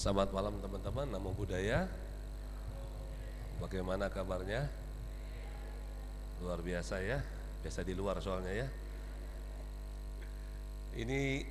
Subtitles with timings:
[0.00, 1.84] Selamat malam teman-teman, namo budaya.
[3.60, 4.64] Bagaimana kabarnya?
[6.40, 7.20] Luar biasa ya,
[7.60, 8.68] biasa di luar soalnya ya.
[11.04, 11.44] Ini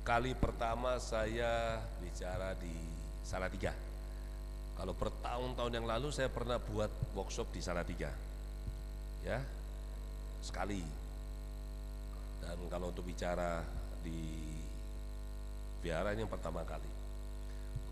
[0.00, 2.72] kali pertama saya bicara di
[3.20, 3.76] Salatiga.
[4.72, 8.08] Kalau bertahun-tahun yang lalu saya pernah buat workshop di Salatiga.
[9.28, 9.44] Ya,
[10.40, 10.80] sekali.
[12.40, 13.60] Dan kalau untuk bicara
[14.00, 14.40] di
[15.84, 17.01] biara ini yang pertama kali.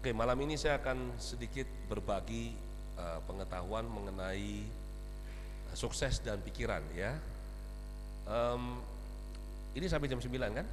[0.00, 2.56] Oke, malam ini saya akan sedikit berbagi
[2.96, 4.64] uh, pengetahuan mengenai
[5.68, 7.20] uh, sukses dan pikiran ya.
[8.24, 8.80] Um,
[9.76, 10.64] ini sampai jam 9 kan?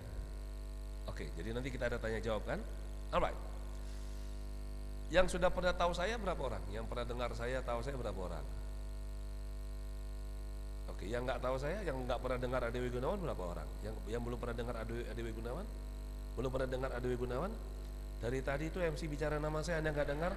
[1.12, 2.64] Oke, jadi nanti kita ada tanya jawab kan?
[3.12, 3.36] Alright.
[5.12, 6.64] Yang sudah pernah tahu saya berapa orang?
[6.72, 8.48] Yang pernah dengar saya tahu saya berapa orang?
[10.88, 13.68] Oke, yang nggak tahu saya, yang nggak pernah dengar Adewi Gunawan berapa orang?
[13.84, 15.68] Yang yang belum pernah dengar Adewi, Adewi Gunawan?
[16.40, 17.52] Belum pernah dengar Adewi Gunawan?
[18.18, 20.34] Dari tadi itu MC bicara nama saya, Anda nggak dengar?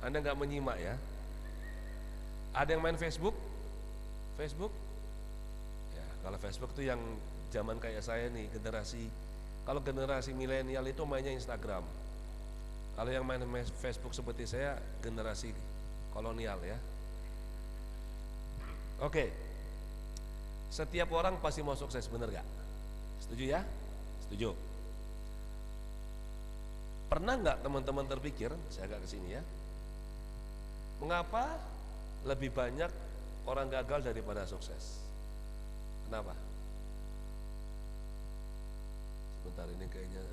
[0.00, 0.94] Anda nggak menyimak ya?
[2.54, 3.36] Ada yang main Facebook?
[4.40, 4.72] Facebook?
[5.92, 7.00] Ya, kalau Facebook itu yang
[7.52, 9.06] zaman kayak saya nih, generasi
[9.64, 11.80] kalau generasi milenial itu mainnya Instagram.
[12.94, 13.40] Kalau yang main
[13.80, 15.50] Facebook seperti saya, generasi
[16.12, 16.78] kolonial ya.
[19.02, 19.32] Oke.
[20.68, 22.46] Setiap orang pasti mau sukses, bener gak?
[23.24, 23.60] Setuju ya?
[24.28, 24.73] Setuju.
[27.04, 29.42] Pernah nggak teman-teman terpikir, saya agak ke sini ya,
[31.04, 31.60] mengapa
[32.24, 32.88] lebih banyak
[33.44, 35.04] orang gagal daripada sukses?
[36.08, 36.32] Kenapa?
[39.44, 40.24] Sebentar ini kayaknya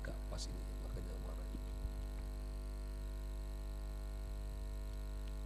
[0.00, 1.48] gak pas ini, makanya marah.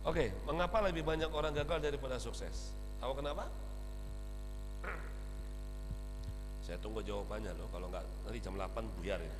[0.06, 2.70] Oke, mengapa lebih banyak orang gagal daripada sukses?
[3.02, 3.50] Tahu kenapa?
[6.64, 8.70] Saya tunggu jawabannya loh, kalau nggak nanti jam 8
[9.02, 9.39] buyar ini.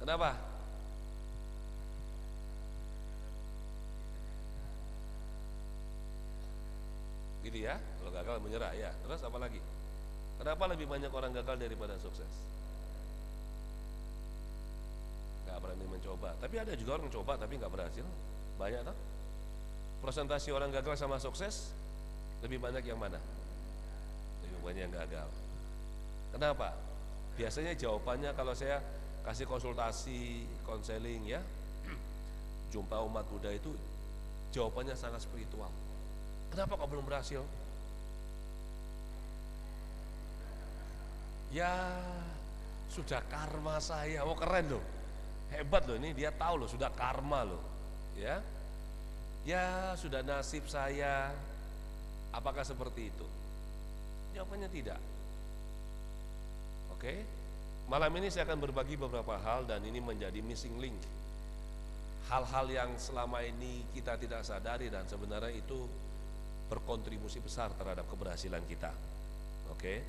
[0.00, 0.36] Kenapa?
[7.46, 8.90] Gitu ya, kalau gagal menyerah ya.
[9.06, 9.62] Terus apa lagi?
[10.36, 12.28] Kenapa lebih banyak orang gagal daripada sukses?
[15.46, 16.34] Gak berani mencoba.
[16.42, 18.04] Tapi ada juga orang coba tapi nggak berhasil.
[18.58, 18.96] Banyak tak?
[20.04, 21.72] Presentasi orang gagal sama sukses
[22.44, 23.16] lebih banyak yang mana?
[24.44, 25.28] Lebih banyak yang gagal.
[26.36, 26.76] Kenapa?
[27.40, 28.82] Biasanya jawabannya kalau saya
[29.26, 31.42] kasih konsultasi, konseling ya,
[32.72, 33.74] jumpa umat Buddha itu
[34.54, 35.68] jawabannya sangat spiritual.
[36.54, 37.42] Kenapa kok belum berhasil?
[41.50, 41.90] Ya
[42.86, 44.84] sudah karma saya, oh keren loh,
[45.50, 47.62] hebat loh ini dia tahu loh sudah karma loh,
[48.14, 48.38] ya,
[49.42, 51.34] ya sudah nasib saya.
[52.30, 53.26] Apakah seperti itu?
[54.36, 55.00] Jawabannya tidak.
[56.92, 57.24] Oke,
[57.86, 60.98] malam ini saya akan berbagi beberapa hal dan ini menjadi missing link.
[62.26, 65.86] Hal-hal yang selama ini kita tidak sadari dan sebenarnya itu
[66.66, 68.90] berkontribusi besar terhadap keberhasilan kita.
[69.70, 70.02] Oke.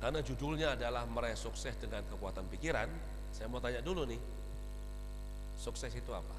[0.00, 2.88] Karena judulnya adalah meraih sukses dengan kekuatan pikiran,
[3.34, 4.20] saya mau tanya dulu nih.
[5.60, 6.36] Sukses itu apa?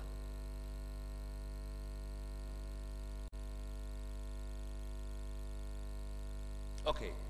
[6.90, 7.29] Oke.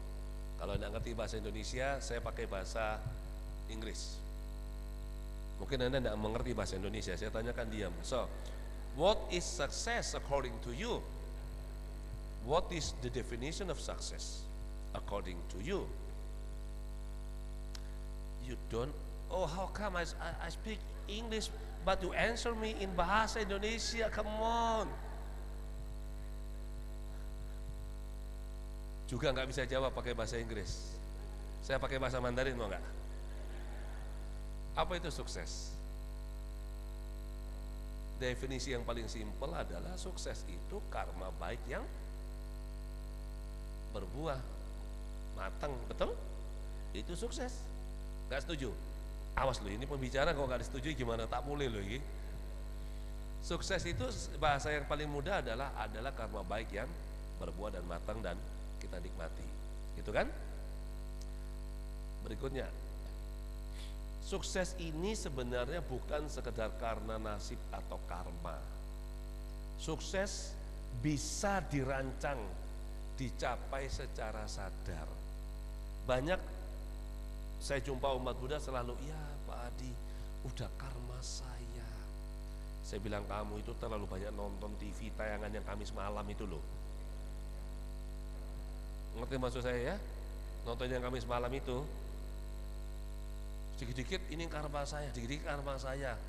[0.60, 3.00] Kalau Anda ngerti bahasa Indonesia, saya pakai bahasa
[3.72, 4.20] Inggris.
[5.64, 7.96] Mungkin Anda tidak mengerti bahasa Indonesia, saya tanyakan diam.
[8.04, 8.28] So,
[9.00, 11.00] what is success according to you?
[12.44, 14.44] What is the definition of success
[14.92, 15.88] according to you?
[18.44, 18.92] You don't,
[19.32, 20.08] oh how come I,
[20.44, 21.52] I speak English
[21.86, 24.88] but you answer me in bahasa Indonesia, come on.
[29.10, 30.94] Juga nggak bisa jawab pakai bahasa Inggris.
[31.66, 32.86] Saya pakai bahasa Mandarin mau nggak?
[34.78, 35.74] Apa itu sukses?
[38.22, 41.82] Definisi yang paling simpel adalah sukses itu karma baik yang
[43.98, 44.38] berbuah
[45.34, 46.14] matang, betul?
[46.94, 47.66] Itu sukses.
[48.30, 48.70] Gak setuju?
[49.34, 51.26] Awas loh, ini pembicara kalau nggak disetujui gimana?
[51.26, 51.98] Tak boleh loh ini.
[53.42, 54.06] Sukses itu
[54.38, 56.90] bahasa yang paling mudah adalah adalah karma baik yang
[57.40, 58.36] berbuah dan matang dan
[58.80, 59.46] kita nikmati.
[60.00, 60.26] Gitu kan?
[62.24, 62.68] Berikutnya.
[64.24, 68.58] Sukses ini sebenarnya bukan sekedar karena nasib atau karma.
[69.80, 70.54] Sukses
[71.02, 72.38] bisa dirancang,
[73.18, 75.08] dicapai secara sadar.
[76.06, 76.40] Banyak
[77.60, 79.92] saya jumpa umat Buddha selalu, ya Pak Adi,
[80.48, 81.90] udah karma saya.
[82.86, 86.79] Saya bilang kamu itu terlalu banyak nonton TV tayangan yang Kamis malam itu loh.
[89.20, 89.96] Ngerti maksud saya ya?
[90.64, 91.84] Nonton yang Kamis malam itu
[93.80, 96.20] Dikit-dikit ini karma saya, dikit-dikit karma saya.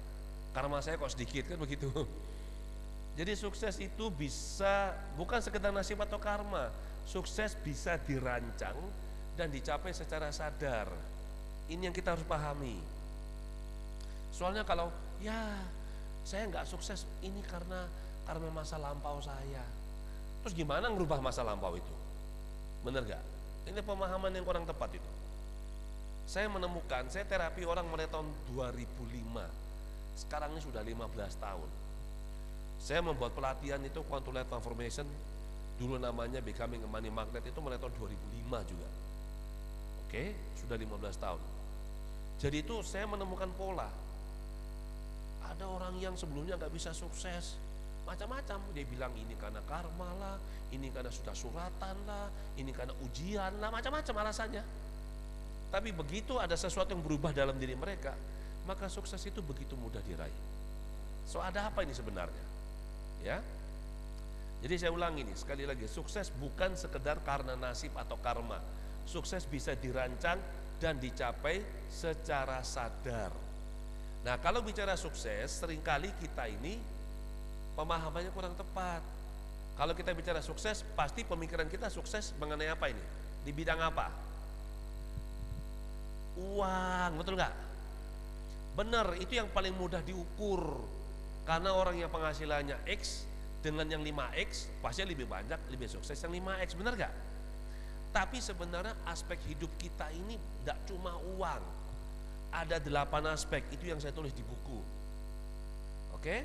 [0.55, 1.91] Karma saya kok sedikit kan begitu.
[3.19, 6.71] Jadi sukses itu bisa bukan sekedar nasib atau karma.
[7.03, 8.79] Sukses bisa dirancang
[9.35, 10.87] dan dicapai secara sadar.
[11.67, 12.79] Ini yang kita harus pahami.
[14.31, 15.59] Soalnya kalau ya
[16.23, 17.83] saya nggak sukses ini karena
[18.31, 19.67] karena masa lampau saya.
[20.47, 21.95] Terus gimana ngerubah masa lampau itu?
[22.83, 23.23] Bener gak?
[23.69, 25.11] Ini pemahaman yang kurang tepat itu.
[26.25, 29.45] Saya menemukan, saya terapi orang mulai tahun 2005.
[30.17, 31.71] Sekarang ini sudah 15 tahun
[32.81, 35.05] saya membuat pelatihan itu Quantum Light Transformation
[35.77, 38.89] dulu namanya Becoming a Money Magnet itu mulai tahun 2005 juga.
[40.09, 41.41] Oke, sudah 15 tahun.
[42.41, 43.89] Jadi itu saya menemukan pola.
[45.45, 47.61] Ada orang yang sebelumnya nggak bisa sukses,
[48.11, 48.59] macam-macam.
[48.75, 50.37] Dia bilang ini karena karma lah,
[50.75, 52.27] ini karena sudah suratan lah,
[52.59, 54.65] ini karena ujian lah, macam-macam alasannya.
[55.71, 58.11] Tapi begitu ada sesuatu yang berubah dalam diri mereka,
[58.67, 60.35] maka sukses itu begitu mudah diraih.
[61.31, 62.45] So ada apa ini sebenarnya?
[63.23, 63.39] Ya.
[64.61, 68.59] Jadi saya ulang ini sekali lagi, sukses bukan sekedar karena nasib atau karma.
[69.07, 70.37] Sukses bisa dirancang
[70.83, 73.33] dan dicapai secara sadar.
[74.21, 76.77] Nah, kalau bicara sukses, sering kali kita ini
[77.75, 79.03] pemahamannya kurang tepat.
[79.79, 83.05] Kalau kita bicara sukses, pasti pemikiran kita sukses mengenai apa ini?
[83.47, 84.13] Di bidang apa?
[86.37, 87.55] Uang, betul nggak?
[88.77, 90.85] Benar, itu yang paling mudah diukur
[91.49, 93.27] karena orang yang penghasilannya X
[93.61, 97.13] dengan yang 5X pasti lebih banyak, lebih sukses yang 5X, benar gak?
[98.11, 101.63] Tapi sebenarnya aspek hidup kita ini tidak cuma uang.
[102.51, 104.81] Ada delapan aspek, itu yang saya tulis di buku.
[106.19, 106.43] Oke?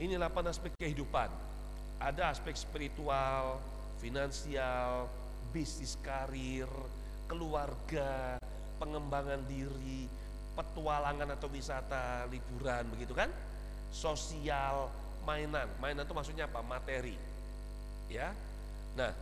[0.00, 1.28] Ini delapan aspek kehidupan.
[2.00, 3.60] Ada aspek spiritual,
[4.00, 5.04] finansial,
[5.52, 6.64] bisnis karir,
[7.28, 8.40] keluarga,
[8.80, 10.08] pengembangan diri,
[10.56, 13.28] petualangan atau wisata, liburan begitu kan?
[13.92, 14.88] Sosial,
[15.28, 15.68] mainan.
[15.76, 16.64] Mainan itu maksudnya apa?
[16.64, 17.20] Materi.
[18.08, 18.32] Ya.
[18.96, 19.12] Nah,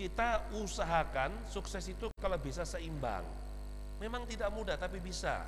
[0.00, 3.28] kita usahakan sukses itu kalau bisa seimbang.
[4.00, 5.44] Memang tidak mudah tapi bisa.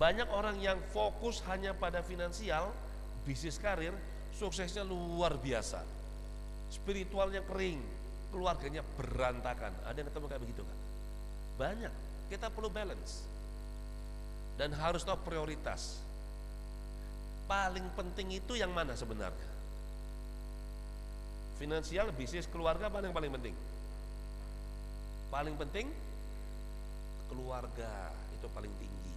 [0.00, 2.72] Banyak orang yang fokus hanya pada finansial,
[3.26, 3.92] bisnis karir,
[4.38, 5.82] suksesnya luar biasa.
[6.70, 7.82] Spiritualnya kering,
[8.30, 9.74] keluarganya berantakan.
[9.84, 10.78] Ada yang ketemu kayak begitu kan?
[11.58, 11.94] Banyak.
[12.26, 13.22] Kita perlu balance
[14.56, 16.00] dan harus tahu prioritas.
[17.46, 19.50] Paling penting itu yang mana sebenarnya?
[21.56, 23.54] Finansial, bisnis, keluarga paling paling penting.
[25.30, 25.86] Paling penting
[27.30, 29.14] keluarga itu paling tinggi.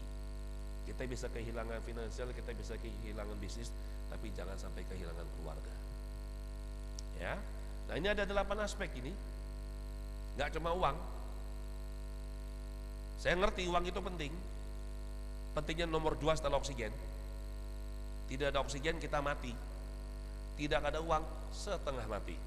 [0.88, 3.74] Kita bisa kehilangan finansial, kita bisa kehilangan bisnis,
[4.10, 5.74] tapi jangan sampai kehilangan keluarga.
[7.20, 7.36] Ya,
[7.88, 9.14] nah ini ada delapan aspek ini,
[10.38, 10.98] nggak cuma uang.
[13.20, 14.32] Saya ngerti uang itu penting,
[15.54, 16.94] Pentingnya nomor dua setelah oksigen.
[18.30, 19.54] Tidak ada oksigen kita mati.
[20.56, 22.38] Tidak ada uang setengah mati.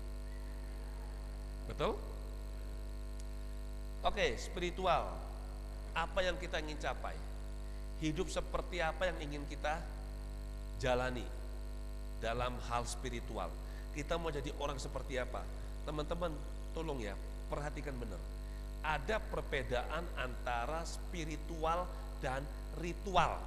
[1.66, 1.98] Betul?
[4.06, 5.10] Oke, spiritual.
[5.92, 7.18] Apa yang kita ingin capai?
[8.00, 9.82] Hidup seperti apa yang ingin kita
[10.78, 11.41] jalani
[12.22, 13.50] dalam hal spiritual?
[13.90, 15.42] Kita mau jadi orang seperti apa?
[15.82, 16.30] Teman-teman,
[16.70, 17.18] tolong ya,
[17.50, 18.22] perhatikan benar.
[18.82, 21.84] Ada perbedaan antara spiritual
[22.22, 22.46] dan
[22.78, 23.42] ritual.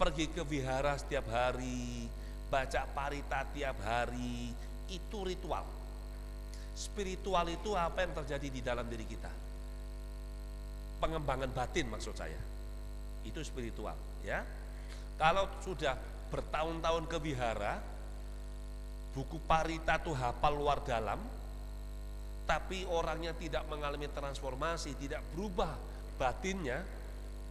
[0.00, 2.08] Pergi ke vihara setiap hari,
[2.48, 4.50] baca parita tiap hari,
[4.88, 5.68] itu ritual.
[6.72, 9.30] Spiritual itu apa yang terjadi di dalam diri kita.
[10.98, 12.38] Pengembangan batin maksud saya.
[13.26, 14.42] Itu spiritual, ya.
[15.18, 17.80] Kalau sudah bertahun-tahun ke vihara,
[19.16, 21.18] buku parita tuh hafal luar dalam,
[22.48, 25.76] tapi orangnya tidak mengalami transformasi, tidak berubah
[26.16, 26.80] batinnya,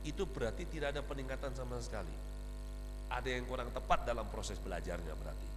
[0.01, 2.13] itu berarti tidak ada peningkatan sama sekali.
[3.07, 5.50] Ada yang kurang tepat dalam proses belajarnya berarti.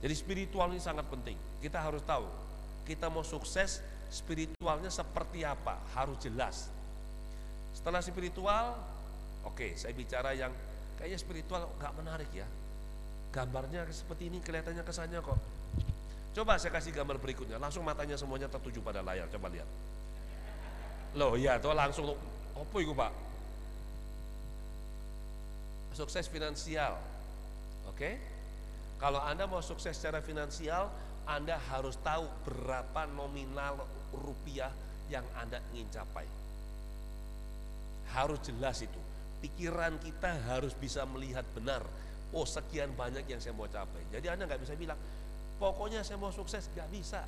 [0.00, 1.36] Jadi spiritual ini sangat penting.
[1.60, 2.24] Kita harus tahu,
[2.88, 6.72] kita mau sukses spiritualnya seperti apa, harus jelas.
[7.76, 8.74] Setelah spiritual,
[9.44, 10.50] oke, okay, saya bicara yang
[11.00, 12.44] kayaknya spiritual nggak menarik ya.
[13.32, 15.40] Gambarnya seperti ini kelihatannya kesannya kok.
[16.36, 19.66] Coba saya kasih gambar berikutnya, langsung matanya semuanya tertuju pada layar, coba lihat.
[21.18, 22.14] Loh iya, tuh langsung,
[22.54, 23.10] apa itu pak?
[26.00, 26.96] sukses finansial.
[27.90, 28.16] Oke?
[28.96, 30.88] Kalau Anda mau sukses secara finansial,
[31.24, 34.72] Anda harus tahu berapa nominal rupiah
[35.08, 36.26] yang Anda ingin capai.
[38.16, 38.99] Harus jelas itu.
[39.40, 41.80] Pikiran kita harus bisa melihat benar.
[42.30, 44.04] Oh sekian banyak yang saya mau capai.
[44.12, 45.00] Jadi Anda nggak bisa bilang,
[45.56, 47.24] pokoknya saya mau sukses, nggak bisa.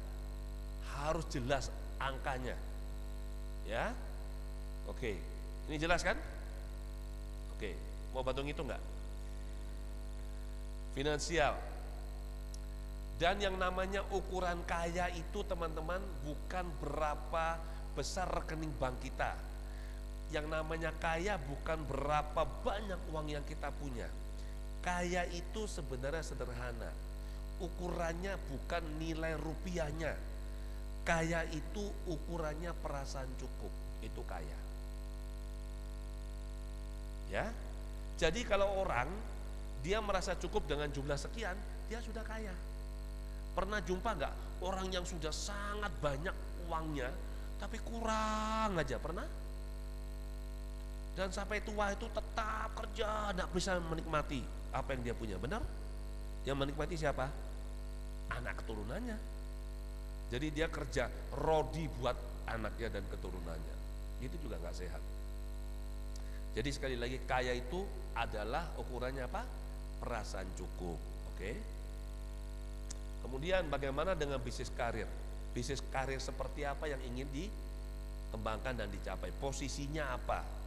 [1.02, 2.54] Harus jelas angkanya.
[3.66, 3.94] Ya,
[4.90, 5.14] Oke,
[5.70, 6.18] ini jelas kan?
[7.54, 7.78] Oke,
[8.10, 8.82] mau bantu ngitung nggak?
[10.98, 11.54] Finansial.
[13.22, 17.60] Dan yang namanya ukuran kaya itu teman-teman bukan berapa
[17.94, 19.38] besar rekening bank kita.
[20.32, 24.08] Yang namanya kaya bukan berapa banyak uang yang kita punya.
[24.80, 26.90] Kaya itu sebenarnya sederhana.
[27.60, 30.16] Ukurannya bukan nilai rupiahnya.
[31.04, 33.70] Kaya itu ukurannya perasaan cukup.
[34.00, 34.58] Itu kaya.
[37.28, 37.46] Ya.
[38.16, 39.08] Jadi kalau orang
[39.84, 41.54] dia merasa cukup dengan jumlah sekian,
[41.92, 42.54] dia sudah kaya.
[43.52, 44.34] Pernah jumpa nggak
[44.64, 46.32] orang yang sudah sangat banyak
[46.70, 47.10] uangnya,
[47.58, 49.26] tapi kurang aja pernah?
[51.12, 54.40] Dan sampai tua itu tetap kerja, tidak bisa menikmati
[54.72, 55.60] apa yang dia punya, benar?
[56.48, 57.28] Yang menikmati siapa?
[58.32, 59.18] Anak keturunannya.
[60.32, 62.16] Jadi dia kerja rodi buat
[62.48, 63.76] anaknya dan keturunannya.
[64.24, 65.02] Itu juga nggak sehat.
[66.56, 67.84] Jadi sekali lagi kaya itu
[68.16, 69.44] adalah ukurannya apa?
[70.00, 70.96] Perasaan cukup.
[71.32, 71.52] Oke.
[73.20, 75.08] Kemudian bagaimana dengan bisnis karir?
[75.52, 79.28] Bisnis karir seperti apa yang ingin dikembangkan dan dicapai?
[79.36, 80.61] Posisinya apa?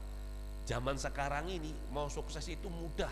[0.65, 3.12] Zaman sekarang ini mau sukses itu mudah.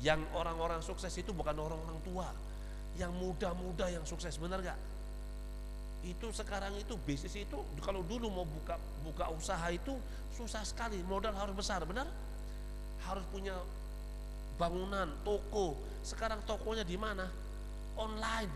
[0.00, 2.28] Yang orang-orang sukses itu bukan orang-orang tua,
[2.96, 4.76] yang muda-muda yang sukses benar gak?
[6.04, 9.96] itu sekarang itu bisnis itu kalau dulu mau buka buka usaha itu
[10.36, 12.04] susah sekali modal harus besar benar
[13.08, 13.56] harus punya
[14.60, 17.24] bangunan toko sekarang tokonya di mana
[17.96, 18.52] online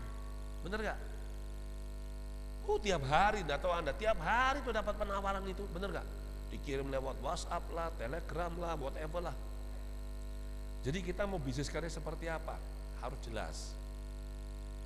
[0.61, 0.99] benar gak
[2.69, 6.07] Oh tiap hari, tahu anda tiap hari tuh dapat penawaran itu, benar gak?
[6.49, 9.37] Dikirim lewat WhatsApp lah, Telegram lah, whatever lah.
[10.81, 12.57] Jadi kita mau bisnis karya seperti apa?
[13.03, 13.77] Harus jelas.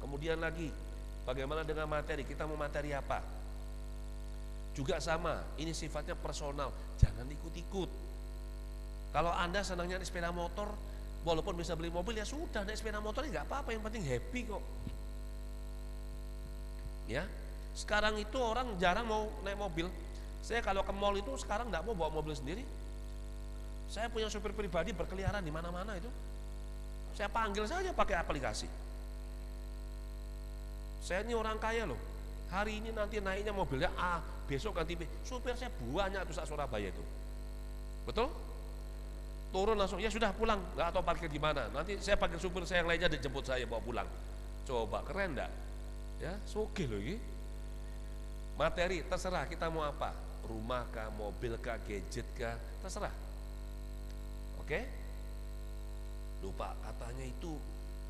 [0.03, 0.67] Kemudian lagi,
[1.23, 2.27] Bagaimana dengan materi?
[2.27, 3.23] Kita mau materi apa?
[4.75, 7.89] Juga sama, ini sifatnya personal, jangan ikut-ikut.
[9.13, 10.73] Kalau Anda senangnya naik sepeda motor,
[11.23, 14.63] walaupun bisa beli mobil ya sudah naik sepeda motor nggak apa-apa, yang penting happy kok.
[17.07, 17.23] Ya,
[17.77, 19.87] sekarang itu orang jarang mau naik mobil.
[20.43, 22.67] Saya kalau ke mall itu sekarang nggak mau bawa mobil sendiri.
[23.87, 26.11] Saya punya supir pribadi berkeliaran di mana-mana itu.
[27.15, 28.67] Saya panggil saja pakai aplikasi.
[30.99, 31.99] Saya ini orang kaya loh.
[32.51, 35.07] Hari ini nanti naiknya mobilnya A, besok ganti B.
[35.23, 37.03] Supir saya banyak tuh saat Surabaya itu.
[38.03, 38.27] Betul?
[39.53, 41.69] Turun langsung, ya sudah pulang, nggak tahu parkir di mana.
[41.69, 44.09] Nanti saya panggil supir saya yang lainnya dijemput saya bawa pulang.
[44.65, 45.51] Coba keren enggak?
[46.17, 47.21] Ya, soge loh ini.
[48.57, 50.32] Materi terserah kita mau apa.
[50.43, 53.13] Rumah kah, mobil kah, gadget kah, terserah.
[54.59, 54.79] Oke?
[56.43, 57.55] Lupa katanya itu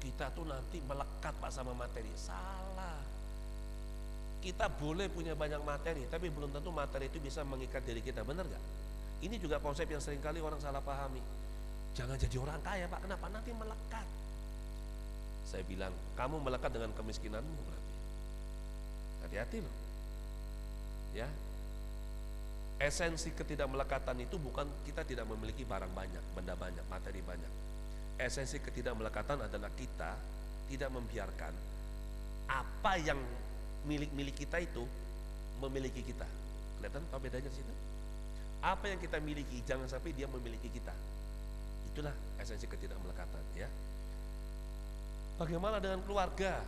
[0.02, 2.10] kita tuh nanti melekat pak sama materi.
[2.18, 3.02] Salah.
[4.42, 8.26] Kita boleh punya banyak materi tapi belum tentu materi itu bisa mengikat diri kita.
[8.26, 8.64] Benar gak?
[9.24, 11.24] ini juga konsep yang sering kali orang salah pahami.
[11.96, 13.08] Jangan jadi orang kaya pak.
[13.08, 13.32] Kenapa?
[13.32, 14.08] Nanti melekat.
[15.48, 17.94] Saya bilang kamu melekat dengan kemiskinanmu berarti.
[19.24, 19.76] Hati-hati loh.
[21.16, 21.30] Ya
[22.84, 27.64] esensi ketidakmelekatan itu bukan kita tidak memiliki barang banyak benda banyak materi banyak
[28.20, 30.14] esensi ketidakmelekatan adalah kita
[30.70, 31.54] tidak membiarkan
[32.48, 33.18] apa yang
[33.88, 34.84] milik-milik kita itu
[35.60, 36.28] memiliki kita.
[36.80, 37.74] Kelihatan apa bedanya di situ?
[38.64, 40.92] Apa yang kita miliki jangan sampai dia memiliki kita.
[41.92, 43.68] Itulah esensi ketidakmelekatan ya.
[45.40, 46.64] Bagaimana dengan keluarga?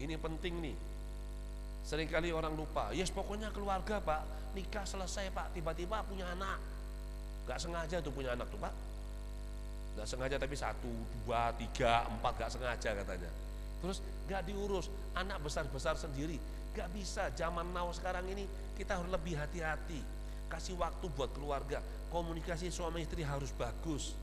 [0.00, 0.76] Ini penting nih.
[1.80, 4.22] Seringkali orang lupa, yes pokoknya keluarga pak,
[4.56, 6.58] nikah selesai pak, tiba-tiba punya anak.
[7.48, 8.70] Gak sengaja tuh punya anak tuh pak,
[9.90, 10.90] nggak sengaja tapi satu
[11.26, 13.30] dua tiga empat nggak sengaja katanya.
[13.82, 14.86] Terus nggak diurus.
[15.16, 16.38] Anak besar besar sendiri.
[16.76, 17.28] Nggak bisa.
[17.34, 18.46] Zaman now sekarang ini
[18.78, 20.00] kita harus lebih hati-hati.
[20.46, 21.82] Kasih waktu buat keluarga.
[22.08, 24.14] Komunikasi suami istri harus bagus.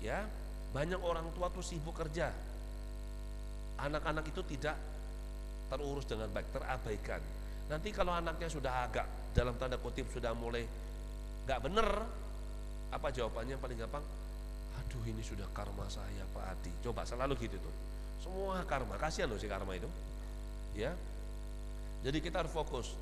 [0.00, 0.24] Ya
[0.72, 2.32] banyak orang tua tuh sibuk kerja.
[3.80, 4.76] Anak-anak itu tidak
[5.68, 7.20] terurus dengan baik terabaikan.
[7.68, 10.66] Nanti kalau anaknya sudah agak dalam tanda kutip sudah mulai
[11.46, 11.88] nggak bener.
[12.90, 14.02] Apa jawabannya paling gampang?
[14.82, 16.72] Aduh ini sudah karma saya Pak Adi.
[16.82, 17.74] Coba selalu gitu tuh.
[18.18, 19.86] Semua karma kasihan loh si karma itu.
[20.74, 20.94] Ya.
[22.02, 22.98] Jadi kita harus fokus.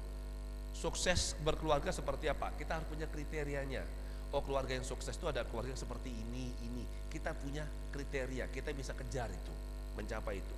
[0.76, 2.52] Sukses berkeluarga seperti apa?
[2.54, 3.82] Kita harus punya kriterianya.
[4.28, 6.85] Oh keluarga yang sukses itu ada keluarga yang seperti ini ini.
[7.08, 9.54] Kita punya kriteria kita bisa kejar itu
[9.97, 10.56] mencapai itu.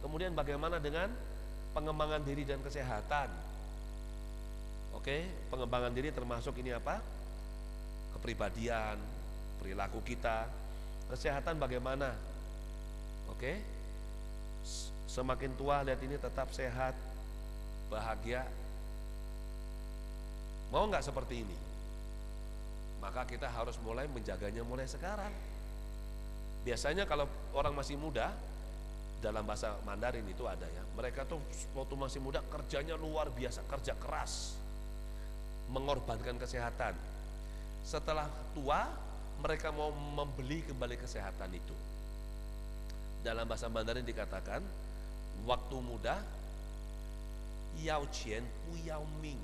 [0.00, 1.12] Kemudian bagaimana dengan
[1.76, 3.28] pengembangan diri dan kesehatan
[4.96, 5.16] oke
[5.52, 7.00] pengembangan diri termasuk ini apa
[8.18, 8.98] kepribadian
[9.58, 10.46] perilaku kita,
[11.10, 12.14] kesehatan bagaimana.
[13.28, 13.60] Oke?
[15.10, 16.94] Semakin tua lihat ini tetap sehat,
[17.90, 18.46] bahagia.
[20.70, 21.58] Mau nggak seperti ini?
[23.02, 25.32] Maka kita harus mulai menjaganya mulai sekarang.
[26.62, 28.34] Biasanya kalau orang masih muda,
[29.18, 30.82] dalam bahasa Mandarin itu ada ya.
[30.94, 31.40] Mereka tuh
[31.74, 34.54] waktu masih muda kerjanya luar biasa, kerja keras,
[35.72, 36.96] mengorbankan kesehatan.
[37.84, 38.88] Setelah tua,
[39.40, 41.76] mereka mau membeli kembali kesehatan itu.
[43.22, 44.60] Dalam bahasa Mandarin dikatakan,
[45.44, 46.20] waktu muda,
[47.80, 49.38] yao qian pu yao ming.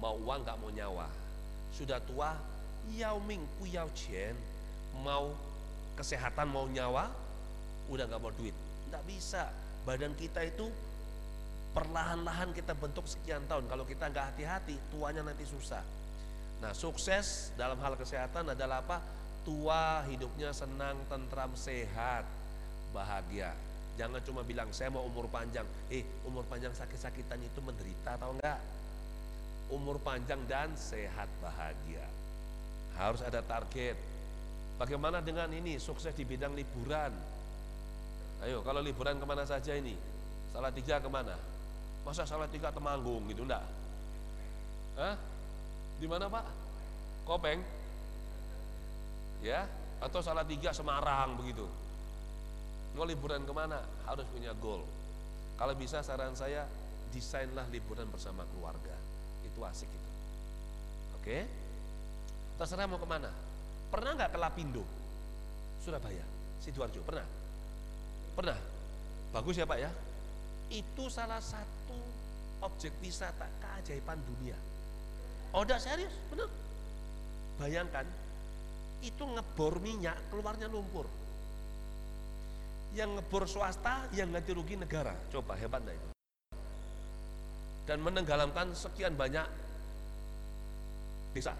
[0.00, 1.06] Mau uang nggak mau nyawa.
[1.76, 2.34] Sudah tua,
[2.96, 4.34] yao ming pu yao qian.
[5.04, 5.32] Mau
[5.96, 7.08] kesehatan mau nyawa,
[7.92, 8.54] udah nggak mau duit
[8.92, 9.48] nggak bisa
[9.88, 10.68] badan kita itu
[11.72, 13.66] perlahan-lahan kita bentuk sekian tahun.
[13.66, 15.82] Kalau kita nggak hati-hati tuanya nanti susah.
[16.62, 19.00] Nah sukses dalam hal kesehatan adalah apa?
[19.42, 22.22] Tua hidupnya senang tentram sehat
[22.94, 23.50] bahagia.
[23.98, 25.66] Jangan cuma bilang saya mau umur panjang.
[25.90, 28.60] Eh umur panjang sakit-sakitan itu menderita atau enggak?
[29.72, 32.04] Umur panjang dan sehat bahagia.
[32.94, 33.96] Harus ada target.
[34.76, 35.80] Bagaimana dengan ini?
[35.80, 37.12] Sukses di bidang liburan.
[38.44, 39.96] Ayo kalau liburan ke mana saja ini?
[40.52, 41.51] Salah tiga ke mana?
[42.02, 43.62] Masa salah tiga temanggung gitu enggak?
[44.98, 45.14] Hah?
[46.02, 46.44] Di mana pak?
[47.22, 47.62] Kopeng?
[49.42, 49.66] Ya?
[50.02, 51.66] Atau salah tiga Semarang begitu?
[52.98, 53.80] Mau liburan ke mana?
[54.04, 54.82] Harus punya goal.
[55.56, 56.66] Kalau bisa saran saya
[57.14, 58.96] desainlah liburan bersama keluarga.
[59.46, 60.10] Itu asik itu.
[61.22, 61.38] Oke?
[62.58, 63.30] Terserah mau ke mana?
[63.92, 64.84] Pernah nggak ke Lapindo?
[65.82, 66.24] Surabaya,
[66.62, 67.26] Sidoarjo, pernah?
[68.38, 68.58] Pernah?
[69.34, 69.90] Bagus ya Pak ya?
[70.72, 72.00] Itu salah satu
[72.64, 74.56] objek wisata keajaiban dunia.
[75.52, 76.48] Oh enggak serius, benar.
[77.60, 78.08] Bayangkan,
[79.04, 81.04] itu ngebor minyak, keluarnya lumpur.
[82.96, 85.12] Yang ngebor swasta, yang ganti rugi negara.
[85.28, 86.08] Coba hebat enggak itu?
[87.84, 89.44] Dan menenggelamkan sekian banyak
[91.36, 91.52] desa.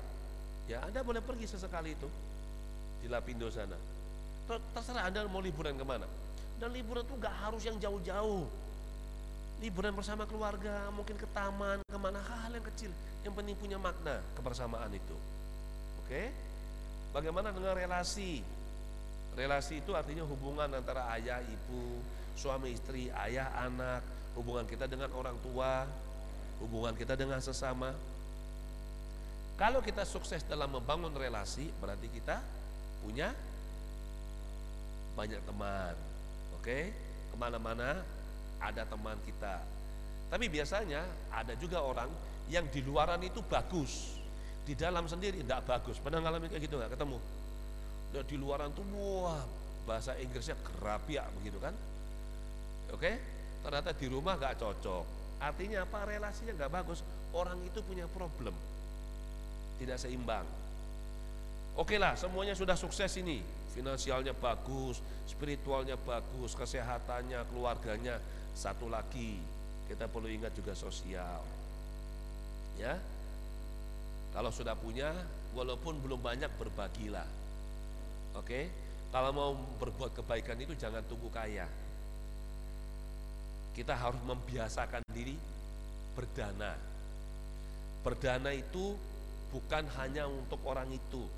[0.70, 2.09] Ya Anda boleh pergi sesekali itu
[3.05, 3.77] di Lapindo sana.
[4.48, 6.09] Terserah Anda mau liburan ke mana.
[6.57, 8.46] Dan liburan itu gak harus yang jauh-jauh.
[9.62, 12.90] Liburan bersama keluarga, mungkin ke taman, ke mana hal-hal yang kecil.
[13.22, 15.14] Yang penting punya makna kebersamaan itu.
[16.03, 16.35] Oke?
[17.14, 18.42] Bagaimana dengan relasi?
[19.38, 22.03] Relasi itu artinya hubungan antara ayah, ibu,
[22.35, 24.03] suami istri, ayah, anak,
[24.35, 25.87] hubungan kita dengan orang tua,
[26.59, 27.94] hubungan kita dengan sesama.
[29.55, 32.42] Kalau kita sukses dalam membangun relasi, berarti kita
[33.07, 33.31] punya
[35.14, 35.94] banyak teman,
[36.57, 36.90] Oke,
[37.31, 38.01] ke mana-mana
[38.62, 39.59] ada teman kita.
[40.31, 41.03] Tapi biasanya
[41.35, 42.09] ada juga orang
[42.48, 44.16] yang di luaran itu bagus,
[44.62, 45.98] di dalam sendiri tidak bagus.
[45.98, 47.18] Pernah ngalamin kayak gitu nggak ketemu?
[48.12, 49.42] Di luaran tuh wah
[49.83, 51.75] bahasa Inggrisnya kerapiak begitu kan?
[52.94, 53.18] Oke,
[53.66, 55.05] ternyata di rumah nggak cocok.
[55.42, 56.07] Artinya apa?
[56.07, 57.03] Relasinya nggak bagus.
[57.33, 58.53] Orang itu punya problem,
[59.81, 60.44] tidak seimbang.
[61.72, 63.40] Oke lah, semuanya sudah sukses ini,
[63.72, 68.20] finansialnya bagus, spiritualnya bagus, kesehatannya, keluarganya.
[68.53, 69.41] Satu lagi,
[69.88, 71.41] kita perlu ingat juga sosial.
[72.77, 72.97] Ya.
[74.33, 75.12] Kalau sudah punya,
[75.53, 77.29] walaupun belum banyak berbagilah.
[78.37, 78.73] Oke?
[79.12, 81.69] Kalau mau berbuat kebaikan itu jangan tunggu kaya.
[83.77, 85.37] Kita harus membiasakan diri
[86.17, 86.73] berdana.
[88.01, 88.97] Berdana itu
[89.53, 91.29] bukan hanya untuk orang itu,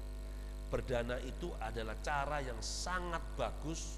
[0.74, 3.94] Berdana itu adalah cara yang sangat bagus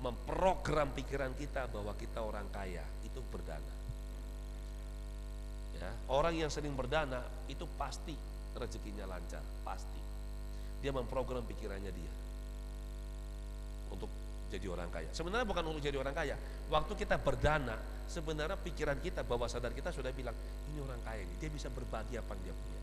[0.00, 3.74] memprogram pikiran kita bahwa kita orang kaya, itu berdana.
[5.76, 8.16] Ya, orang yang sering berdana itu pasti
[8.56, 10.00] rezekinya lancar, pasti.
[10.80, 12.12] Dia memprogram pikirannya dia
[13.92, 14.08] untuk
[14.52, 15.08] jadi orang kaya.
[15.10, 16.36] Sebenarnya bukan untuk jadi orang kaya.
[16.70, 20.34] Waktu kita berdana, sebenarnya pikiran kita, bawah sadar kita sudah bilang,
[20.72, 22.82] ini orang kaya ini, dia bisa berbagi apa yang dia punya.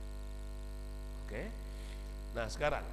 [1.23, 1.43] Oke?
[2.35, 2.83] Nah sekarang,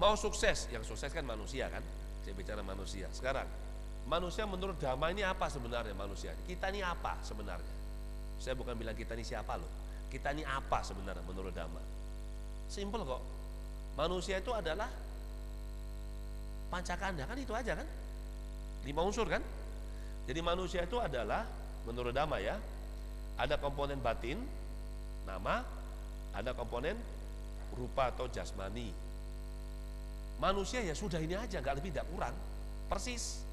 [0.00, 1.84] Mau sukses, yang sukses kan manusia kan?
[2.24, 3.10] Saya bicara manusia.
[3.12, 3.44] Sekarang,
[4.08, 6.32] manusia menurut Dhamma ini apa sebenarnya manusia?
[6.48, 7.74] Kita ini apa sebenarnya?
[8.40, 9.68] Saya bukan bilang kita ini siapa loh.
[10.08, 11.82] Kita ini apa sebenarnya menurut Dhamma?
[12.72, 13.22] Simpel kok.
[13.92, 14.88] Manusia itu adalah
[16.72, 17.88] pancakanda kan itu aja kan?
[18.88, 19.44] Lima unsur kan?
[20.24, 21.44] Jadi manusia itu adalah
[21.84, 22.56] menurut Dhamma ya,
[23.36, 24.40] ada komponen batin,
[25.28, 25.66] nama,
[26.32, 26.96] ada komponen
[27.76, 28.92] rupa atau jasmani,
[30.42, 32.34] Manusia ya sudah ini aja, nggak lebih, nggak kurang.
[32.90, 33.46] Persis.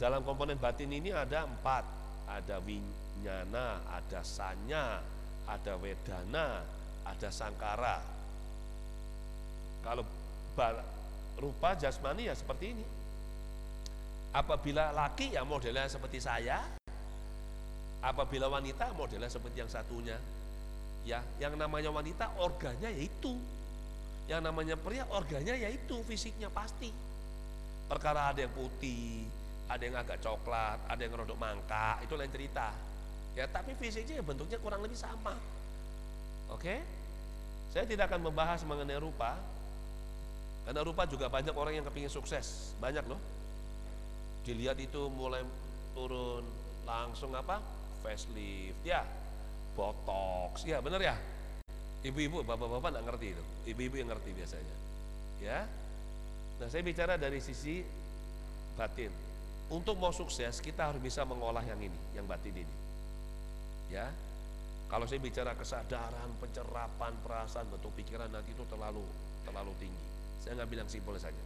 [0.00, 1.84] Dalam komponen batin ini ada empat.
[2.26, 4.98] Ada winyana, ada sanya,
[5.46, 6.64] ada wedana,
[7.04, 8.02] ada sangkara.
[9.84, 10.02] Kalau
[11.38, 12.86] rupa jasmani ya seperti ini.
[14.34, 16.64] Apabila laki ya modelnya seperti saya,
[18.06, 20.14] Apabila wanita modelnya seperti yang satunya,
[21.02, 23.34] ya, yang namanya wanita organnya yaitu,
[24.26, 26.90] yang namanya pria organnya yaitu fisiknya pasti.
[27.86, 29.22] Perkara ada yang putih,
[29.70, 32.74] ada yang agak coklat, ada yang rodok mangka, itu lain cerita.
[33.38, 35.38] Ya, tapi fisiknya bentuknya kurang lebih sama.
[36.50, 36.82] Oke?
[37.70, 39.38] Saya tidak akan membahas mengenai rupa,
[40.66, 43.20] karena rupa juga banyak orang yang kepingin sukses, banyak loh.
[44.42, 45.46] Dilihat itu mulai
[45.94, 46.42] turun,
[46.82, 47.62] langsung apa?
[48.02, 49.06] Facelift, ya,
[49.78, 51.14] botox, ya benar ya.
[52.04, 54.76] Ibu-ibu, bapak-bapak nggak ngerti itu, ibu-ibu yang ngerti biasanya,
[55.40, 55.58] ya.
[56.60, 57.80] Nah saya bicara dari sisi
[58.76, 59.12] batin.
[59.66, 62.74] Untuk mau sukses kita harus bisa mengolah yang ini, yang batin ini.
[63.90, 64.06] Ya,
[64.86, 69.02] kalau saya bicara kesadaran, pencerapan, perasaan, bentuk pikiran nanti itu terlalu
[69.42, 70.06] terlalu tinggi.
[70.42, 71.42] Saya nggak bilang simpel saja.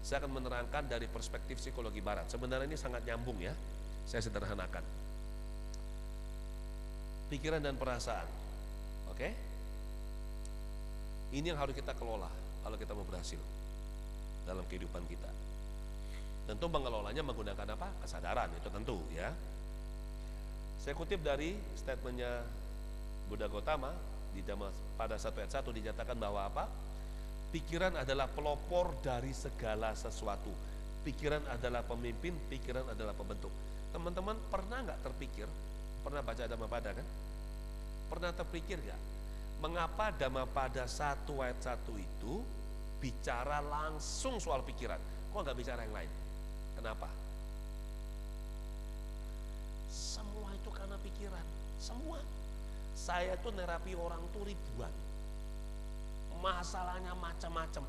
[0.00, 2.24] Saya akan menerangkan dari perspektif psikologi barat.
[2.32, 3.52] Sebenarnya ini sangat nyambung ya.
[4.08, 4.80] Saya sederhanakan.
[7.28, 8.24] Pikiran dan perasaan.
[9.12, 9.49] Oke?
[11.30, 12.26] Ini yang harus kita kelola
[12.66, 13.38] kalau kita mau berhasil
[14.44, 15.30] dalam kehidupan kita.
[16.50, 17.88] Tentu mengelolanya menggunakan apa?
[18.02, 19.30] Kesadaran, itu tentu ya.
[20.82, 22.42] Saya kutip dari statementnya
[23.30, 23.94] Buddha Gautama
[24.34, 24.42] di
[24.98, 26.64] pada satu ayat satu dinyatakan bahwa apa?
[27.50, 30.50] Pikiran adalah pelopor dari segala sesuatu.
[31.02, 33.50] Pikiran adalah pemimpin, pikiran adalah pembentuk.
[33.90, 35.46] Teman-teman pernah nggak terpikir?
[36.06, 37.06] Pernah baca Dhammapada kan?
[38.06, 39.09] Pernah terpikir nggak?
[39.60, 42.40] Mengapa Dhammapada satu ayat satu itu
[42.96, 44.96] bicara langsung soal pikiran?
[45.32, 46.12] Kok nggak bicara yang lain?
[46.80, 47.08] Kenapa?
[49.92, 51.44] Semua itu karena pikiran.
[51.76, 52.16] Semua
[52.96, 54.92] saya tuh nerapi orang tuh ribuan.
[56.40, 57.84] Masalahnya macam-macam.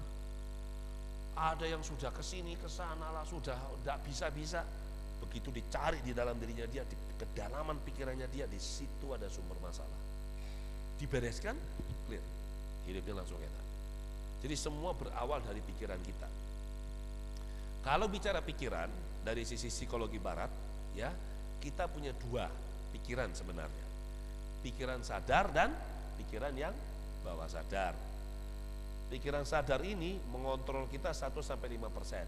[1.32, 4.68] Ada yang sudah ke sini ke sana lah, sudah tidak bisa-bisa.
[5.24, 10.11] Begitu dicari di dalam dirinya dia, di kedalaman pikirannya dia, di situ ada sumber masalah.
[11.02, 11.58] Dibereskan,
[12.06, 12.22] clear.
[12.86, 13.66] Hidupnya langsung enak.
[14.46, 16.30] Jadi semua berawal dari pikiran kita.
[17.82, 18.90] Kalau bicara pikiran
[19.26, 20.50] dari sisi psikologi barat,
[20.94, 21.10] ya
[21.58, 22.46] kita punya dua
[22.94, 23.92] pikiran sebenarnya
[24.62, 25.74] pikiran sadar dan
[26.22, 26.74] pikiran yang
[27.26, 27.98] bawah sadar.
[29.10, 32.24] Pikiran sadar ini mengontrol kita 1 sampai 5 persen.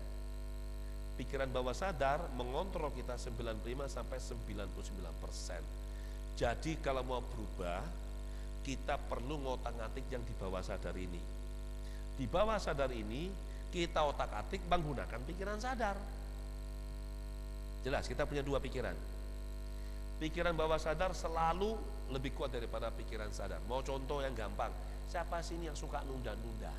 [1.15, 5.63] Pikiran bawah sadar mengontrol kita 95 sampai 99 persen.
[6.35, 7.85] Jadi kalau mau berubah,
[8.63, 11.19] kita perlu ngotak-atik yang di bawah sadar ini.
[12.15, 13.27] Di bawah sadar ini
[13.69, 15.99] kita otak-atik menggunakan pikiran sadar.
[17.83, 18.95] Jelas kita punya dua pikiran.
[20.23, 21.75] Pikiran bawah sadar selalu
[22.15, 23.59] lebih kuat daripada pikiran sadar.
[23.67, 24.71] Mau contoh yang gampang,
[25.11, 26.71] siapa sih yang suka nunda-nunda?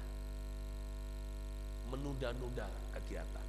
[1.93, 2.65] Menunda-nunda
[2.97, 3.47] kegiatan.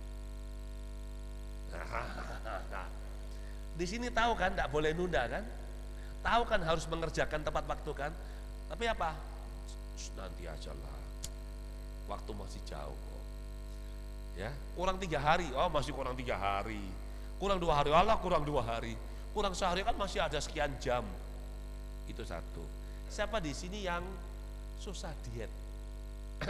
[3.80, 5.44] Di sini tahu kan, tidak boleh nunda kan?
[6.26, 8.12] Tahu kan harus mengerjakan tepat waktu kan?
[8.66, 9.14] Tapi apa?
[10.18, 10.98] Nanti aja lah.
[12.10, 13.24] Waktu masih jauh kok.
[14.36, 15.46] Ya, kurang tiga hari.
[15.54, 16.82] Oh masih kurang tiga hari.
[17.38, 17.94] Kurang dua hari.
[17.94, 18.98] Allah kurang dua hari
[19.36, 21.04] kurang sehari kan masih ada sekian jam.
[22.08, 22.64] Itu satu.
[23.12, 24.02] Siapa di sini yang
[24.80, 25.52] susah diet?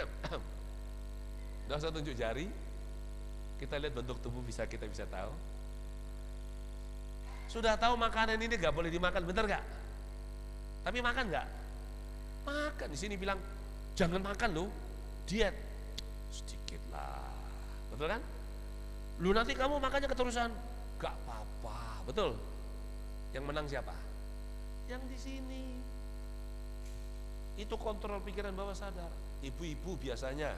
[1.66, 2.46] Tidak usah tunjuk jari.
[3.58, 5.34] Kita lihat bentuk tubuh bisa kita bisa tahu.
[7.50, 9.64] Sudah tahu makanan ini gak boleh dimakan, bener gak?
[10.86, 11.48] Tapi makan gak?
[12.46, 12.88] Makan.
[12.94, 13.40] Di sini bilang
[13.98, 14.70] jangan makan loh,
[15.26, 15.56] diet.
[16.30, 17.32] Sedikit lah,
[17.94, 18.22] betul kan?
[19.24, 20.52] Lu nanti kamu makannya keterusan,
[21.00, 22.36] gak apa-apa, betul?
[23.32, 23.96] Yang menang siapa?
[24.92, 25.64] Yang di sini.
[27.56, 29.08] Itu kontrol pikiran bawah sadar.
[29.40, 30.52] Ibu-ibu biasanya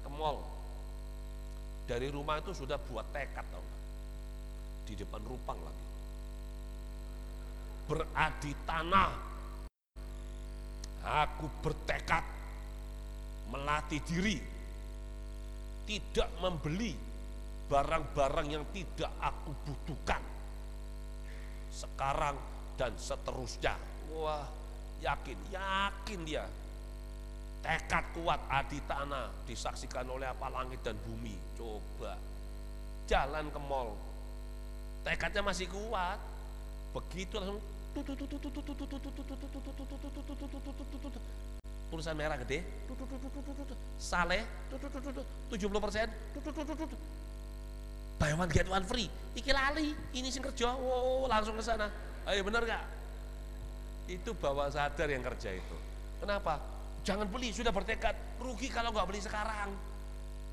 [0.00, 0.40] ke mall.
[1.84, 3.64] Dari rumah itu sudah buat tekad tau
[4.86, 5.91] Di depan rupang lagi.
[7.86, 9.10] Beradi tanah.
[11.02, 12.22] Aku bertekad
[13.50, 14.38] melatih diri
[15.82, 16.94] tidak membeli
[17.66, 20.22] barang-barang yang tidak aku butuhkan
[21.72, 22.36] sekarang
[22.76, 23.74] dan seterusnya.
[24.12, 24.44] Wah,
[25.00, 26.44] yakin, yakin dia.
[27.62, 31.32] Tekad kuat adi tanah disaksikan oleh apa langit dan bumi.
[31.56, 32.18] Coba
[33.08, 33.94] jalan ke mall.
[35.06, 36.18] Tekadnya masih kuat.
[36.92, 37.62] Begitu langsung
[41.92, 42.64] tulisan merah gede
[44.00, 46.08] saleh 70 persen
[48.16, 51.92] buy one get one free iki lali ini sing kerja wow langsung ke sana
[52.32, 52.84] ayo bener gak
[54.08, 55.76] itu bawah sadar yang kerja itu
[56.24, 56.64] kenapa
[57.04, 59.68] jangan beli sudah bertekad rugi kalau nggak beli sekarang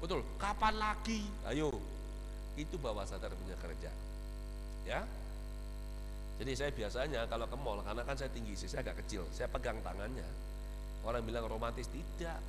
[0.03, 1.71] betul kapan lagi ayo
[2.59, 3.91] itu bawah sadar punya kerja
[4.83, 5.05] ya
[6.39, 9.51] Jadi saya biasanya kalau ke mall, karena kan saya tinggi sih, saya agak kecil, saya
[9.51, 10.23] pegang tangannya.
[11.03, 12.39] Orang bilang romantis, tidak.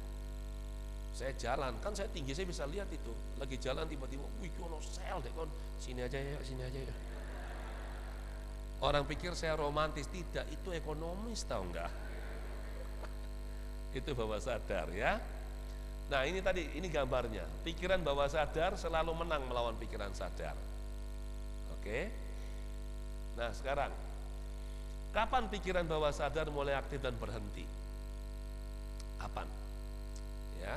[1.11, 3.11] Saya jalan, kan saya tinggi, saya bisa lihat itu.
[3.43, 5.51] Lagi jalan tiba-tiba, wih kono sel deh kon,
[5.83, 6.95] sini aja ya, sini aja ya.
[8.79, 11.91] Orang pikir saya romantis, tidak, itu ekonomis tahu enggak?
[13.99, 15.19] itu bawah sadar ya.
[16.15, 17.43] Nah ini tadi, ini gambarnya.
[17.67, 20.55] Pikiran bawah sadar selalu menang melawan pikiran sadar.
[21.75, 22.20] Oke.
[23.39, 23.93] Nah sekarang,
[25.15, 27.67] kapan pikiran bawah sadar mulai aktif dan berhenti?
[29.21, 29.47] Kapan?
[30.63, 30.77] Ya.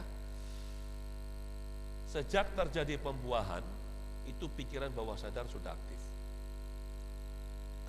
[2.12, 3.66] Sejak terjadi pembuahan,
[4.30, 6.02] itu pikiran bawah sadar sudah aktif.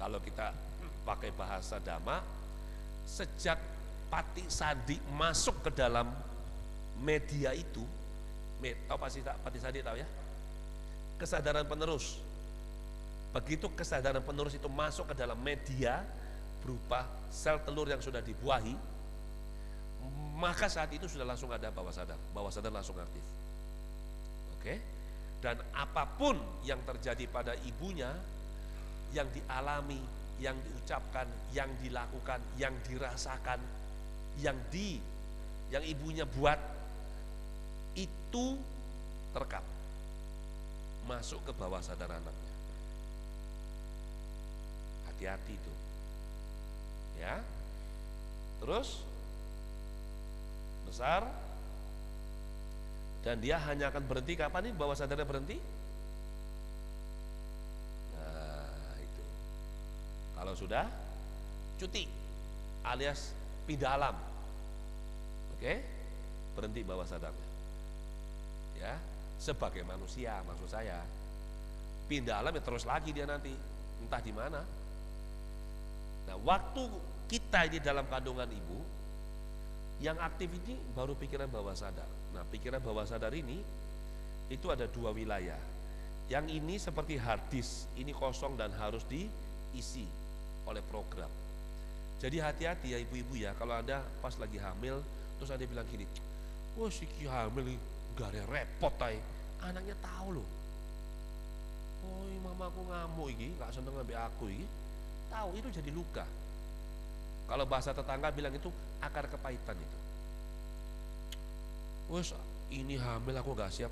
[0.01, 0.51] Kalau kita
[1.05, 2.25] pakai bahasa dhamma,
[3.05, 3.61] sejak
[4.09, 6.09] pati sadi masuk ke dalam
[7.05, 7.85] media itu,
[8.89, 10.09] tahu pasti tak pati sadi tahu ya?
[11.21, 12.19] Kesadaran penerus.
[13.35, 16.07] Begitu kesadaran penerus itu masuk ke dalam media
[16.63, 17.03] berupa
[17.35, 18.79] sel telur yang sudah dibuahi,
[20.39, 23.25] maka saat itu sudah langsung ada bawah sadar, bawah sadar langsung aktif.
[24.55, 24.75] Oke?
[25.43, 28.15] Dan apa pun yang terjadi pada ibunya,
[29.11, 30.01] yang dialami,
[30.39, 33.59] yang diucapkan, yang dilakukan, yang dirasakan,
[34.39, 34.99] yang di
[35.75, 36.59] yang ibunya buat
[37.99, 38.59] itu
[39.35, 39.63] terekam
[41.07, 42.44] masuk ke bawah sadar anaknya
[45.25, 45.73] hati-hati itu
[47.19, 47.41] ya
[48.61, 49.01] terus
[50.85, 51.25] besar
[53.25, 55.57] dan dia hanya akan berhenti kapan nih bawah sadarnya berhenti
[58.13, 59.25] nah itu
[60.37, 60.85] kalau sudah
[61.81, 62.05] cuti
[62.85, 63.33] alias
[63.65, 64.17] pindah alam.
[65.57, 65.73] Oke?
[66.55, 67.49] Berhenti bawah sadarnya.
[68.79, 68.95] Ya,
[69.41, 71.01] sebagai manusia maksud saya.
[72.05, 73.51] Pindah alam ya terus lagi dia nanti,
[74.05, 74.61] entah di mana.
[76.29, 76.83] Nah, waktu
[77.29, 78.79] kita ini dalam kandungan ibu,
[80.03, 82.09] yang aktif ini baru pikiran bawah sadar.
[82.35, 83.63] Nah, pikiran bawah sadar ini
[84.51, 85.59] itu ada dua wilayah.
[86.29, 90.09] Yang ini seperti hard disk, ini kosong dan harus diisi
[90.65, 91.29] oleh program.
[92.21, 95.05] Jadi hati-hati ya ibu-ibu ya, kalau Anda pas lagi hamil,
[95.37, 96.09] terus ada bilang gini,
[96.81, 97.77] wah si hamil
[98.17, 99.21] gak ada repot tay.
[99.61, 100.49] Anaknya tahu loh.
[102.05, 104.67] Oh mama aku ngamuk ini, gak seneng ngambil aku ini.
[105.35, 106.23] Tahu itu jadi luka.
[107.51, 108.71] Kalau bahasa tetangga bilang itu
[109.03, 109.99] akar kepahitan itu.
[112.15, 112.31] Wes
[112.71, 113.91] ini hamil aku gak siap,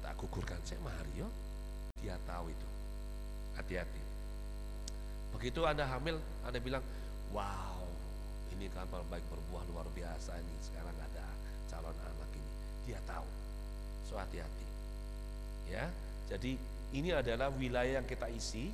[0.00, 1.26] tak gugurkan saya Mario.
[1.98, 2.68] Dia tahu itu.
[3.58, 4.02] Hati-hati.
[5.34, 6.84] Begitu Anda hamil, Anda bilang,
[7.34, 7.74] wow
[8.54, 11.26] ini kapal baik berbuah luar biasa ini sekarang ada
[11.66, 12.52] calon anak ini
[12.86, 13.26] dia tahu
[14.06, 14.66] so hati-hati
[15.68, 15.90] ya
[16.30, 16.54] jadi
[16.94, 18.70] ini adalah wilayah yang kita isi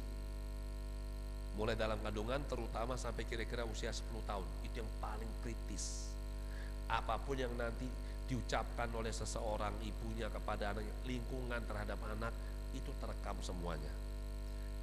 [1.59, 6.11] mulai dalam kandungan terutama sampai kira-kira usia 10 tahun itu yang paling kritis
[6.91, 7.87] apa pun yang nanti
[8.31, 12.35] diucapkan oleh seseorang ibunya kepada anak lingkungan terhadap anak
[12.75, 13.91] itu terekam semuanya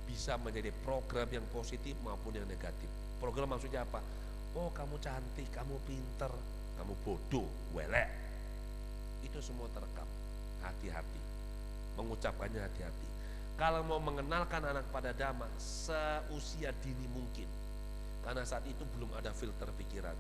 [0.08, 4.02] bisa menjadi program yang positif maupun yang negatif Program maksudnya apa?
[4.54, 6.30] Oh kamu cantik, kamu pinter,
[6.78, 8.10] kamu bodoh, welek.
[9.26, 10.06] Itu semua terekam.
[10.62, 11.22] Hati-hati.
[11.98, 13.07] Mengucapkannya hati-hati.
[13.58, 17.50] Kalau mau mengenalkan anak pada dhamma seusia dini mungkin.
[18.22, 20.14] Karena saat itu belum ada filter pikiran.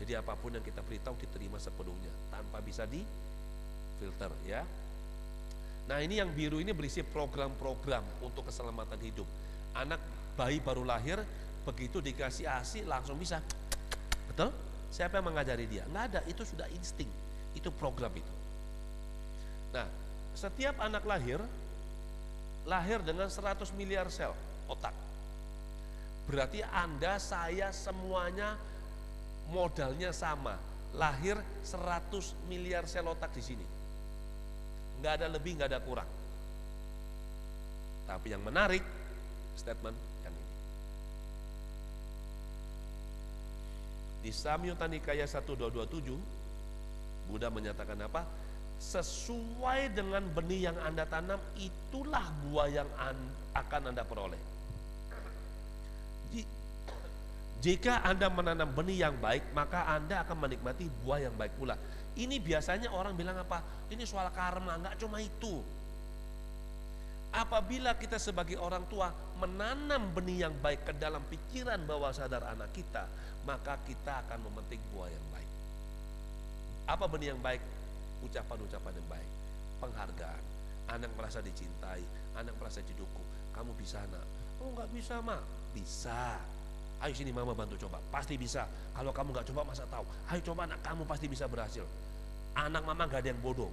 [0.00, 3.04] Jadi apa pun yang kita beritahu diterima sepenuhnya tanpa bisa di
[4.00, 4.64] filter ya.
[5.86, 9.28] Nah ini yang biru ini berisi program-program untuk keselamatan hidup.
[9.76, 10.00] Anak
[10.32, 11.20] bayi baru lahir
[11.62, 13.38] begitu dikasih ASI langsung bisa
[14.26, 14.50] betul
[14.90, 17.08] siapa yang mengajari dia nggak ada itu sudah insting
[17.54, 18.34] itu program itu
[19.70, 19.86] nah
[20.34, 21.38] setiap anak lahir
[22.66, 24.34] lahir dengan 100 miliar sel
[24.70, 24.94] otak.
[26.26, 28.54] Berarti anda saya semuanya
[29.50, 30.54] modalnya sama.
[30.92, 33.66] Lahir 100 miliar sel otak di sini.
[35.00, 36.10] Nggak ada lebih nggak ada kurang.
[38.06, 38.84] Tapi yang menarik
[39.56, 40.12] statement
[44.22, 48.22] Di Samyutta Nikaya 1227 Buddha menyatakan apa?
[48.82, 52.90] Sesuai dengan benih yang Anda tanam itulah buah yang
[53.54, 54.42] akan Anda peroleh.
[57.62, 61.78] Jika Anda menanam benih yang baik, maka Anda akan menikmati buah yang baik pula.
[62.18, 63.62] Ini biasanya orang bilang apa?
[63.86, 65.62] Ini soal karma, enggak cuma itu.
[67.32, 72.74] Apabila kita sebagai orang tua menanam benih yang baik ke dalam pikiran bawah sadar anak
[72.74, 73.06] kita,
[73.46, 75.50] maka kita akan memetik buah yang baik.
[76.90, 77.62] Apa benih yang baik?
[78.22, 79.30] Ucapan-ucapan yang baik,
[79.82, 80.42] penghargaan.
[80.90, 82.02] Anak merasa dicintai,
[82.38, 83.26] anak merasa didukung.
[83.54, 84.24] Kamu bisa nak?
[84.62, 85.42] Oh nggak bisa mak.
[85.72, 86.36] bisa.
[87.02, 88.68] Ayo sini mama bantu coba, pasti bisa.
[88.94, 90.04] Kalau kamu nggak coba masa tahu.
[90.30, 91.82] Ayo coba anak kamu pasti bisa berhasil.
[92.54, 93.72] Anak mama nggak ada yang bodoh,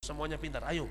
[0.00, 0.62] semuanya pintar.
[0.64, 0.86] Ayo.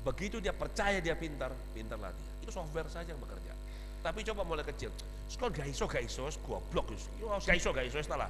[0.00, 2.28] Begitu dia percaya dia pintar, pintarlah dia.
[2.44, 3.52] Itu software saja yang bekerja.
[4.00, 4.88] Tapi coba mulai kecil.
[5.28, 8.26] Sekolah gak iso gak iso, goblok Yo gak iso gak iso setelah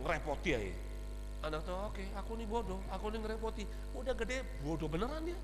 [0.00, 0.60] ngerepoti ya.
[1.44, 3.68] Anak tuh oke, okay, aku nih bodoh, aku nih ngerepoti.
[3.92, 5.36] Udah gede bodoh beneran dia.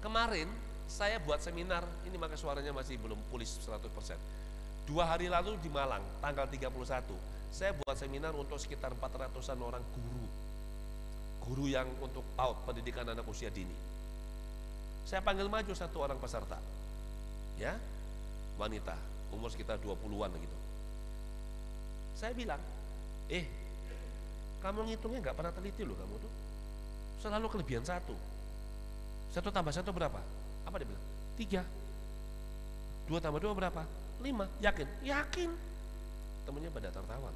[0.00, 0.48] Kemarin
[0.88, 3.84] saya buat seminar, ini maka suaranya masih belum pulih 100%.
[4.88, 6.72] Dua hari lalu di Malang, tanggal 31,
[7.52, 10.24] saya buat seminar untuk sekitar 400-an orang guru.
[11.44, 13.76] Guru yang untuk out pendidikan anak usia dini.
[15.04, 16.56] Saya panggil maju satu orang peserta.
[17.60, 17.76] Ya,
[18.56, 18.96] wanita,
[19.36, 20.58] umur sekitar 20-an gitu.
[22.16, 22.60] Saya bilang,
[23.28, 23.59] eh,
[24.60, 26.32] kamu ngitungnya nggak pernah teliti loh kamu tuh.
[27.20, 28.16] Selalu kelebihan satu.
[29.32, 30.20] Satu tambah satu berapa?
[30.68, 31.06] Apa dia bilang?
[31.36, 31.62] Tiga.
[33.08, 33.82] Dua tambah dua berapa?
[34.20, 34.48] Lima.
[34.60, 34.88] Yakin?
[35.04, 35.50] Yakin.
[36.44, 37.30] Temennya pada tertawa.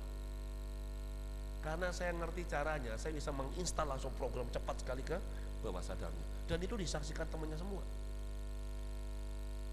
[1.65, 5.17] Karena saya ngerti caranya, saya bisa menginstal langsung program cepat sekali ke
[5.65, 6.45] bawah sadarnya.
[6.45, 7.81] Dan itu disaksikan temannya semua.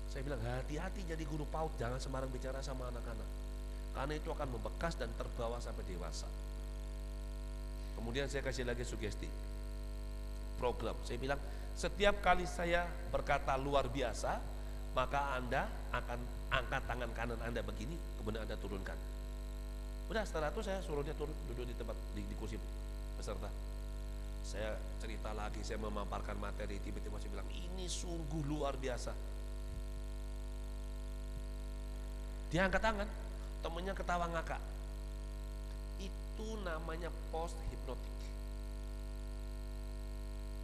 [0.07, 3.29] Saya bilang hati-hati jadi guru PAUD, jangan sembarang bicara sama anak-anak.
[3.91, 6.27] Karena itu akan membekas dan terbawa sampai dewasa.
[8.01, 9.29] Kemudian saya kasih lagi sugesti.
[10.57, 10.97] Program.
[11.05, 11.37] Saya bilang
[11.77, 14.41] setiap kali saya berkata luar biasa,
[14.97, 16.19] maka Anda akan
[16.51, 18.97] angkat tangan kanan Anda begini, kemudian Anda turunkan.
[20.11, 22.59] Udah setelah itu saya suruh dia turun duduk di tempat di, di kursi
[23.15, 23.47] peserta.
[24.41, 29.13] Saya cerita lagi, saya memaparkan materi, tiba-tiba saya bilang ini sungguh luar biasa.
[32.51, 33.07] Dia angkat tangan,
[33.63, 34.59] temennya ketawa ngakak.
[36.41, 38.17] Itu namanya post hipnotik.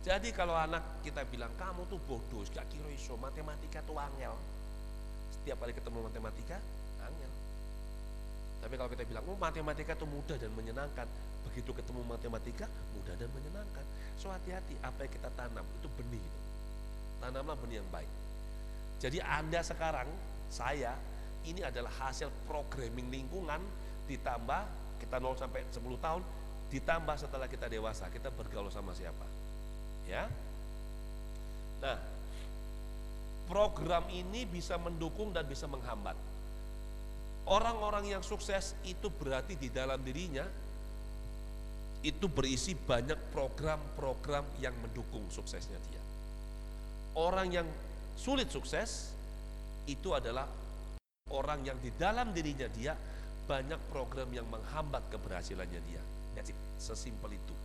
[0.01, 4.33] Jadi kalau anak kita bilang kamu tuh bodoh, gak kira iso, matematika tuh angel.
[5.37, 6.57] Setiap kali ketemu matematika,
[6.97, 7.31] angel.
[8.65, 11.05] Tapi kalau kita bilang, oh matematika tuh mudah dan menyenangkan.
[11.45, 12.65] Begitu ketemu matematika,
[12.97, 13.85] mudah dan menyenangkan.
[14.17, 16.25] So hati-hati, apa yang kita tanam, itu benih.
[17.21, 18.09] Tanamlah benih yang baik.
[18.97, 20.09] Jadi Anda sekarang,
[20.49, 20.97] saya,
[21.45, 23.61] ini adalah hasil programming lingkungan
[24.09, 26.21] ditambah kita 0 sampai 10 tahun
[26.67, 29.23] ditambah setelah kita dewasa kita bergaul sama siapa
[30.07, 30.27] ya.
[31.77, 31.97] Nah,
[33.47, 36.15] program ini bisa mendukung dan bisa menghambat.
[37.47, 40.43] Orang-orang yang sukses itu berarti di dalam dirinya
[42.03, 46.03] itu berisi banyak program-program yang mendukung suksesnya dia.
[47.15, 47.67] Orang yang
[48.19, 49.15] sulit sukses
[49.87, 50.45] itu adalah
[51.31, 52.93] orang yang di dalam dirinya dia
[53.47, 56.03] banyak program yang menghambat keberhasilannya dia.
[56.35, 56.59] That's it.
[56.77, 57.55] Sesimpel itu.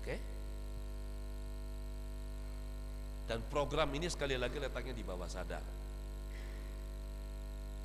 [0.00, 0.16] Oke?
[3.28, 5.62] Dan program ini sekali lagi letaknya di bawah sadar.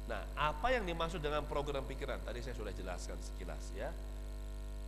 [0.09, 2.23] Nah, apa yang dimaksud dengan program pikiran?
[2.23, 3.91] Tadi saya sudah jelaskan sekilas ya.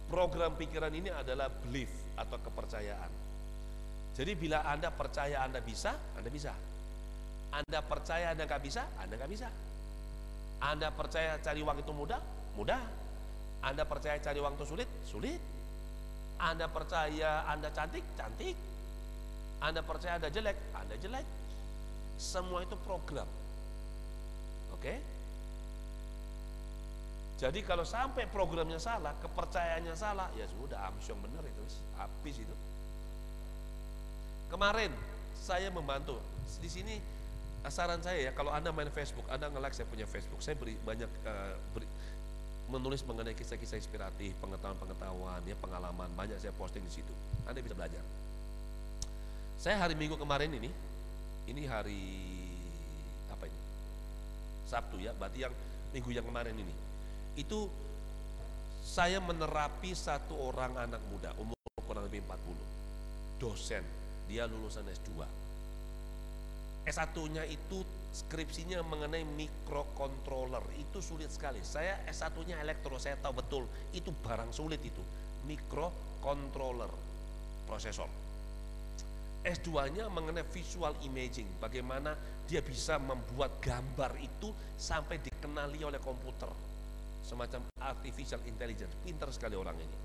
[0.07, 3.11] Program pikiran ini adalah belief atau kepercayaan.
[4.17, 6.53] Jadi bila Anda percaya Anda bisa, Anda bisa.
[7.53, 9.49] Anda percaya Anda nggak bisa, Anda nggak bisa.
[10.61, 12.21] Anda percaya cari uang itu mudah,
[12.57, 12.81] mudah.
[13.61, 15.41] Anda percaya cari uang itu sulit, sulit.
[16.37, 18.57] Anda percaya Anda cantik, cantik.
[19.61, 21.25] Anda percaya Anda jelek, Anda jelek.
[22.17, 23.29] Semua itu program.
[24.73, 25.17] Oke?
[27.37, 31.61] Jadi kalau sampai programnya salah, kepercayaannya salah, ya sudah amsyong benar itu,
[31.93, 32.55] habis itu.
[34.49, 34.89] Kemarin
[35.37, 36.17] saya membantu
[36.57, 36.97] di sini
[37.67, 41.09] saran saya ya kalau anda main Facebook, anda nge-like saya punya Facebook, saya beri banyak
[41.27, 41.87] uh, beri,
[42.67, 47.13] menulis mengenai kisah-kisah inspiratif, pengetahuan-pengetahuan, ya pengalaman, banyak saya posting di situ.
[47.47, 48.03] Anda bisa belajar.
[49.57, 50.69] Saya hari Minggu kemarin ini,
[51.47, 52.03] ini hari
[53.31, 53.59] apa ini?
[54.67, 55.53] Sabtu ya, berarti yang
[55.95, 56.75] minggu yang kemarin ini.
[57.39, 57.71] Itu
[58.83, 61.55] saya menerapi satu orang anak muda, umur
[61.87, 63.39] kurang lebih 40.
[63.39, 63.83] Dosen,
[64.27, 65.23] dia lulusan S2.
[66.87, 67.83] S1-nya itu
[68.15, 71.59] skripsinya mengenai microcontroller itu sulit sekali.
[71.59, 75.03] Saya S1-nya elektro, saya tahu betul itu barang sulit itu.
[75.43, 76.89] Microcontroller
[77.67, 78.07] prosesor.
[79.43, 82.15] S2-nya mengenai visual imaging, bagaimana
[82.47, 86.51] dia bisa membuat gambar itu sampai dikenali oleh komputer.
[87.23, 89.97] Semacam artificial intelligence, pintar sekali orang ini.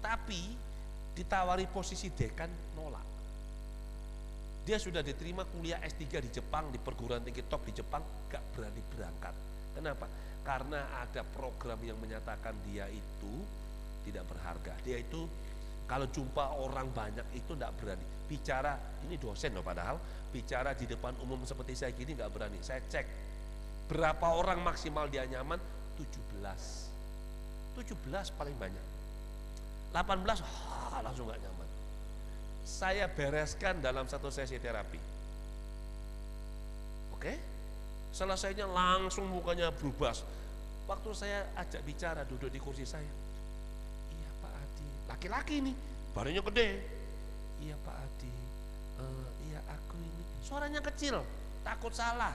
[0.00, 0.40] Tapi
[1.16, 3.17] ditawari posisi dekan nolak
[4.68, 8.84] dia sudah diterima kuliah S3 di Jepang, di perguruan tinggi top di Jepang, gak berani
[8.92, 9.32] berangkat.
[9.72, 10.04] Kenapa?
[10.44, 13.32] Karena ada program yang menyatakan dia itu
[14.04, 14.76] tidak berharga.
[14.84, 15.24] Dia itu
[15.88, 18.04] Kalau jumpa orang banyak itu tidak berani.
[18.28, 18.76] Bicara,
[19.08, 19.96] ini dosen loh padahal,
[20.28, 22.60] bicara di depan umum seperti saya gini nggak berani.
[22.60, 23.08] Saya cek,
[23.88, 25.56] berapa orang maksimal dia nyaman?
[25.96, 27.80] 17.
[27.80, 28.84] 17 paling banyak.
[29.96, 31.57] 18, ah, langsung nggak nyaman.
[32.68, 35.00] Saya bereskan dalam satu sesi terapi.
[37.16, 37.32] Oke?
[38.12, 40.12] Selesainya langsung mukanya berubah.
[40.84, 43.08] Waktu saya ajak bicara duduk di kursi saya,
[45.08, 45.76] laki-laki nih
[46.12, 46.68] badannya gede.
[47.64, 48.32] Iya Pak Adi.
[49.02, 50.24] Uh, iya aku ini.
[50.44, 51.24] Suaranya kecil.
[51.66, 52.32] Takut salah.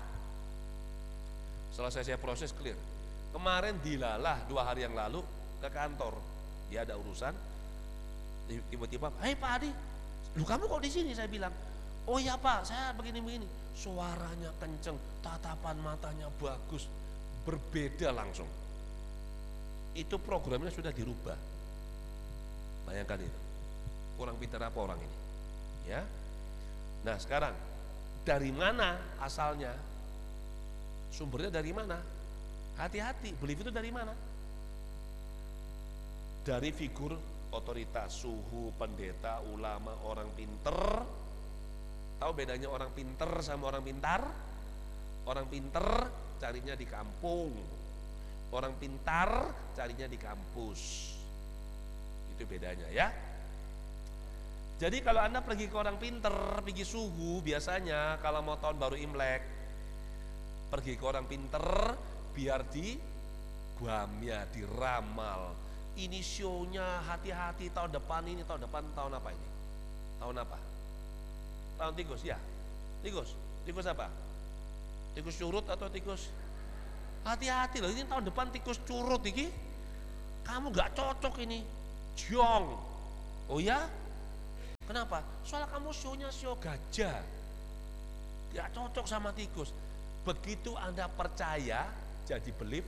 [1.73, 2.75] Selesai saya proses clear.
[3.34, 5.23] Kemarin dilalah dua hari yang lalu
[5.63, 6.19] ke kantor.
[6.69, 7.34] Dia ada urusan.
[8.69, 9.92] Tiba-tiba hei Pak Adi
[10.38, 11.53] lu kamu kok di sini saya bilang
[12.09, 13.45] oh iya Pak saya begini-begini
[13.77, 16.89] suaranya kenceng tatapan matanya bagus
[17.45, 18.49] berbeda langsung
[19.93, 21.53] itu programnya sudah dirubah
[22.88, 23.39] Bayangkan itu.
[24.19, 25.17] Kurang pintar apa orang ini?
[25.89, 26.03] Ya.
[27.03, 27.55] Nah, sekarang
[28.23, 29.73] dari mana asalnya?
[31.13, 31.99] Sumbernya dari mana?
[32.79, 34.13] Hati-hati, belief itu dari mana?
[36.43, 37.15] Dari figur
[37.54, 40.76] otoritas, suhu, pendeta, ulama, orang pinter.
[42.18, 44.22] Tahu bedanya orang pinter sama orang pintar?
[45.30, 45.86] Orang pinter
[46.41, 47.54] carinya di kampung.
[48.54, 50.82] Orang pintar carinya di kampus.
[52.34, 53.08] Itu bedanya ya.
[54.82, 59.41] Jadi kalau Anda pergi ke orang pinter, pergi suhu biasanya kalau mau tahun baru Imlek,
[60.74, 61.64] pergi ke orang pinter
[62.34, 62.97] biar di
[63.80, 65.62] guamnya, diramal.
[65.93, 69.47] Ini shownya hati-hati tahun depan ini, tahun depan tahun apa ini?
[70.17, 70.57] Tahun apa?
[71.77, 72.37] Tahun tikus ya?
[73.05, 73.37] Tikus?
[73.61, 74.09] Tikus apa?
[75.13, 76.33] Tikus curut atau tikus?
[77.21, 79.53] Hati-hati loh, ini tahun depan tikus curut ini.
[80.43, 81.63] Kamu gak cocok ini
[82.17, 82.65] Jong.
[83.47, 83.85] Oh ya?
[84.83, 85.23] Kenapa?
[85.47, 87.23] Soal kamu show-nya show gajah.
[88.51, 89.71] Tidak cocok sama tikus.
[90.27, 91.87] Begitu Anda percaya,
[92.27, 92.87] jadi belief,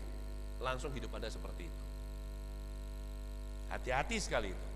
[0.59, 1.84] langsung hidup Anda seperti itu.
[3.75, 4.67] Hati-hati sekali itu.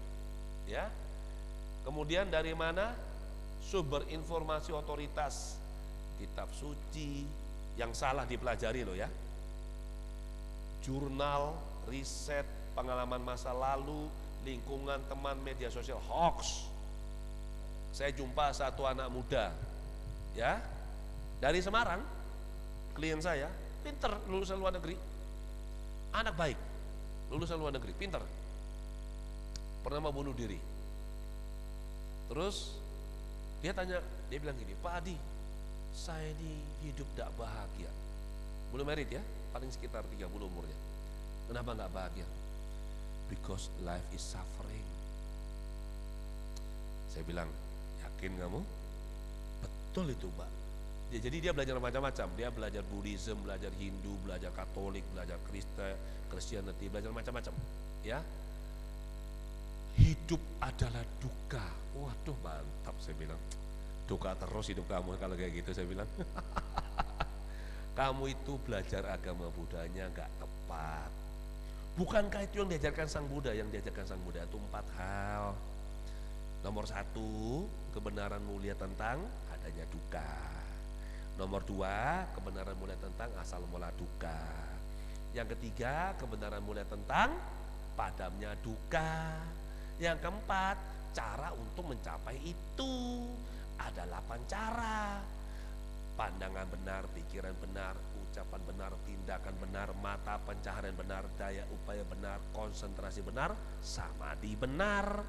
[0.67, 0.91] Ya.
[1.87, 2.91] Kemudian dari mana?
[3.63, 5.55] Sumber informasi otoritas
[6.19, 7.23] kitab suci
[7.79, 9.07] yang salah dipelajari loh ya.
[10.83, 11.55] Jurnal,
[11.87, 12.43] riset,
[12.75, 14.11] pengalaman masa lalu,
[14.43, 16.67] lingkungan teman media sosial hoax.
[17.95, 19.51] Saya jumpa satu anak muda,
[20.37, 20.61] ya,
[21.41, 21.99] dari Semarang,
[22.95, 23.49] klien saya,
[23.81, 24.95] pinter, lulusan luar negeri,
[26.13, 26.59] anak baik,
[27.33, 28.21] lulusan luar negeri, pinter,
[29.81, 30.59] pernah mau bunuh diri.
[32.29, 32.77] Terus
[33.59, 33.99] dia tanya,
[34.29, 35.17] dia bilang gini, Pak Adi,
[35.91, 36.53] saya ini
[36.85, 37.91] hidup tidak bahagia.
[38.69, 40.77] Belum merit ya, paling sekitar 30 umurnya.
[41.49, 42.27] Kenapa nggak bahagia?
[43.29, 44.83] because life is suffering.
[47.13, 47.47] Saya bilang,
[48.01, 48.61] yakin kamu?
[49.61, 50.51] Betul itu, Mbak.
[51.09, 52.27] Ya, jadi dia belajar macam-macam.
[52.37, 55.97] Dia belajar Buddhism, belajar Hindu, belajar Katolik, belajar Kristen,
[56.29, 57.53] Christianity, belajar macam-macam.
[58.05, 58.21] Ya,
[59.99, 61.65] hidup adalah duka.
[61.99, 63.41] Waduh mantap saya bilang.
[64.07, 66.09] Duka terus hidup kamu kalau kayak gitu saya bilang.
[67.99, 71.11] kamu itu belajar agama Budanya nggak tepat.
[71.99, 73.51] Bukankah itu yang diajarkan Sang Buddha?
[73.51, 75.51] Yang diajarkan Sang Buddha itu empat hal.
[76.63, 79.19] Nomor satu, kebenaran mulia tentang
[79.51, 80.31] adanya duka.
[81.35, 84.43] Nomor dua, kebenaran mulia tentang asal mula duka.
[85.35, 87.35] Yang ketiga, kebenaran mulia tentang
[87.99, 89.35] padamnya duka.
[89.99, 90.77] Yang keempat,
[91.11, 93.27] cara untuk mencapai itu.
[93.75, 95.19] Ada delapan cara.
[96.15, 97.95] Pandangan benar, pikiran benar,
[98.27, 105.23] ucapan benar, tindakan benar, mata pencaharian benar, daya upaya benar, konsentrasi benar, samadhi benar.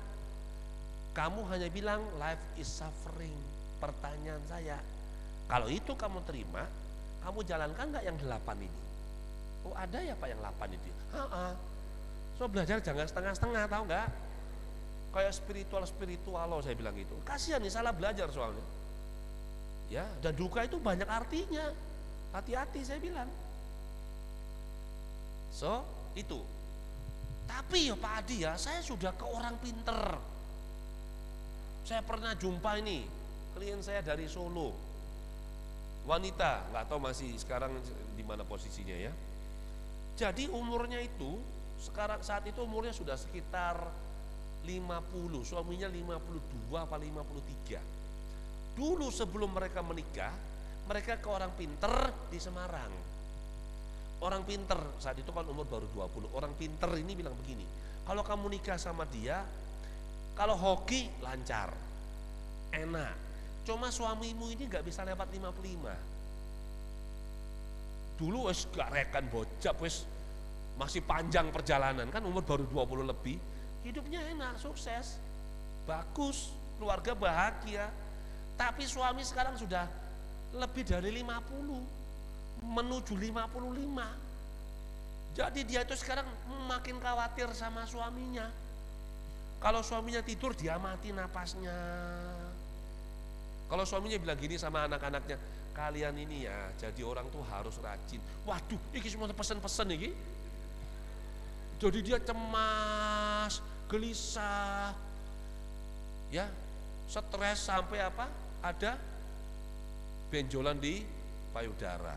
[1.14, 3.34] Kamu hanya bilang life is suffering.
[3.78, 4.82] Pertanyaan saya,
[5.46, 6.66] kalau itu kamu terima,
[7.22, 8.82] kamu jalankan nggak yang delapan ini?
[9.66, 10.90] Oh ada ya Pak yang delapan itu?
[11.16, 11.46] Ha -ha.
[12.34, 14.29] So belajar jangan setengah-setengah, tahu nggak?
[15.10, 17.18] Kayak spiritual spiritual loh saya bilang gitu.
[17.26, 18.62] Kasihan nih salah belajar soalnya.
[19.90, 21.66] Ya, dan duka itu banyak artinya.
[22.30, 23.26] Hati-hati saya bilang.
[25.50, 25.82] So,
[26.14, 26.38] itu.
[27.50, 29.98] Tapi ya Pak Adi ya, saya sudah ke orang pinter.
[31.82, 33.02] Saya pernah jumpa ini,
[33.58, 34.70] klien saya dari Solo.
[36.06, 37.74] Wanita, nggak tahu masih sekarang
[38.14, 39.10] di mana posisinya ya.
[40.14, 41.42] Jadi umurnya itu
[41.82, 43.74] sekarang saat itu umurnya sudah sekitar
[44.64, 48.76] 50, suaminya 52 apa 53.
[48.76, 50.32] Dulu sebelum mereka menikah,
[50.86, 52.92] mereka ke orang pinter di Semarang.
[54.20, 56.28] Orang pinter saat itu kan umur baru 20.
[56.36, 57.64] Orang pinter ini bilang begini,
[58.04, 59.40] kalau kamu nikah sama dia,
[60.30, 61.68] Kalau hoki lancar,
[62.72, 63.12] enak.
[63.66, 68.16] Cuma suamimu ini nggak bisa lewat 55.
[68.16, 70.08] Dulu wes gak rekan bocap wes
[70.80, 73.36] masih panjang perjalanan kan umur baru 20 lebih
[73.86, 75.20] hidupnya enak sukses.
[75.84, 77.88] Bagus keluarga bahagia.
[78.56, 79.88] Tapi suami sekarang sudah
[80.52, 84.30] lebih dari 50 menuju 55
[85.30, 86.26] jadi dia itu sekarang
[86.66, 88.50] makin khawatir sama suaminya.
[89.60, 91.76] Kalau suaminya tidur dia mati napasnya.
[93.70, 95.38] Kalau suaminya bilang gini sama anak-anaknya
[95.70, 98.18] kalian ini ya jadi orang tuh harus rajin.
[98.42, 100.10] Waduh ini semua pesen-pesen ini.
[101.80, 104.94] Jadi dia cemas gelisah.
[106.30, 106.46] Ya
[107.10, 108.30] stres sampai apa?
[108.62, 108.94] Ada
[110.30, 111.02] benjolan di
[111.50, 112.14] payudara.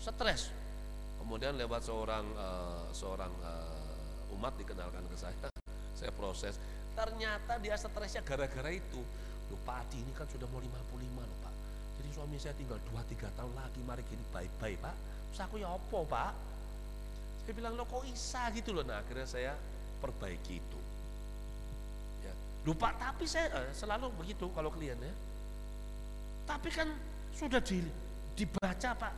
[0.00, 0.48] Stres.
[1.20, 5.36] Kemudian lewat seorang uh, seorang uh, umat dikenalkan ke saya.
[6.00, 6.56] Saya proses.
[6.96, 9.04] Ternyata dia stresnya gara-gara itu.
[9.52, 10.72] Loh Pak Adi ini kan sudah mau 55
[11.20, 11.54] loh Pak.
[12.00, 14.96] Jadi suami saya tinggal 2-3 tahun lagi mari gini baik-baik Pak.
[15.28, 16.32] Terus aku ya opo Pak?
[17.44, 18.80] Saya bilang lo kok isa gitu loh.
[18.80, 19.52] Nah akhirnya saya
[20.00, 20.80] perbaiki itu.
[22.24, 22.32] Ya.
[22.64, 25.14] Lupa tapi saya eh, selalu begitu kalau klien ya.
[26.48, 26.88] Tapi kan
[27.36, 27.84] sudah di,
[28.34, 29.12] dibaca Pak.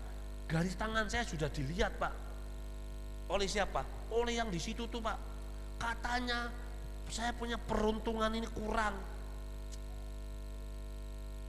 [0.50, 2.12] Garis tangan saya sudah dilihat Pak.
[3.30, 3.86] Oleh siapa?
[4.12, 5.16] Oleh yang di situ tuh Pak.
[5.80, 6.50] Katanya
[7.08, 8.98] saya punya peruntungan ini kurang.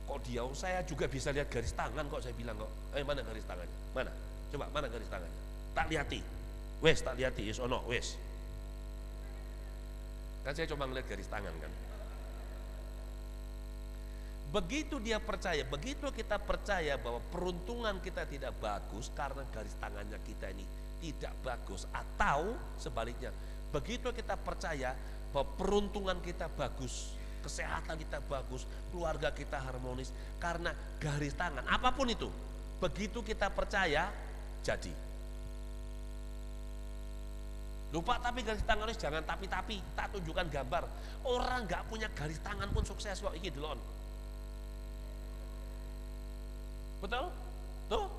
[0.08, 2.72] Kok dia oh, saya juga bisa lihat garis tangan kok saya bilang kok.
[2.96, 3.78] Eh mana garis tangannya?
[3.92, 4.12] Mana?
[4.54, 5.42] Coba mana garis tangannya?
[5.74, 6.22] Tak lihati
[6.84, 8.20] wes tak lihati is ono wes
[10.44, 11.72] kan saya cuma ngeliat garis tangan kan
[14.54, 20.54] begitu dia percaya begitu kita percaya bahwa peruntungan kita tidak bagus karena garis tangannya kita
[20.54, 20.66] ini
[21.02, 23.34] tidak bagus atau sebaliknya
[23.74, 24.94] begitu kita percaya
[25.34, 30.70] bahwa peruntungan kita bagus, kesehatan kita bagus, keluarga kita harmonis karena
[31.02, 32.30] garis tangan, apa pun itu.
[32.78, 34.14] Begitu kita percaya,
[34.62, 34.94] jadi.
[37.94, 40.84] Lupa tapi garis tangan harus jangan tapi-tapi, tak tunjukkan gambar.
[41.24, 43.78] Orang nggak punya garis tangan pun sukses kok, iki delon.
[47.06, 47.30] Betul?
[47.94, 48.10] Tuh.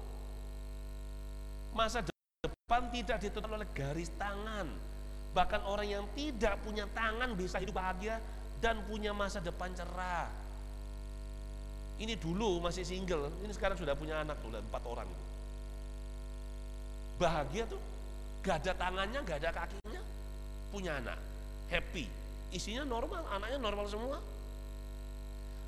[1.75, 4.71] Masa depan tidak ditutup oleh garis tangan
[5.35, 8.23] Bahkan orang yang tidak punya tangan bisa hidup bahagia
[8.63, 10.31] dan punya masa depan cerah.
[11.99, 15.11] Ini dulu masih single, ini sekarang sudah punya anak tuh, empat orang.
[17.19, 17.83] Bahagia tuh,
[18.45, 20.03] gak ada tangannya, gak ada kakinya,
[20.69, 21.19] punya anak,
[21.73, 22.07] happy.
[22.53, 24.21] Isinya normal, anaknya normal semua.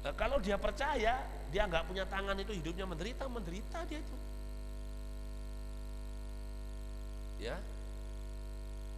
[0.04, 1.18] Nah, kalau dia percaya,
[1.50, 4.16] dia nggak punya tangan itu hidupnya menderita, menderita dia itu.
[7.42, 7.58] Ya,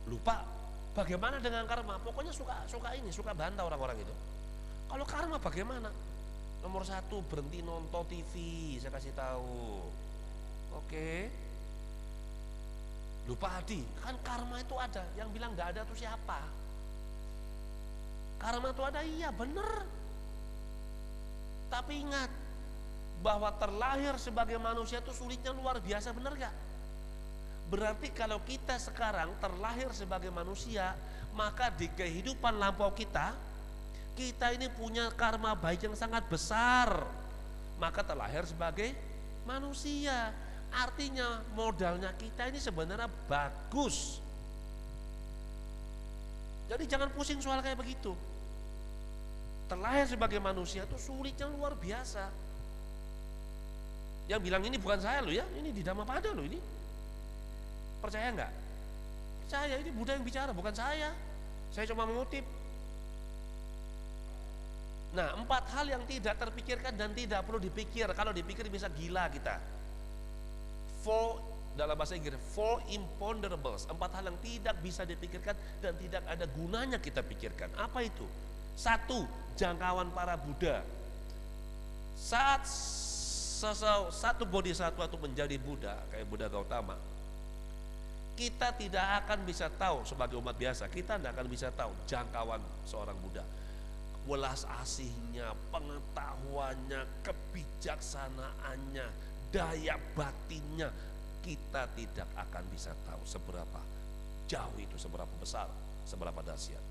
[0.04, 0.44] lupa
[0.98, 1.94] Bagaimana dengan karma?
[2.02, 4.14] Pokoknya suka suka ini, suka bantah orang-orang itu.
[4.90, 5.94] Kalau karma bagaimana?
[6.58, 8.32] Nomor satu berhenti nonton TV,
[8.82, 9.78] saya kasih tahu.
[10.74, 11.30] Oke.
[13.28, 15.04] Lupa Adi, kan karma itu ada.
[15.12, 16.40] Yang bilang nggak ada tuh siapa?
[18.40, 19.84] Karma itu ada, iya bener.
[21.68, 22.32] Tapi ingat
[23.20, 26.54] bahwa terlahir sebagai manusia itu sulitnya luar biasa, bener gak?
[27.68, 30.96] Berarti kalau kita sekarang terlahir sebagai manusia,
[31.36, 33.36] maka di kehidupan lampau kita,
[34.16, 37.04] kita ini punya karma baik yang sangat besar.
[37.76, 38.96] Maka terlahir sebagai
[39.44, 40.32] manusia.
[40.72, 44.20] Artinya modalnya kita ini sebenarnya bagus.
[46.68, 48.12] Jadi jangan pusing soal kayak begitu.
[49.68, 52.28] Terlahir sebagai manusia itu sulitnya luar biasa.
[54.28, 56.60] Yang bilang ini bukan saya loh ya, ini di Dhammapada loh ini.
[58.04, 58.52] Percaya enggak?
[59.44, 61.16] Percaya ini Buddha yang bicara, bukan saya.
[61.72, 62.44] Saya cuma mengutip.
[65.16, 68.04] Nah, empat hal yang tidak terpikirkan dan tidak perlu dipikir.
[68.12, 69.56] Kalau dipikir bisa gila kita.
[71.08, 71.40] Four
[71.72, 73.88] dalam bahasa Inggris, four imponderables.
[73.88, 77.72] Empat hal yang tidak bisa dipikirkan dan tidak ada gunanya kita pikirkan.
[77.80, 78.26] Apa itu?
[78.76, 79.24] Satu,
[79.56, 80.84] jangkauan para Buddha.
[82.12, 82.68] Saat
[84.12, 86.98] satu bodhisattva itu menjadi Buddha, kayak Buddha Gautama,
[88.38, 93.18] kita tidak akan bisa tahu sebagai umat biasa, kita tidak akan bisa tahu jangkauan seorang
[93.18, 93.42] Buddha.
[94.28, 99.06] Welas asihnya, pengetahuannya, kebijaksanaannya,
[99.48, 100.92] daya batinnya,
[101.44, 103.80] kita tidak akan bisa tahu seberapa
[104.48, 105.68] jauh itu, seberapa besar,
[106.04, 106.84] seberapa dahsyat.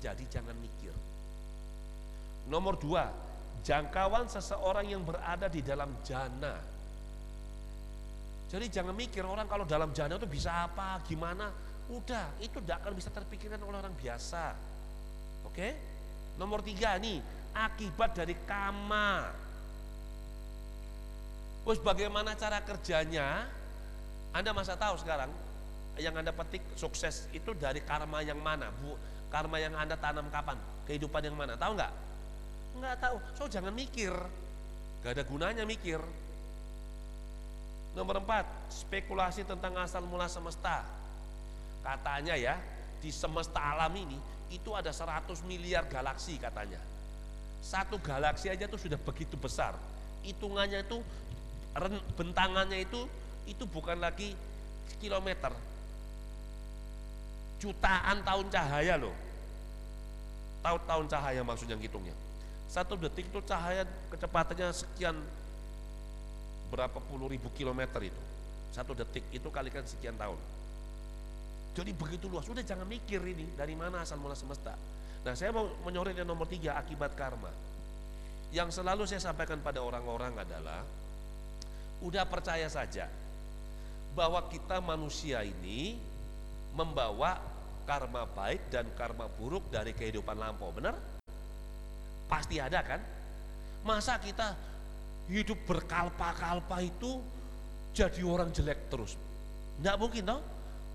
[0.00, 0.92] Jadi jangan mikir.
[2.48, 3.08] Nomor dua,
[3.64, 6.74] jangkauan seseorang yang berada di dalam jana
[8.54, 11.50] jadi jangan mikir orang kalau dalam jana itu bisa apa, gimana.
[11.90, 14.54] Udah, itu tidak akan bisa terpikirkan oleh orang biasa.
[15.50, 15.74] Oke?
[16.38, 17.18] Nomor tiga nih
[17.50, 19.26] akibat dari kama.
[21.64, 23.48] Terus bagaimana cara kerjanya?
[24.36, 25.32] Anda masa tahu sekarang
[25.96, 28.68] yang Anda petik sukses itu dari karma yang mana?
[28.68, 28.98] Bu,
[29.32, 30.60] karma yang Anda tanam kapan?
[30.84, 31.56] Kehidupan yang mana?
[31.56, 31.92] Tahu nggak?
[32.76, 33.16] Nggak tahu.
[33.38, 34.12] So jangan mikir.
[35.00, 36.00] Gak ada gunanya mikir.
[37.94, 40.82] Nomor empat, spekulasi tentang asal mula semesta.
[41.84, 42.58] Katanya ya,
[42.98, 44.18] di semesta alam ini
[44.50, 46.80] itu ada 100 miliar galaksi katanya.
[47.60, 49.78] Satu galaksi aja tuh sudah begitu besar.
[50.24, 50.98] Hitungannya itu
[52.14, 53.06] bentangannya itu
[53.50, 54.32] itu bukan lagi
[55.02, 55.52] kilometer.
[57.58, 59.14] Jutaan tahun cahaya loh.
[60.64, 62.16] Tahun-tahun cahaya maksudnya hitungnya.
[62.70, 65.16] Satu detik itu cahaya kecepatannya sekian
[66.74, 68.22] berapa puluh ribu kilometer itu
[68.74, 70.34] satu detik itu kalikan sekian tahun
[71.78, 74.74] jadi begitu luas udah jangan mikir ini dari mana asal mula semesta
[75.22, 77.54] nah saya mau menyorot yang nomor tiga akibat karma
[78.50, 80.82] yang selalu saya sampaikan pada orang-orang adalah
[82.04, 83.08] udah percaya saja
[84.12, 85.96] bahwa kita manusia ini
[86.76, 87.40] membawa
[87.88, 90.94] karma baik dan karma buruk dari kehidupan lampau benar
[92.28, 93.00] pasti ada kan
[93.84, 94.52] masa kita
[95.28, 97.20] hidup berkalpa-kalpa itu
[97.94, 99.14] jadi orang jelek terus.
[99.78, 100.42] Tidak mungkin toh.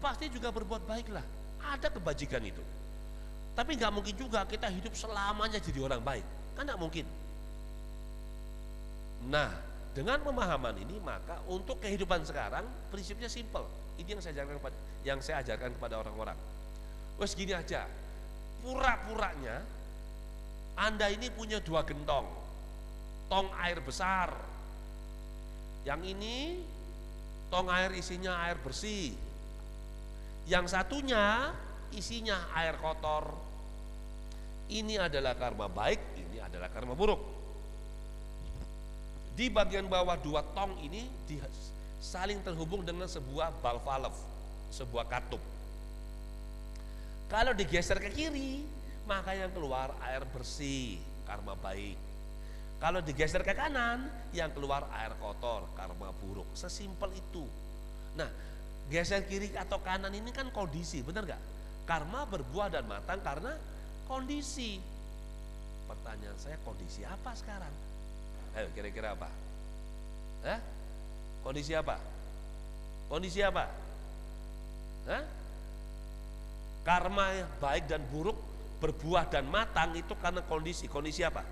[0.03, 1.23] Pasti juga berbuat baiklah.
[1.63, 2.63] Ada kebajikan itu.
[3.55, 6.25] Tapi nggak mungkin juga kita hidup selamanya jadi orang baik.
[6.59, 7.05] Kan nggak mungkin.
[9.31, 9.51] Nah,
[9.93, 13.65] dengan pemahaman ini maka untuk kehidupan sekarang prinsipnya simple.
[13.99, 16.37] Ini yang saya ajarkan kepada yang saya ajarkan kepada orang-orang.
[17.19, 17.89] Wes gini aja.
[18.59, 19.63] Pura-puranya
[20.79, 22.27] Anda ini punya dua gentong
[23.29, 24.33] tong air besar.
[25.85, 26.35] Yang ini
[27.47, 29.13] tong air isinya air bersih.
[30.49, 31.53] Yang satunya
[31.93, 33.31] isinya air kotor.
[34.69, 37.38] Ini adalah karma baik, ini adalah karma buruk.
[39.39, 41.07] Di bagian bawah dua tong ini
[42.03, 44.19] saling terhubung dengan sebuah valve,
[44.67, 45.39] sebuah katup.
[47.31, 48.67] Kalau digeser ke kiri,
[49.07, 51.95] maka yang keluar air bersih, karma baik.
[52.83, 56.51] Kalau digeser ke kanan, yang keluar air kotor, karma buruk.
[56.51, 57.47] Sesimpel itu.
[58.19, 58.27] Nah,
[58.91, 61.39] geser kiri atau kanan ini kan kondisi, benar gak?
[61.87, 63.55] Karma berbuah dan matang karena
[64.03, 64.83] kondisi.
[65.87, 67.88] Pertanyaan saya, kondisi apa sekarang?
[68.57, 69.29] Ayo, kira-kira apa?
[70.45, 70.59] Hah?
[71.45, 71.99] Kondisi apa?
[73.09, 73.65] Kondisi apa?
[75.09, 75.23] Hah?
[76.85, 78.37] Karma baik dan buruk
[78.79, 80.87] berbuah dan matang itu karena kondisi.
[80.87, 81.43] Kondisi apa?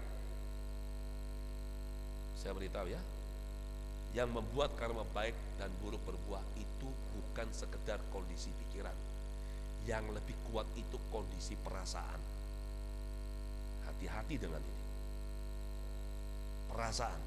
[2.40, 3.02] Saya beritahu ya,
[4.16, 8.96] yang membuat karma baik dan buruk berbuah itu bukan sekedar kondisi pikiran.
[9.84, 12.22] Yang lebih kuat itu kondisi perasaan.
[13.88, 14.77] Hati-hati dengan ini.
[16.72, 17.22] Perasaan.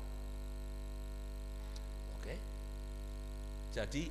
[2.21, 2.35] Oke?
[3.75, 4.05] Jadi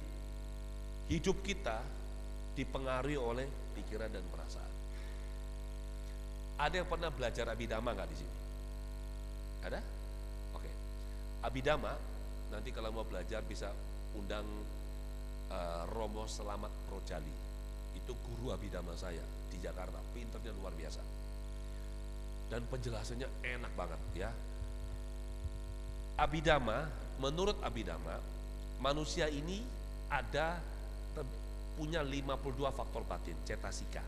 [1.09, 1.81] hidup kita
[2.53, 4.73] dipengaruhi oleh pikiran dan perasaan.
[6.59, 8.35] Ada yang pernah belajar abidama nggak di sini?
[9.63, 9.79] Ada?
[11.39, 11.95] Abidama
[12.51, 13.71] nanti kalau mau belajar bisa
[14.11, 14.43] undang
[15.47, 17.31] uh, Romo Selamat Rojali
[17.95, 20.99] itu guru Abidama saya di Jakarta pinternya luar biasa
[22.51, 24.29] dan penjelasannya enak banget ya
[26.19, 26.85] Abidama
[27.23, 28.19] menurut Abidama
[28.83, 29.63] manusia ini
[30.11, 30.59] ada
[31.79, 34.03] punya 52 faktor batin cetasika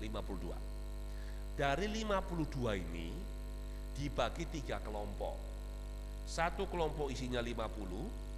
[0.00, 3.08] 52 dari 52 ini
[4.00, 5.48] dibagi tiga kelompok
[6.28, 8.28] satu kelompok isinya 50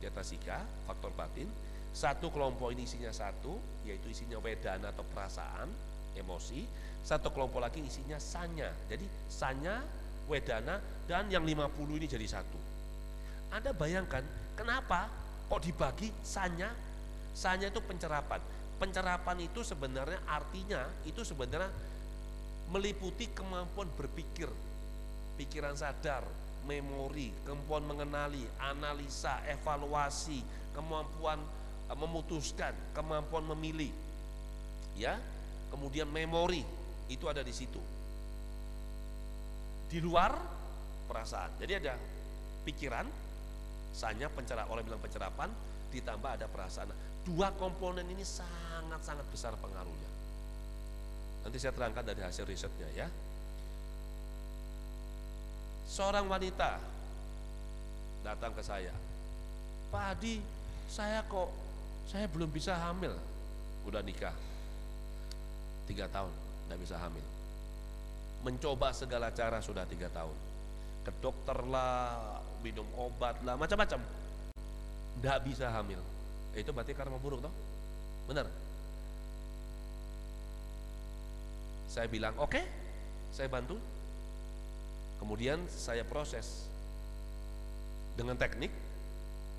[0.00, 1.44] di atas ika, faktor batin.
[1.92, 5.68] Satu kelompok ini isinya satu, yaitu isinya wedana atau perasaan,
[6.16, 6.64] emosi.
[7.04, 8.72] Satu kelompok lagi isinya sanya.
[8.88, 9.84] Jadi sanya,
[10.28, 12.60] wedana, dan yang 50 ini jadi satu.
[13.52, 14.24] Anda bayangkan
[14.56, 15.06] kenapa
[15.46, 16.72] kok dibagi sanya?
[17.34, 18.40] Sanya itu pencerapan.
[18.78, 21.70] Pencerapan itu sebenarnya artinya itu sebenarnya
[22.70, 24.48] meliputi kemampuan berpikir,
[25.36, 26.24] pikiran sadar,
[26.64, 30.40] memori, kemampuan mengenali, analisa, evaluasi,
[30.72, 31.38] kemampuan
[31.92, 33.92] eh, memutuskan, kemampuan memilih.
[34.96, 35.20] Ya.
[35.70, 36.62] Kemudian memori
[37.10, 37.82] itu ada di situ.
[39.88, 40.32] Di luar
[41.06, 41.60] perasaan.
[41.60, 41.94] Jadi ada
[42.64, 43.06] pikiran,
[43.94, 45.48] sanya pencerapan, oleh bilang pencerapan,
[45.92, 46.90] ditambah ada perasaan.
[47.24, 50.10] Dua komponen ini sangat-sangat besar pengaruhnya.
[51.44, 53.08] Nanti saya terangkan dari hasil risetnya ya
[55.88, 56.80] seorang wanita
[58.24, 58.92] datang ke saya,
[59.92, 60.40] Pak Adi,
[60.88, 61.52] saya kok
[62.08, 63.12] saya belum bisa hamil,
[63.84, 64.32] udah nikah
[65.84, 66.32] tiga tahun,
[66.68, 67.33] nggak bisa hamil.
[68.44, 70.36] Mencoba segala cara sudah tiga tahun.
[71.02, 73.98] Ke dokter lah minum obat lah macam-macam.
[75.18, 75.98] Tidak bisa hamil.
[76.52, 77.54] Itu berarti karma buruk toh?
[78.28, 78.46] Benar
[81.94, 82.66] saya bilang oke okay,
[83.30, 83.78] saya bantu.
[85.22, 86.66] Kemudian saya proses.
[88.18, 88.74] Dengan teknik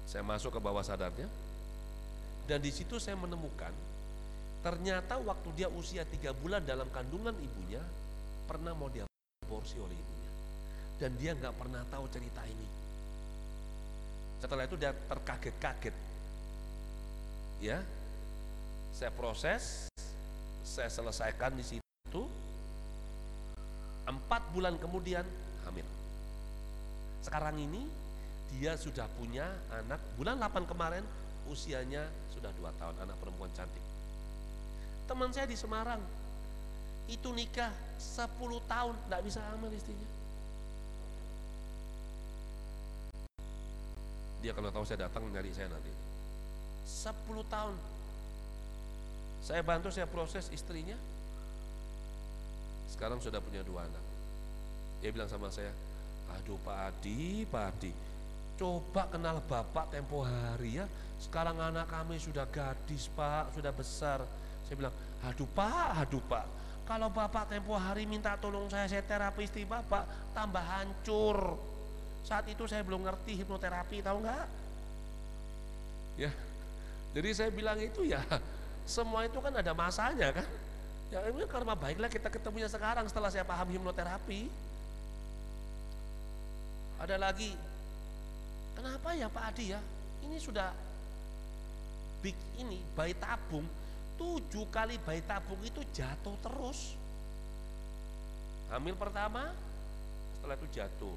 [0.04, 1.32] saya masuk ke bawah sadarnya.
[2.44, 3.72] Dan di situ saya menemukan
[4.62, 7.80] ternyata waktu dia usia tiga bulan dalam kandungan ibunya
[8.46, 10.32] pernah mau diaborsi oleh ibunya.
[10.96, 12.68] Dan dia nggak pernah tahu cerita ini.
[14.39, 15.96] Setelah itu dia terkaget-kaget.
[17.60, 17.82] Ya
[18.96, 19.91] saya proses
[20.64, 22.22] saya selesaikan di situ.
[24.06, 25.26] Empat bulan kemudian
[25.66, 25.88] hamil.
[27.26, 27.89] Sekarang ini
[28.54, 29.98] dia sudah punya anak.
[30.16, 31.02] Bulan 8 kemarin
[31.50, 33.82] usianya sudah dua tahun anak perempuan cantik.
[35.06, 36.02] Teman saya di Semarang
[37.06, 37.70] itu nikah
[38.01, 38.30] 10
[38.66, 40.10] tahun tidak bisa hamil istrinya.
[44.41, 45.89] Dia kalau tahu saya datang nyari saya nanti.
[46.86, 47.14] 10
[47.49, 47.76] tahun.
[49.45, 50.97] Saya bantu saya proses istrinya.
[52.89, 54.03] Sekarang sudah punya dua anak.
[55.01, 55.70] Dia bilang sama saya
[56.26, 57.93] aduh Pak Adi Pak Adi
[58.58, 60.86] coba kenal bapak tempo hari ya.
[61.22, 64.24] Sekarang anak kami sudah gadis Pak sudah besar.
[64.66, 69.50] Saya bilang aduh Pak aduh Pak kalau Bapak tempo hari minta tolong saya, saya terapi
[69.50, 70.06] istri Bapak,
[70.38, 71.58] tambah hancur.
[72.22, 74.46] Saat itu saya belum ngerti hipnoterapi, tahu nggak?
[76.16, 76.32] Ya,
[77.12, 78.22] jadi saya bilang itu ya,
[78.86, 80.48] semua itu kan ada masanya kan.
[81.14, 84.50] Ya ini karma baiklah kita ketemunya sekarang setelah saya paham hipnoterapi.
[87.02, 87.52] Ada lagi,
[88.78, 89.82] kenapa ya Pak Adi ya?
[90.26, 90.70] Ini sudah
[92.22, 93.66] big ini bayi tabung
[94.16, 96.95] tujuh kali bayi tabung itu jatuh terus.
[98.72, 99.53] Hamil pertama
[100.36, 101.16] setelah itu jatuh.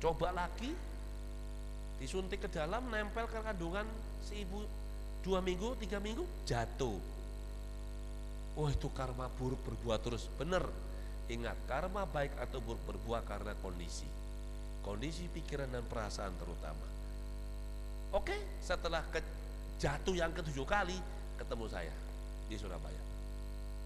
[0.00, 0.72] Coba lagi
[2.00, 3.86] disuntik ke dalam nempel ke kandungan
[4.24, 4.64] si ibu
[5.22, 6.98] dua minggu tiga minggu jatuh.
[8.54, 10.30] Oh itu karma buruk berbuah terus.
[10.38, 10.64] Benar
[11.26, 14.06] ingat karma baik atau buruk berbuah karena kondisi.
[14.84, 16.86] Kondisi pikiran dan perasaan terutama.
[18.14, 19.18] Oke setelah ke,
[19.80, 20.94] jatuh yang ketujuh kali
[21.34, 22.03] ketemu saya
[22.48, 23.02] di Surabaya.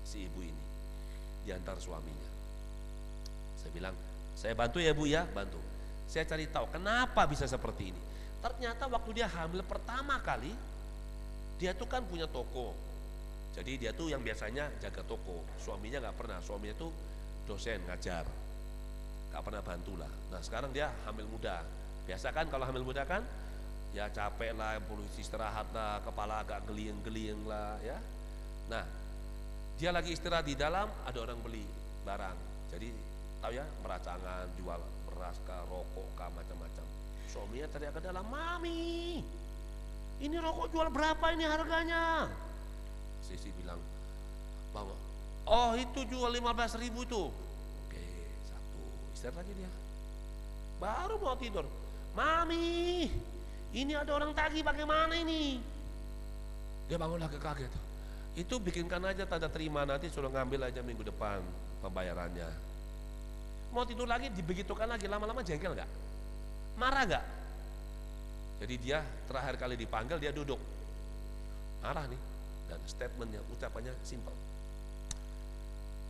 [0.03, 0.65] Si ibu ini
[1.45, 2.31] diantar suaminya.
[3.61, 3.95] Saya bilang
[4.39, 5.27] saya bantu ya bu ya.
[5.27, 5.59] Bantu.
[6.09, 8.03] Saya cari tahu kenapa bisa seperti ini?
[8.39, 10.55] Ternyata waktu dia hamil pertama kali
[11.59, 12.73] dia tuh kan punya toko.
[13.59, 15.43] Jadi dia tuh yang biasanya jaga toko.
[15.59, 16.39] Suaminya nggak pernah.
[16.39, 16.95] Suaminya tuh
[17.51, 18.25] dosen ngajar.
[19.35, 20.13] Nggak pernah bantu lah.
[20.31, 21.61] Nah sekarang dia hamil muda.
[22.07, 23.21] Biasa kan kalau hamil muda kan
[23.93, 27.97] ya capek lah perlu istirahat lah kepala agak gelieng-gelieng lah ya
[28.69, 28.85] Nah,
[29.81, 31.65] dia lagi istirahat di dalam, ada orang beli
[32.05, 32.37] barang.
[32.69, 32.89] Jadi
[33.41, 36.85] tahu ya, meracangan, jual beras kah, rokok kah, macam-macam.
[37.33, 39.25] Suaminya teriak ke dalam, Mami,
[40.21, 42.29] ini rokok jual berapa ini harganya?
[43.25, 43.81] Sisi bilang,
[44.77, 44.93] Mama,
[45.49, 47.25] oh itu jual 15 ribu itu.
[47.89, 48.05] Oke,
[48.45, 48.81] satu,
[49.17, 49.73] istirahat lagi dia.
[50.77, 51.65] Baru mau tidur,
[52.13, 53.09] Mami,
[53.73, 55.57] ini ada orang tagih bagaimana ini?
[56.93, 57.88] Dia bangun lagi kaget
[58.39, 61.43] itu bikinkan aja tanda terima nanti suruh ngambil aja minggu depan
[61.83, 62.47] pembayarannya.
[63.75, 65.91] Mau tidur lagi dibegitukan lagi lama-lama jengkel nggak?
[66.79, 67.25] Marah nggak?
[68.63, 70.63] Jadi dia terakhir kali dipanggil dia duduk.
[71.83, 72.21] Marah nih
[72.71, 74.35] dan statementnya ucapannya simpel.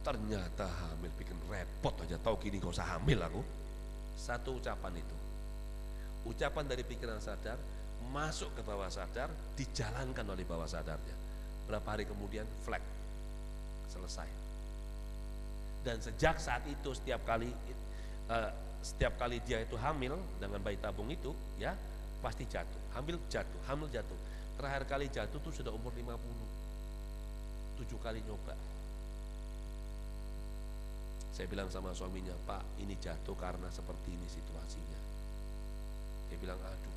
[0.05, 3.41] Ternyata hamil bikin repot aja tahu gini gak usah hamil aku.
[4.21, 5.17] Satu ucapan itu.
[6.29, 7.57] Ucapan dari pikiran sadar
[8.13, 11.28] masuk ke bawah sadar dijalankan oleh bawah sadarnya
[11.69, 12.81] berapa hari kemudian flag.
[13.93, 14.29] Selesai.
[15.85, 17.53] Dan sejak saat itu setiap kali
[18.33, 18.51] uh,
[18.81, 21.77] setiap kali dia itu hamil dengan bayi tabung itu ya
[22.25, 22.83] pasti jatuh.
[22.97, 24.17] Hamil jatuh hamil jatuh.
[24.59, 26.09] Terakhir kali jatuh tuh sudah umur 50
[27.79, 28.57] tujuh kali nyoba.
[31.31, 35.01] Saya bilang sama suaminya pak ini jatuh karena seperti ini situasinya.
[36.29, 36.88] Dia bilang aduh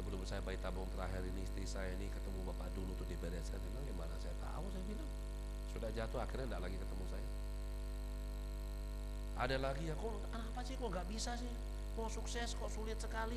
[0.00, 3.68] sebelum saya bayi tabung terakhir ini istri saya ini ketemu bapak dulu tuh dibereskan dia
[3.68, 5.10] bilang gimana saya tahu saya bilang.
[5.76, 7.28] Sudah jatuh akhirnya tidak lagi ketemu saya.
[9.44, 11.52] Ada lagi ya kok apa sih kok nggak bisa sih?
[12.00, 13.36] Mau sukses kok sulit sekali?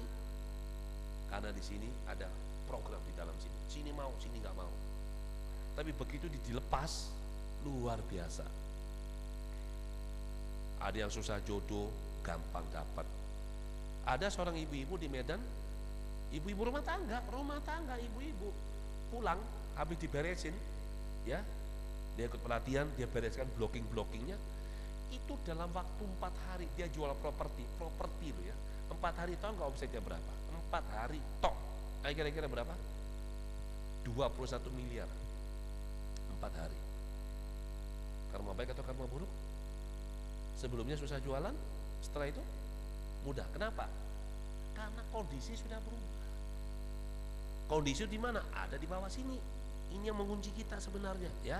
[1.27, 2.31] Karena di sini ada
[2.63, 3.59] program di dalam sini.
[3.67, 4.71] Sini mau sini nggak mau.
[5.75, 7.11] Tapi begitu dilepas
[7.67, 8.47] luar biasa.
[10.79, 11.91] Ada yang susah jodoh
[12.23, 13.03] gampang dapat.
[14.07, 15.43] Ada seorang ibu-ibu di Medan
[16.33, 18.49] ibu-ibu rumah tangga rumah tangga ibu-ibu.
[19.13, 19.39] Pulang
[19.77, 20.53] habis diberesin
[21.29, 21.39] ya.
[22.13, 24.37] Dia ikut pelatihan dia bereskan blocking blockingnya
[25.13, 28.55] itu dalam waktu empat hari dia jual properti properti loh ya.
[28.89, 30.31] Empat hari tahu nggak omsetnya berapa?
[30.53, 31.55] Empat hari tok
[32.03, 32.73] kira-kira berapa?
[34.05, 35.07] 21 miliar.
[36.37, 36.79] Empat hari.
[38.35, 39.29] Karma baik atau karma buruk?
[40.59, 41.55] Sebelumnya susah jualan
[42.03, 42.43] setelah itu
[43.23, 43.47] mudah.
[43.55, 43.87] Kenapa?
[44.75, 46.12] Karena kondisi sudah berubah
[47.69, 48.41] kondisi di mana?
[48.53, 49.37] Ada di bawah sini.
[49.93, 51.59] Ini yang mengunci kita sebenarnya ya.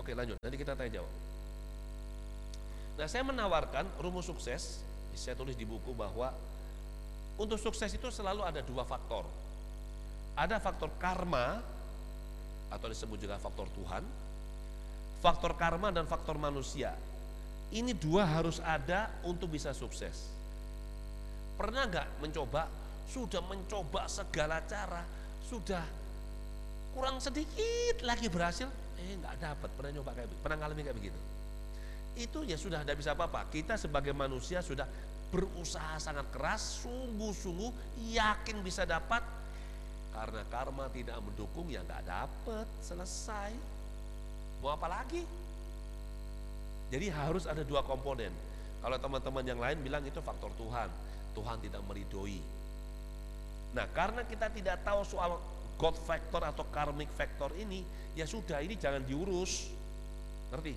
[0.00, 0.40] Oke lanjut.
[0.40, 1.12] Nanti kita tanya jawab.
[2.94, 4.82] Nah saya menawarkan rumus sukses.
[5.14, 6.34] Saya tulis di buku bahwa
[7.38, 9.26] untuk sukses itu selalu ada dua faktor.
[10.34, 11.62] Ada faktor karma
[12.70, 14.02] atau disebut juga faktor Tuhan
[15.24, 16.92] faktor karma dan faktor manusia.
[17.72, 20.28] Ini dua harus ada untuk bisa sukses.
[21.56, 22.68] Pernah nggak mencoba
[23.08, 25.04] sudah mencoba segala cara
[25.44, 25.84] sudah
[26.96, 28.70] kurang sedikit lagi berhasil.
[28.96, 31.20] Eh nggak dapat pernah nyoba kayak pernah ngalami kayak begitu?
[32.14, 33.50] Itu ya sudah tidak bisa apa-apa.
[33.50, 34.86] Kita sebagai manusia sudah
[35.34, 39.20] berusaha sangat keras sungguh-sungguh yakin bisa dapat.
[40.14, 43.50] Karena karma tidak mendukung ya nggak dapat selesai.
[44.62, 45.26] Mau apa lagi?
[46.94, 48.30] Jadi harus ada dua komponen.
[48.78, 50.86] Kalau teman-teman yang lain bilang itu faktor Tuhan.
[51.34, 52.53] Tuhan tidak meridoi
[53.74, 55.42] nah karena kita tidak tahu soal
[55.74, 57.82] God factor atau karmic factor ini
[58.14, 59.68] ya sudah ini jangan diurus.
[60.54, 60.74] Ngerti?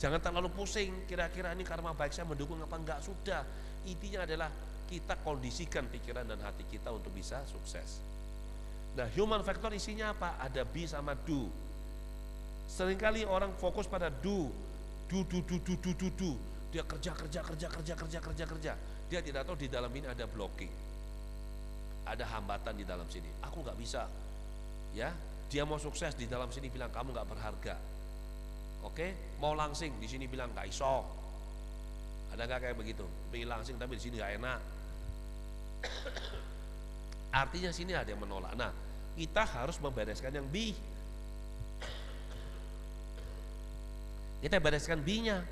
[0.00, 3.44] Jangan terlalu pusing kira-kira ini karma baik saya mendukung apa enggak sudah.
[3.84, 4.48] Intinya adalah
[4.88, 8.00] kita kondisikan pikiran dan hati kita untuk bisa sukses.
[8.96, 10.40] Nah human factor isinya apa?
[10.40, 11.52] Ada be sama do.
[12.68, 14.48] Seringkali orang fokus pada do.
[15.08, 16.32] Do do do do do do, do.
[16.68, 18.72] dia kerja kerja kerja kerja kerja kerja kerja.
[19.08, 20.87] Dia tidak tahu di dalam ini ada blocking
[22.14, 23.28] ada hambatan di dalam sini.
[23.44, 24.08] Aku nggak bisa.
[24.96, 25.12] Ya,
[25.48, 27.76] dia mau sukses di dalam sini bilang kamu nggak berharga.
[28.84, 31.04] Oke, mau langsing di sini bilang nggak iso.
[32.32, 33.04] Ada nggak kayak begitu?
[33.32, 34.60] Pilih langsing tapi di sini nggak enak.
[37.42, 38.52] Artinya sini ada yang menolak.
[38.56, 38.72] Nah,
[39.18, 40.72] kita harus membereskan yang B.
[44.38, 45.42] Kita bereskan B-nya.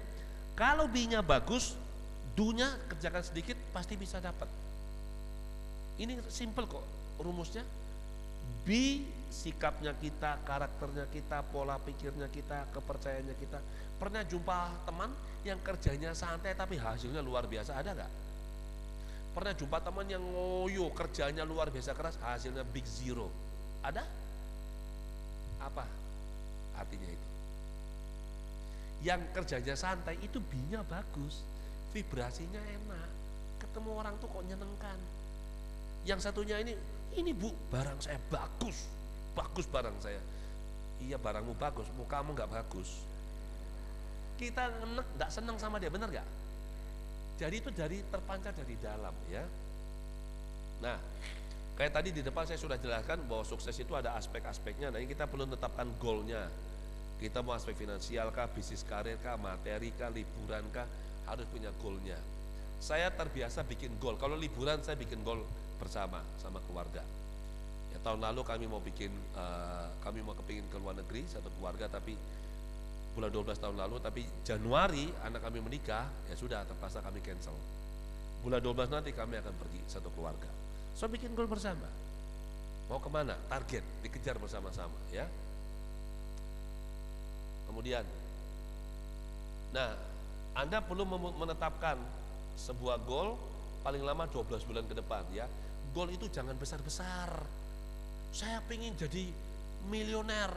[0.55, 1.75] Kalau B-nya bagus,
[2.39, 4.47] dunya kerjakan sedikit pasti bisa dapat.
[5.97, 6.85] Ini simple kok
[7.21, 7.65] rumusnya.
[8.67, 13.59] B sikapnya kita, karakternya kita, pola pikirnya kita, kepercayaannya kita.
[13.97, 15.11] Pernah jumpa teman
[15.47, 18.13] yang kerjanya santai tapi hasilnya luar biasa ada nggak?
[19.33, 23.29] Pernah jumpa teman yang ngoyo kerjanya luar biasa keras hasilnya big zero?
[23.85, 24.05] Ada?
[25.63, 25.85] Apa
[26.77, 27.29] artinya itu?
[29.05, 31.45] Yang kerjanya santai itu binya bagus,
[31.93, 33.11] vibrasinya enak,
[33.61, 34.99] ketemu orang tuh kok nyenengkan
[36.07, 36.73] yang satunya ini,
[37.19, 38.87] ini bu, barang saya bagus,
[39.35, 40.23] bagus barang saya.
[41.03, 43.03] Iya barangmu bagus, mukamu nggak bagus.
[44.39, 46.29] Kita enek nggak senang sama dia, benar nggak?
[47.37, 49.45] Jadi itu dari terpancar dari dalam ya.
[50.81, 50.97] Nah,
[51.77, 54.95] kayak tadi di depan saya sudah jelaskan bahwa sukses itu ada aspek-aspeknya.
[54.95, 56.49] Nah, ini kita perlu tetapkan goalnya.
[57.17, 60.85] Kita mau aspek finansial kah, bisnis karir kah, materi kah, liburan kah,
[61.29, 62.17] harus punya goalnya.
[62.77, 64.21] Saya terbiasa bikin goal.
[64.21, 65.41] Kalau liburan saya bikin goal
[65.77, 67.05] bersama sama keluarga.
[67.93, 71.89] Ya, tahun lalu kami mau bikin uh, kami mau kepingin ke luar negeri satu keluarga
[71.89, 72.13] tapi
[73.17, 77.57] bulan 12 tahun lalu tapi Januari anak kami menikah ya sudah terpaksa kami cancel.
[78.45, 80.49] Bulan 12 nanti kami akan pergi satu keluarga.
[80.93, 81.89] So bikin goal bersama.
[82.87, 83.35] Mau ke mana?
[83.51, 85.27] Target dikejar bersama-sama ya.
[87.67, 88.07] Kemudian,
[89.75, 89.99] nah
[90.55, 91.03] Anda perlu
[91.35, 91.99] menetapkan
[92.57, 93.37] sebuah goal
[93.85, 95.47] paling lama 12 bulan ke depan ya
[95.97, 97.33] Goal itu jangan besar-besar.
[98.29, 99.33] Saya pengen jadi
[99.89, 100.53] milioner.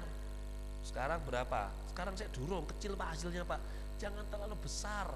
[0.84, 1.72] Sekarang berapa?
[1.96, 3.56] Sekarang saya durung, kecil pak hasilnya pak.
[4.04, 5.08] Jangan terlalu besar.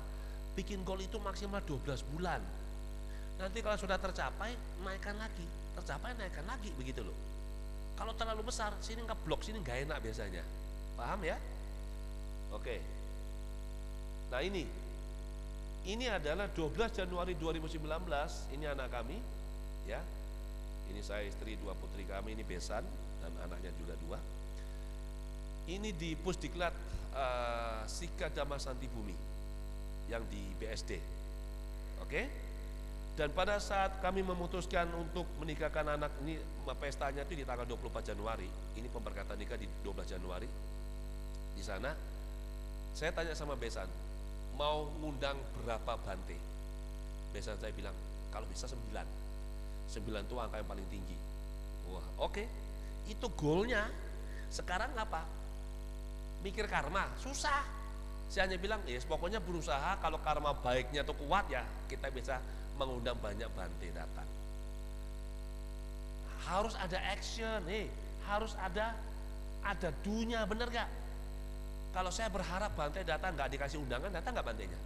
[0.56, 2.40] Bikin goal itu maksimal 12 bulan.
[3.36, 5.44] Nanti kalau sudah tercapai, naikkan lagi.
[5.76, 7.18] Tercapai, naikkan lagi, begitu loh.
[8.00, 10.44] Kalau terlalu besar, sini nggak blok, sini nggak enak biasanya.
[10.96, 11.36] Paham ya?
[12.56, 12.80] Oke.
[14.32, 14.64] Nah ini,
[15.84, 19.20] ini adalah 12 Januari 2019, ini anak kami,
[19.84, 20.00] ya
[20.94, 22.86] ini saya istri dua putri kami ini besan
[23.26, 24.22] dan anaknya juga dua.
[25.66, 26.76] Ini di pusdiklat
[27.18, 29.18] uh, Sika Damasanti Bumi
[30.06, 31.02] yang di BSD
[32.04, 32.22] oke?
[33.14, 36.38] Dan pada saat kami memutuskan untuk menikahkan anak ini
[36.82, 38.50] pestanya itu di tanggal 24 Januari.
[38.74, 40.50] Ini pemberkatan nikah di 12 Januari.
[41.54, 41.94] Di sana
[42.94, 43.90] saya tanya sama besan
[44.58, 46.38] mau ngundang berapa bante?
[47.34, 47.94] Besan saya bilang
[48.34, 49.06] kalau bisa sembilan
[49.94, 51.18] 9 itu angka yang paling tinggi.
[51.94, 52.34] Wah, oke.
[52.34, 52.48] Okay.
[53.06, 53.86] Itu goalnya.
[54.50, 55.44] Sekarang apa?
[56.44, 57.64] mikir karma, susah.
[58.28, 62.44] Saya hanya bilang, ya yes, pokoknya berusaha kalau karma baiknya atau kuat ya kita bisa
[62.76, 64.28] mengundang banyak bante datang.
[66.44, 67.88] Harus ada action, nih,
[68.28, 68.92] harus ada
[69.64, 70.90] ada dunya, bener gak?
[71.94, 74.80] Kalau saya berharap Bante datang nggak dikasih undangan, datang nggak Bantenya?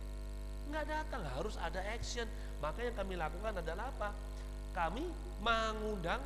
[0.68, 2.28] Nggak datang, harus ada action.
[2.60, 4.12] Maka yang kami lakukan adalah apa?
[4.78, 5.02] Kami
[5.42, 6.22] mengundang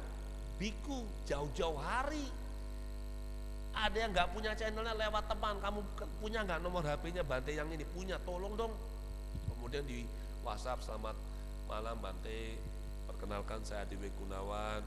[0.59, 2.27] biku jauh-jauh hari.
[3.71, 5.79] Ada yang nggak punya channelnya lewat teman, kamu
[6.19, 7.87] punya nggak nomor HP-nya Bante yang ini?
[7.87, 8.75] Punya, tolong dong.
[9.47, 10.03] Kemudian di
[10.43, 11.15] WhatsApp selamat
[11.71, 12.59] malam Bante,
[13.07, 14.83] perkenalkan saya Dewi Gunawan.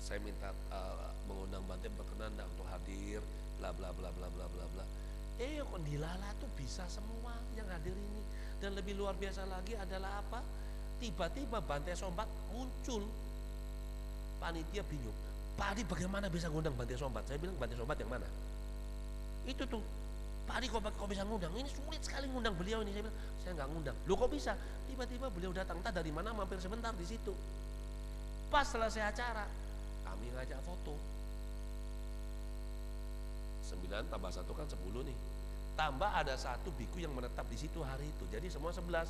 [0.00, 3.20] Saya minta uh, mengundang Bante berkenan untuk hadir,
[3.60, 4.84] bla bla bla bla bla bla bla.
[5.36, 8.24] Eh kok dilala tuh bisa semua yang hadir ini.
[8.56, 10.40] Dan lebih luar biasa lagi adalah apa?
[11.00, 13.08] Tiba-tiba Bante Sombat muncul.
[14.36, 15.16] Panitia bingung.
[15.56, 17.24] Pak Adi bagaimana bisa ngundang Bante Sombat?
[17.24, 18.28] Saya bilang Bante Sombat yang mana?
[19.48, 19.80] Itu tuh.
[20.44, 21.52] Pak Adi kok, kok bisa ngundang?
[21.56, 22.92] Ini sulit sekali ngundang beliau ini.
[22.92, 23.96] Saya bilang, saya nggak ngundang.
[24.04, 24.52] Lu kok bisa?
[24.92, 25.80] Tiba-tiba beliau datang.
[25.80, 27.32] Entah dari mana mampir sebentar di situ.
[28.52, 29.48] Pas selesai acara,
[30.04, 30.98] kami ngajak foto.
[33.70, 35.18] 9 tambah satu kan 10 nih.
[35.78, 38.24] Tambah ada satu biku yang menetap di situ hari itu.
[38.28, 39.06] Jadi semua 11.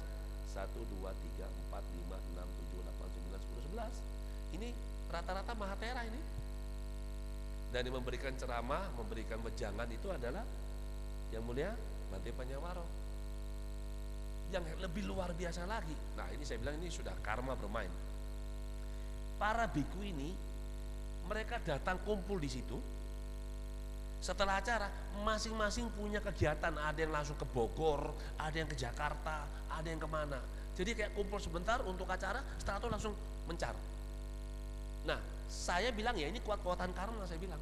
[0.50, 4.58] 1, 2, 3, 4, 5, 6, 7, 8, 9, 10, 11.
[4.58, 4.68] Ini
[5.10, 6.20] rata-rata Mahatera ini.
[7.70, 10.42] Dan yang memberikan ceramah, memberikan wejangan itu adalah
[11.30, 11.70] yang mulia
[12.10, 12.86] Bante Panyawaro.
[14.50, 15.94] Yang lebih luar biasa lagi.
[16.18, 17.90] Nah ini saya bilang ini sudah karma bermain.
[19.38, 20.34] Para biku ini
[21.30, 22.74] mereka datang kumpul di situ.
[24.20, 24.92] Setelah acara,
[25.24, 26.76] masing-masing punya kegiatan.
[26.76, 30.36] Ada yang langsung ke Bogor, ada yang ke Jakarta, ada yang ke mana.
[30.76, 33.14] Jadi kayak kumpul sebentar untuk acara, setelah itu langsung
[33.48, 33.72] mencar.
[35.08, 35.16] Nah,
[35.48, 37.58] saya bilang ya ini kuat-kuatan karma saya bilang.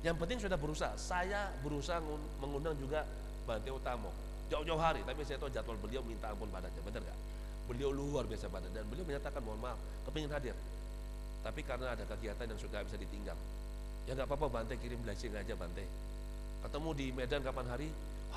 [0.00, 0.94] Yang penting sudah berusaha.
[0.96, 2.00] Saya berusaha
[2.40, 3.04] mengundang juga
[3.44, 4.10] Bante Utamo.
[4.48, 7.18] Jauh-jauh hari, tapi saya tahu jadwal beliau minta ampun padanya, benar gak?
[7.68, 9.76] Beliau luar biasa pada dan beliau menyatakan mohon maaf,
[10.08, 10.56] kepingin hadir.
[11.44, 13.36] Tapi karena ada kegiatan yang sudah bisa ditinggal,
[14.08, 15.84] ya nggak apa-apa Bante kirim blessing aja Bante.
[16.64, 17.88] Ketemu di Medan kapan hari?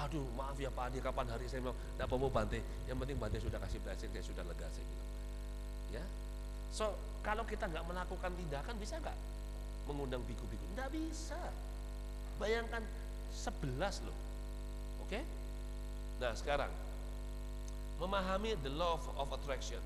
[0.03, 2.59] Aduh maaf ya Pak Adi kapan hari saya mau nggak apa-apa Bante.
[2.91, 5.09] Yang penting Bante sudah kasih blessing, saya sudah lega saya bilang.
[5.95, 6.03] Ya,
[6.76, 6.91] so
[7.24, 9.15] kalau kita nggak melakukan tindakan bisa nggak
[9.88, 10.65] mengundang biku-biku?
[10.76, 11.39] Nggak bisa.
[12.36, 12.84] Bayangkan
[13.32, 14.17] sebelas loh.
[15.07, 15.24] Oke?
[16.19, 16.72] Nah sekarang
[17.95, 19.80] memahami the law of attraction,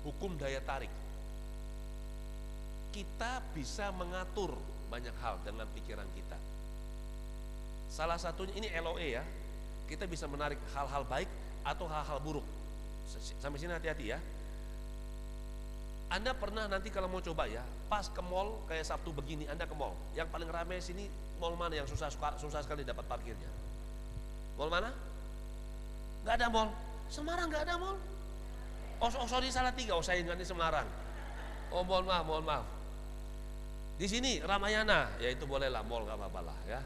[0.00, 0.92] hukum daya tarik.
[2.96, 4.56] Kita bisa mengatur
[4.88, 6.38] banyak hal dengan pikiran kita.
[7.90, 9.24] Salah satunya ini LOE ya.
[9.86, 11.30] Kita bisa menarik hal-hal baik
[11.62, 12.42] atau hal-hal buruk.
[13.38, 14.18] Sampai sini hati-hati ya.
[16.06, 19.74] Anda pernah nanti kalau mau coba ya, pas ke mall kayak Sabtu begini, Anda ke
[19.74, 19.94] mall.
[20.14, 21.10] Yang paling ramai sini
[21.42, 23.50] mall mana yang susah susah sekali dapat parkirnya?
[24.54, 24.94] Mall mana?
[26.22, 26.70] Gak ada mall.
[27.10, 27.98] Semarang gak ada mall.
[29.02, 30.86] Oh, oh sorry salah tiga, oh saya ingat Semarang.
[31.74, 32.75] Oh mohon maaf, mohon maaf.
[33.96, 36.80] Di sini Ramayana, ya itu bolehlah mall nggak apa-apa lah ya.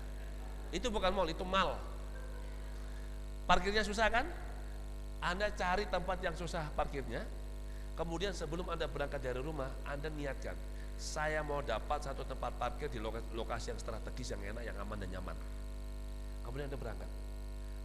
[0.71, 1.75] Itu bukan mall, itu mal.
[3.51, 4.27] Parkirnya susah kan?
[5.19, 7.27] Anda cari tempat yang susah parkirnya.
[7.99, 10.55] Kemudian sebelum Anda berangkat dari rumah, Anda niatkan,
[10.97, 13.03] saya mau dapat satu tempat parkir di
[13.35, 15.37] lokasi yang strategis, yang enak, yang aman dan nyaman.
[16.47, 17.11] Kemudian Anda berangkat.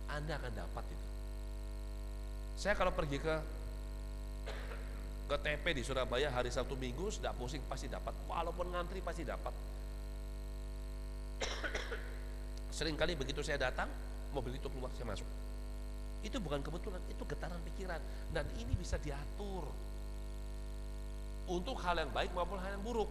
[0.05, 1.05] Anda akan dapat itu.
[2.55, 3.35] Saya kalau pergi ke
[5.25, 9.53] ke TP di Surabaya hari Sabtu Minggu sudah pusing pasti dapat walaupun ngantri pasti dapat.
[12.77, 13.89] Seringkali begitu saya datang
[14.29, 15.25] mobil itu keluar saya masuk.
[16.21, 18.01] Itu bukan kebetulan itu getaran pikiran.
[18.29, 19.65] Dan ini bisa diatur
[21.49, 23.09] untuk hal yang baik maupun hal yang buruk.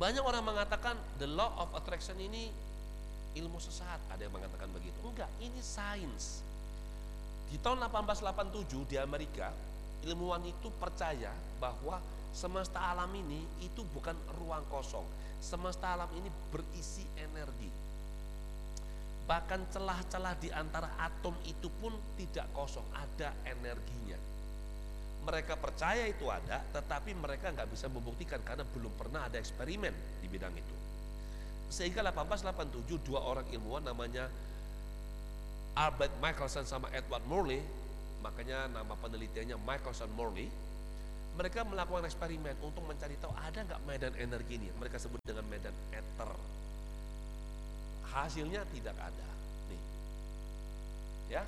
[0.00, 2.48] Banyak orang mengatakan the law of attraction ini
[3.36, 4.00] ilmu sesat.
[4.08, 4.96] Ada yang mengatakan begitu.
[5.04, 6.40] Enggak ini sains
[7.50, 9.50] di tahun 1887 di Amerika,
[10.06, 11.98] ilmuwan itu percaya bahwa
[12.30, 15.02] semesta alam ini itu bukan ruang kosong.
[15.42, 17.66] Semesta alam ini berisi energi.
[19.26, 24.18] Bahkan celah-celah di antara atom itu pun tidak kosong, ada energinya.
[25.26, 30.26] Mereka percaya itu ada, tetapi mereka nggak bisa membuktikan karena belum pernah ada eksperimen di
[30.30, 30.76] bidang itu.
[31.70, 34.26] Sehingga 1887 dua orang ilmuwan namanya
[35.74, 37.62] Albert Michelson sama Edward Morley,
[38.20, 40.50] makanya nama penelitiannya Michelson Morley,
[41.38, 44.68] mereka melakukan eksperimen untuk mencari tahu ada nggak medan energi ini.
[44.76, 46.30] Mereka sebut dengan medan ether.
[48.10, 49.28] Hasilnya tidak ada.
[49.70, 49.82] Nih.
[51.30, 51.46] Ya.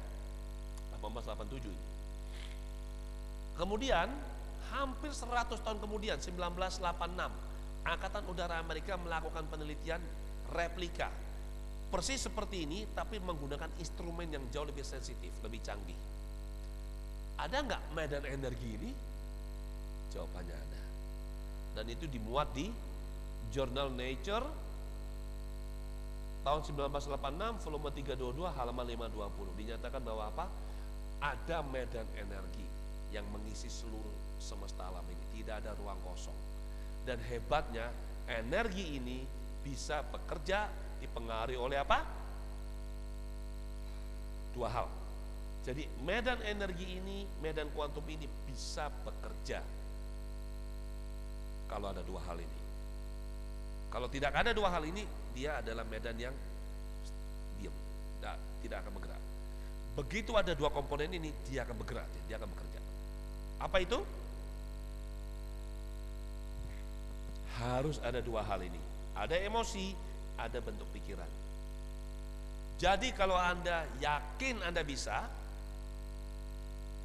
[1.02, 1.86] 1887 ini.
[3.58, 4.08] Kemudian
[4.70, 6.80] hampir 100 tahun kemudian 1986
[7.82, 9.98] Angkatan Udara Amerika melakukan penelitian
[10.54, 11.10] replika
[11.92, 15.96] persis seperti ini tapi menggunakan instrumen yang jauh lebih sensitif, lebih canggih.
[17.36, 18.90] Ada nggak medan energi ini?
[20.16, 20.82] Jawabannya ada.
[21.76, 22.72] Dan itu dimuat di
[23.52, 24.46] Journal Nature
[26.42, 30.46] tahun 1986 volume 322 halaman 520 dinyatakan bahwa apa?
[31.22, 32.66] Ada medan energi
[33.14, 36.34] yang mengisi seluruh semesta alam ini, tidak ada ruang kosong.
[37.06, 37.92] Dan hebatnya
[38.26, 39.22] energi ini
[39.62, 40.66] bisa bekerja
[41.02, 42.06] dipengaruhi oleh apa?
[44.54, 44.86] Dua hal.
[45.62, 49.62] Jadi medan energi ini, medan kuantum ini bisa bekerja
[51.70, 52.60] kalau ada dua hal ini.
[53.88, 55.04] Kalau tidak ada dua hal ini,
[55.36, 56.34] dia adalah medan yang
[57.60, 57.72] diam,
[58.18, 59.22] tidak, tidak akan bergerak.
[59.92, 62.80] Begitu ada dua komponen ini, dia akan bergerak, dia akan bekerja.
[63.60, 64.00] Apa itu?
[67.60, 68.80] Harus ada dua hal ini.
[69.12, 69.92] Ada emosi,
[70.38, 71.28] ada bentuk pikiran.
[72.82, 75.22] Jadi kalau Anda yakin Anda bisa,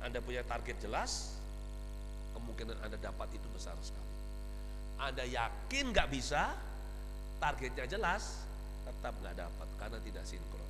[0.02, 1.38] Anda punya target jelas,
[2.34, 4.14] kemungkinan Anda dapat itu besar sekali.
[4.98, 6.50] Anda yakin nggak bisa,
[7.38, 8.42] targetnya jelas,
[8.90, 10.70] tetap nggak dapat karena tidak sinkron.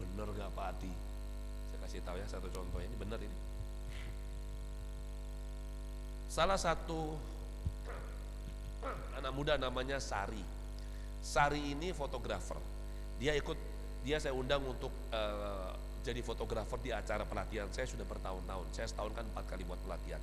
[0.00, 0.92] Bener nggak Pak Adi?
[1.68, 3.38] Saya kasih tahu ya satu contoh ini benar ini.
[6.32, 7.20] Salah satu
[9.18, 10.42] anak muda namanya Sari.
[11.22, 12.58] Sari ini fotografer.
[13.22, 13.54] Dia ikut,
[14.02, 15.70] dia saya undang untuk uh,
[16.02, 18.66] jadi fotografer di acara pelatihan saya sudah bertahun-tahun.
[18.74, 20.18] Saya setahun kan empat kali buat pelatihan.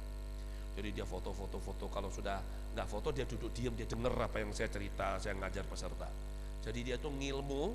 [0.76, 1.88] Jadi dia foto-foto-foto.
[1.88, 2.44] Kalau sudah
[2.76, 6.08] nggak foto dia duduk diam, dia dengar apa yang saya cerita, saya ngajar peserta.
[6.60, 7.72] Jadi dia tuh ngilmu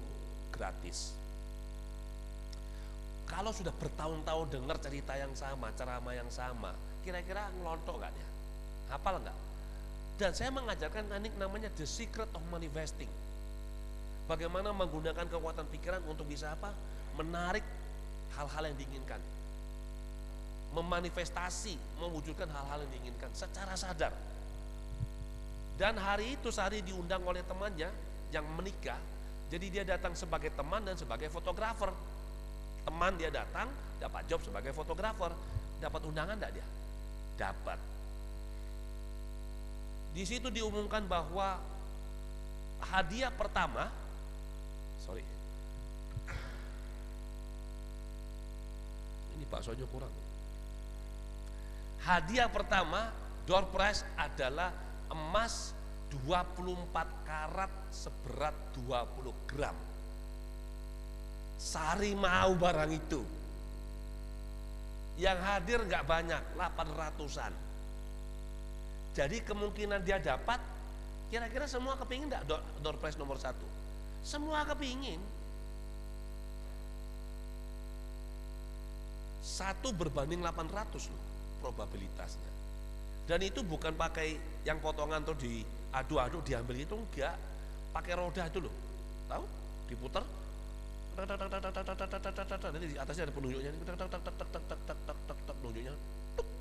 [0.53, 1.17] gratis.
[3.25, 8.29] Kalau sudah bertahun-tahun dengar cerita yang sama, ceramah yang sama, kira-kira ngelontok nggak dia?
[8.93, 9.39] Hafal nggak?
[10.15, 13.11] Dan saya mengajarkan teknik namanya the secret of manifesting.
[14.31, 16.71] Bagaimana menggunakan kekuatan pikiran untuk bisa apa?
[17.19, 17.67] Menarik
[18.39, 19.21] hal-hal yang diinginkan.
[20.75, 24.15] Memanifestasi, mewujudkan hal-hal yang diinginkan secara sadar.
[25.75, 27.91] Dan hari itu Sari diundang oleh temannya
[28.31, 28.99] yang menikah.
[29.51, 31.91] Jadi dia datang sebagai teman dan sebagai fotografer.
[32.87, 33.67] Teman dia datang,
[33.99, 35.35] dapat job sebagai fotografer.
[35.83, 36.67] Dapat undangan enggak dia?
[37.35, 37.94] Dapat
[40.15, 41.59] di situ diumumkan bahwa
[42.95, 43.91] hadiah pertama,
[45.03, 45.27] sorry,
[49.35, 50.15] ini baksonya kurang.
[52.07, 53.11] Hadiah pertama
[53.43, 54.71] door prize adalah
[55.11, 55.75] emas
[56.23, 56.95] 24
[57.27, 58.55] karat seberat
[58.87, 59.75] 20 gram.
[61.59, 63.23] Sari mau barang itu.
[65.19, 67.64] Yang hadir nggak banyak, 800-an.
[69.15, 70.59] Jadi kemungkinan dia dapat,
[71.31, 73.63] kira-kira semua kepingin enggak door, door prize nomor satu?
[74.27, 75.23] Semua kepingin.
[79.39, 81.23] Satu berbanding 800 loh
[81.63, 82.51] probabilitasnya.
[83.31, 84.37] Dan itu bukan pakai
[84.67, 85.63] yang potongan tuh di
[85.95, 87.39] adu-adu diambil itu enggak.
[87.95, 88.75] Pakai roda itu loh.
[89.31, 89.45] Tahu?
[89.87, 90.27] Diputar.
[91.15, 93.71] Nanti di atasnya ada penunjuknya.
[95.47, 95.95] Penunjuknya.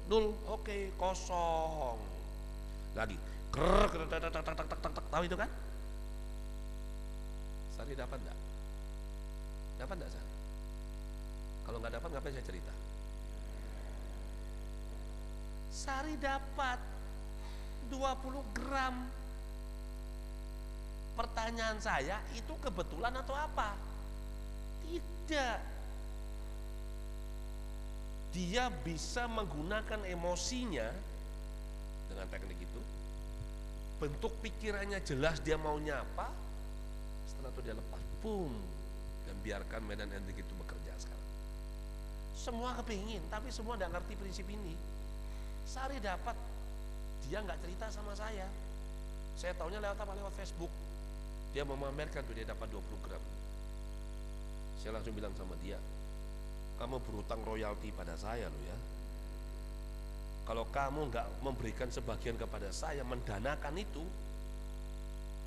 [0.06, 0.38] Nol.
[0.54, 2.23] Oke, kosong
[2.94, 3.18] lagi.
[3.54, 5.50] Ker tak tak tak tak tak tak tahu itu kan?
[7.78, 8.38] Sari dapat enggak
[9.82, 10.32] dapat enggak Sari?
[11.64, 12.74] Kalau nggak dapat ngapain saya cerita?
[15.74, 16.80] Sari dapat
[17.92, 18.96] 20 gram.
[21.14, 23.78] Pertanyaan saya itu kebetulan atau apa?
[24.88, 25.58] Tidak.
[28.34, 30.90] Dia bisa menggunakan emosinya
[32.10, 32.63] dengan teknik
[34.04, 36.28] bentuk pikirannya jelas dia maunya apa
[37.24, 38.52] setelah itu dia lepas boom
[39.24, 41.32] dan biarkan medan energi itu bekerja sekarang.
[42.36, 44.76] Semua kepingin tapi semua tidak ngerti prinsip ini.
[45.64, 46.36] Sari dapat
[47.24, 48.52] dia nggak cerita sama saya.
[49.40, 50.12] Saya tahunya lewat apa?
[50.20, 50.70] Lewat Facebook.
[51.56, 53.24] Dia memamerkan tuh dia dapat 20 gram.
[54.84, 55.80] Saya langsung bilang sama dia
[56.84, 58.78] kamu berutang royalti pada saya loh ya
[60.44, 64.04] kalau kamu nggak memberikan sebagian kepada saya mendanakan itu,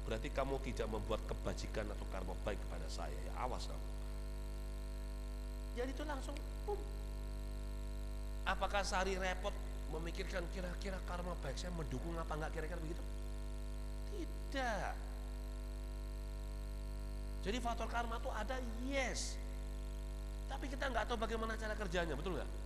[0.09, 3.16] berarti kamu tidak membuat kebajikan atau karma baik kepada saya.
[3.28, 3.89] Ya awas kamu.
[5.77, 6.36] Jadi itu langsung.
[8.47, 9.52] Apakah Sari repot
[9.90, 13.02] memikirkan kira-kira karma baik saya mendukung apa enggak kira-kira begitu?
[14.14, 14.94] Tidak.
[17.44, 18.56] Jadi faktor karma itu ada
[18.89, 19.36] yes.
[20.47, 22.65] Tapi kita nggak tahu bagaimana cara kerjanya, betul nggak?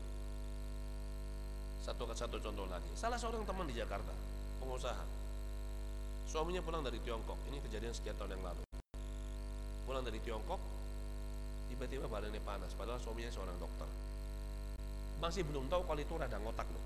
[1.80, 2.88] Satu satu contoh lagi.
[2.92, 4.12] Salah seorang teman di Jakarta,
[4.60, 5.04] pengusaha.
[6.28, 7.40] Suaminya pulang dari Tiongkok.
[7.48, 8.62] Ini kejadian sekian tahun yang lalu.
[9.88, 10.60] Pulang dari Tiongkok,
[11.72, 12.70] tiba-tiba badannya panas.
[12.76, 13.88] Padahal suaminya seorang dokter.
[15.18, 16.84] Masih belum tahu kalau itu radang otak loh.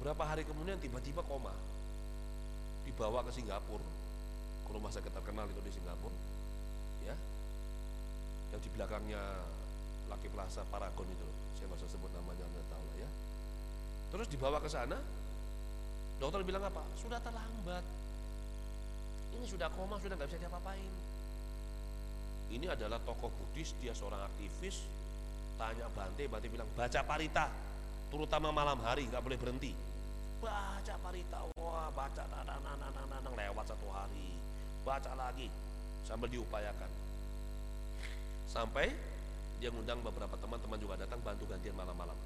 [0.00, 1.52] Berapa hari kemudian tiba-tiba koma.
[2.88, 3.84] Dibawa ke Singapura,
[4.64, 6.16] ke rumah sakit terkenal itu di Singapura.
[7.04, 7.14] Ya.
[8.50, 9.22] Yang di belakangnya
[10.10, 11.28] Laki Plaza Paragon itu.
[11.56, 13.10] Saya nggak usah sebut namanya, Anda tahu lah ya.
[14.10, 14.98] Terus dibawa ke sana,
[16.18, 16.82] dokter bilang apa?
[16.98, 17.86] Sudah terlambat.
[19.30, 20.92] Ini sudah koma, sudah nggak bisa diapa-apain.
[22.50, 24.82] Ini adalah tokoh Buddhis, dia seorang aktivis.
[25.54, 27.46] Tanya Bante, Bante bilang baca parita,
[28.10, 29.70] terutama malam hari nggak boleh berhenti.
[30.40, 34.34] Baca parita, wah baca nanang lewat satu hari,
[34.82, 35.52] baca lagi
[36.02, 36.88] sambil diupayakan.
[38.48, 38.90] Sampai
[39.60, 42.16] dia ngundang beberapa teman-teman juga datang bantu gantian malam-malam.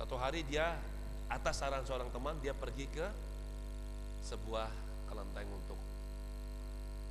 [0.00, 0.80] Satu hari dia
[1.28, 3.06] atas saran seorang teman dia pergi ke
[4.24, 4.72] sebuah
[5.12, 5.76] kelenteng untuk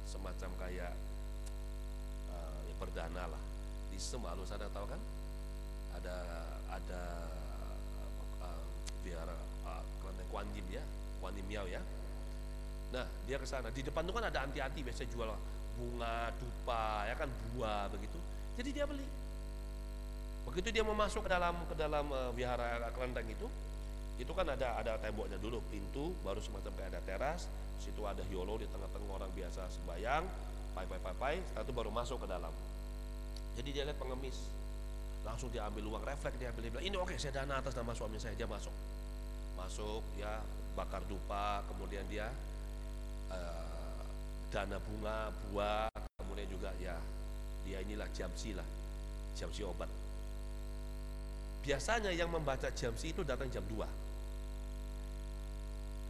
[0.10, 0.94] semacam kayak
[2.34, 3.42] uh, perdana lah.
[3.94, 5.02] Di Semalu sana tahu kan?
[6.02, 6.18] Ada
[6.74, 7.02] ada
[8.42, 8.66] uh,
[9.06, 9.38] biara
[9.70, 10.84] uh, kelenteng Kuan Yin ya
[11.22, 11.86] Kuan Miao ya.
[12.90, 13.70] Nah dia ke sana.
[13.70, 15.30] Di depan itu kan ada anti-anti biasa jual
[15.78, 18.18] bunga dupa ya kan buah begitu.
[18.58, 19.19] Jadi dia beli
[20.50, 23.46] Begitu dia mau masuk ke dalam ke dalam uh, wihara kelenteng itu,
[24.18, 27.46] itu kan ada ada temboknya dulu, pintu, baru semacam kayak ada teras,
[27.78, 30.26] situ ada hiolo di tengah-tengah orang biasa sembayang,
[30.74, 32.50] pai pai pai pai, setelah itu baru masuk ke dalam.
[33.62, 34.50] Jadi dia lihat pengemis,
[35.22, 38.34] langsung dia ambil uang refleks dia ambil ini oke saya dana atas nama suami saya.
[38.34, 38.74] Dia masuk,
[39.54, 40.42] masuk ya
[40.74, 42.26] bakar dupa, kemudian dia
[43.30, 44.02] uh,
[44.50, 45.94] dana bunga buah,
[46.26, 46.98] kemudian juga ya
[47.70, 48.66] dia inilah jamsi lah,
[49.38, 49.99] jamsi obat
[51.64, 53.84] Biasanya yang membaca jam si itu datang jam 2.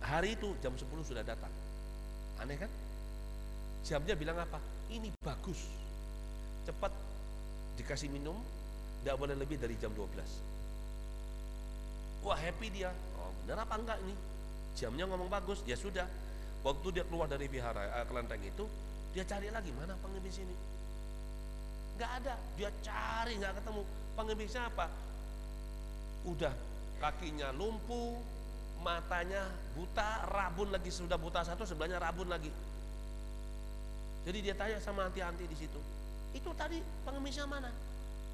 [0.06, 1.52] Hari itu jam 10 sudah datang.
[2.40, 2.72] Aneh kan?
[3.84, 4.60] Jamnya bilang apa?
[4.88, 5.60] Ini bagus.
[6.64, 6.92] Cepat
[7.80, 8.36] dikasih minum,
[9.02, 10.06] tidak boleh lebih dari jam 12.
[12.24, 12.92] Wah happy dia.
[13.20, 14.16] Oh benar apa enggak ini?
[14.76, 16.08] Jamnya ngomong bagus, ya sudah.
[16.60, 18.68] Waktu dia keluar dari vihara eh, kelenteng itu,
[19.16, 20.56] dia cari lagi mana pengemis ini.
[21.96, 23.84] Enggak ada, dia cari nggak ketemu.
[24.20, 24.92] Pengemisnya apa?
[26.29, 26.53] udah
[27.01, 28.17] kakinya lumpuh,
[28.81, 29.45] matanya
[29.77, 32.53] buta, rabun lagi sudah buta satu, sebelahnya rabun lagi.
[34.25, 35.81] Jadi dia tanya sama anti-anti di situ,
[36.33, 37.69] itu tadi pengemisnya mana?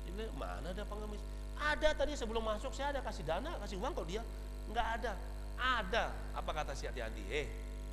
[0.06, 1.22] Dia bilang, mana ada pengemis?
[1.58, 4.22] Ada tadi sebelum masuk saya ada kasih dana, kasih uang kok dia
[4.70, 5.12] nggak ada.
[5.60, 6.08] Ada.
[6.32, 7.20] Apa kata si anti-anti?
[7.28, 7.44] Eh,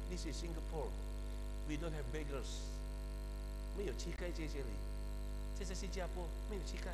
[0.07, 0.87] this is Singapore.
[1.67, 2.63] We don't have beggars.
[3.75, 4.73] 没有乞丐这些里，
[5.59, 6.89] 这是新加坡，没有乞丐。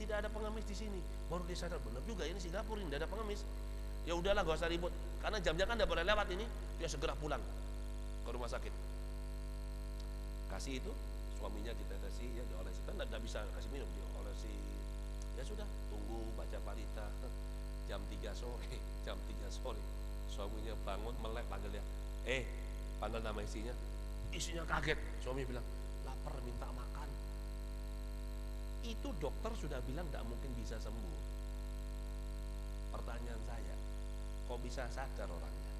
[0.00, 1.00] Tidak ada pengemis di sini.
[1.28, 3.44] Baru dia sadar benar juga ini Singapura ini tidak ada pengemis.
[4.08, 4.88] Ya udahlah gak usah ribut.
[5.20, 6.48] Karena jamnya kan tidak boleh lewat ini.
[6.80, 7.42] Dia segera pulang
[8.24, 8.72] ke rumah sakit.
[10.48, 10.92] Kasih itu
[11.36, 13.88] suaminya kita kasih ya diolesi kan tidak bisa kasih minum.
[13.92, 14.52] Diolesi
[15.36, 17.06] ya sudah tunggu baca parita
[17.92, 18.72] jam 3 sore
[19.04, 19.80] jam 3 sore.
[20.32, 21.84] Suaminya bangun melek panggil dia.
[22.24, 22.48] Eh
[22.96, 23.76] panggil nama istrinya
[24.32, 24.96] istrinya kaget.
[25.20, 25.64] Suami bilang
[26.08, 26.89] lapar minta makan
[28.84, 31.20] itu dokter sudah bilang tidak mungkin bisa sembuh.
[32.96, 33.76] Pertanyaan saya,
[34.48, 35.72] kok bisa sadar orangnya?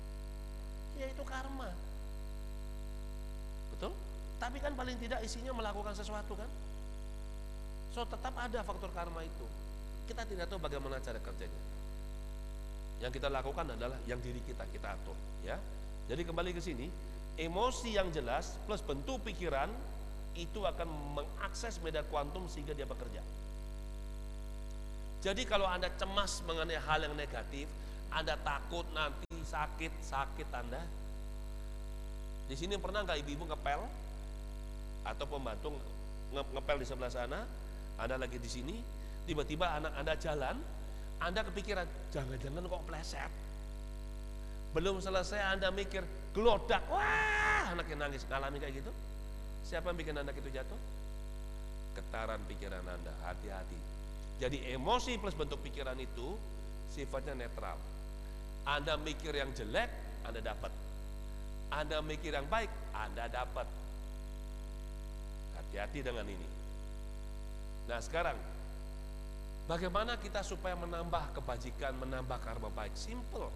[1.00, 1.70] Ya itu karma.
[3.76, 3.92] Betul?
[4.40, 6.50] Tapi kan paling tidak isinya melakukan sesuatu kan?
[7.90, 9.46] So tetap ada faktor karma itu.
[10.06, 11.62] Kita tidak tahu bagaimana cara kerjanya.
[13.00, 15.56] Yang kita lakukan adalah yang diri kita kita atur, ya.
[16.10, 16.90] Jadi kembali ke sini,
[17.40, 19.72] emosi yang jelas plus bentuk pikiran
[20.40, 20.88] itu akan
[21.20, 23.20] mengakses medan kuantum sehingga dia bekerja.
[25.20, 27.68] Jadi kalau Anda cemas mengenai hal yang negatif,
[28.08, 30.80] Anda takut nanti sakit-sakit Anda.
[32.48, 33.80] Di sini pernah nggak ibu-ibu ngepel
[35.04, 35.76] atau pembantu
[36.32, 37.44] ngepel di sebelah sana,
[38.00, 38.76] Anda lagi di sini,
[39.28, 40.56] tiba-tiba anak Anda jalan,
[41.20, 41.84] Anda kepikiran,
[42.16, 43.32] jangan-jangan kok pleset.
[44.72, 46.00] Belum selesai Anda mikir,
[46.32, 48.92] gelodak, wah anaknya nangis, ngalami kayak gitu.
[49.64, 50.80] Siapa yang bikin anak itu jatuh?
[51.94, 53.78] Getaran pikiran Anda, hati-hati.
[54.40, 56.32] Jadi emosi plus bentuk pikiran itu
[56.88, 57.76] sifatnya netral.
[58.64, 59.90] Anda mikir yang jelek,
[60.24, 60.72] Anda dapat.
[61.70, 63.68] Anda mikir yang baik, Anda dapat.
[65.60, 66.48] Hati-hati dengan ini.
[67.84, 68.38] Nah sekarang,
[69.68, 72.96] bagaimana kita supaya menambah kebajikan, menambah karma baik?
[72.96, 73.52] Simple.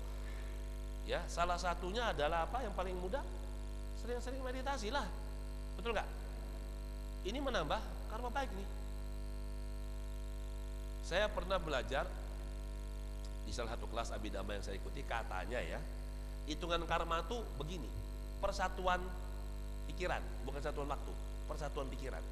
[1.04, 3.24] Ya, salah satunya adalah apa yang paling mudah?
[4.04, 5.04] Sering-sering meditasi lah
[5.84, 6.08] Betul nggak?
[7.28, 8.68] Ini menambah karma baik nih.
[11.04, 12.08] Saya pernah belajar
[13.44, 15.76] di salah satu kelas abidama yang saya ikuti katanya ya
[16.48, 17.84] hitungan karma itu begini
[18.40, 19.00] persatuan
[19.92, 21.12] pikiran bukan satuan waktu
[21.44, 22.24] persatuan pikiran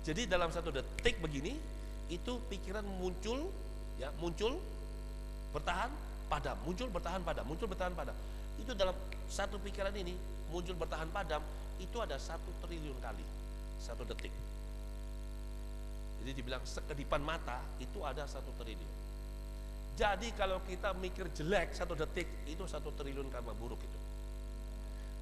[0.00, 1.60] jadi dalam satu detik begini
[2.08, 3.52] itu pikiran muncul
[4.00, 4.56] ya muncul
[5.52, 5.92] bertahan
[6.32, 8.16] padam muncul bertahan padam muncul bertahan padam
[8.56, 8.96] itu dalam
[9.28, 10.16] satu pikiran ini
[10.48, 11.44] muncul bertahan padam
[11.82, 13.24] itu ada satu triliun kali
[13.80, 14.32] satu detik
[16.22, 18.96] jadi dibilang sekedipan mata itu ada satu triliun
[19.96, 23.98] jadi kalau kita mikir jelek satu detik itu satu triliun karma buruk itu.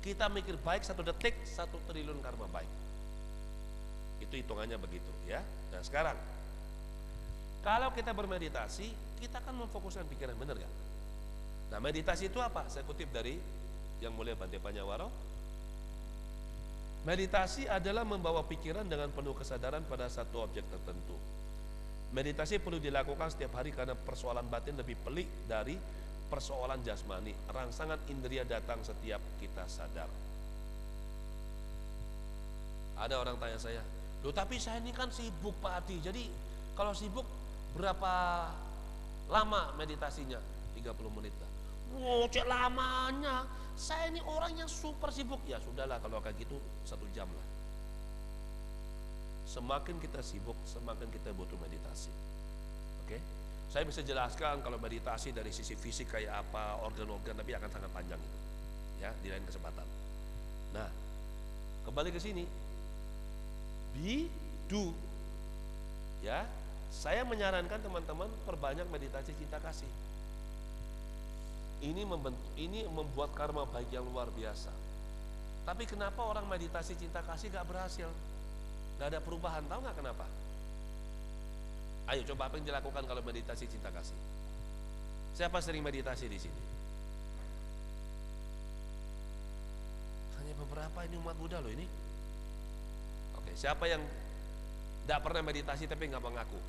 [0.03, 2.73] Kita mikir baik satu detik satu triliun karma baik.
[4.19, 5.39] Itu hitungannya begitu ya.
[5.71, 6.19] Nah sekarang
[7.63, 8.91] kalau kita bermeditasi
[9.23, 10.75] kita kan memfokuskan pikiran benar gak?
[11.71, 12.67] Nah meditasi itu apa?
[12.67, 13.39] Saya kutip dari
[14.03, 15.07] yang mulia Bante Panyawaro.
[17.05, 21.17] Meditasi adalah membawa pikiran dengan penuh kesadaran pada satu objek tertentu
[22.15, 25.75] Meditasi perlu dilakukan setiap hari karena persoalan batin lebih pelik dari
[26.31, 27.35] persoalan jasmani.
[27.51, 30.07] Rangsangan indria datang setiap kita sadar.
[32.95, 33.83] Ada orang tanya saya,
[34.23, 36.23] loh tapi saya ini kan sibuk Pak Adi, jadi
[36.79, 37.27] kalau sibuk
[37.75, 38.47] berapa
[39.27, 40.39] lama meditasinya?
[40.79, 41.51] 30 menit lah.
[41.99, 43.43] Wow, cek lamanya.
[43.75, 45.43] Saya ini orang yang super sibuk.
[45.47, 46.57] Ya sudahlah kalau kayak gitu
[46.87, 47.47] satu jam lah.
[49.45, 52.11] Semakin kita sibuk, semakin kita butuh meditasi.
[53.05, 53.19] Oke?
[53.69, 58.21] Saya bisa jelaskan kalau meditasi dari sisi fisik kayak apa, organ-organ, tapi akan sangat panjang
[58.23, 58.39] itu.
[59.03, 59.83] Ya, di lain kesempatan.
[60.73, 60.89] Nah,
[61.83, 62.47] kembali ke sini.
[63.95, 64.31] Be,
[64.71, 64.95] do.
[66.23, 66.47] Ya,
[66.95, 69.91] saya menyarankan teman-teman perbanyak meditasi cinta kasih.
[71.85, 74.73] Ini membentuk, ini membuat karma baik yang luar biasa.
[75.69, 78.09] Tapi kenapa orang meditasi cinta kasih gak berhasil?
[78.97, 80.25] Gak ada perubahan, tahu nggak kenapa?
[82.09, 84.17] Ayo coba apa yang dilakukan kalau meditasi cinta kasih?
[85.37, 86.63] Siapa sering meditasi di sini?
[90.41, 91.89] Hanya beberapa ini umat Buddha loh ini.
[93.41, 94.05] Oke, siapa yang
[95.05, 96.61] tidak pernah meditasi tapi nggak mengaku?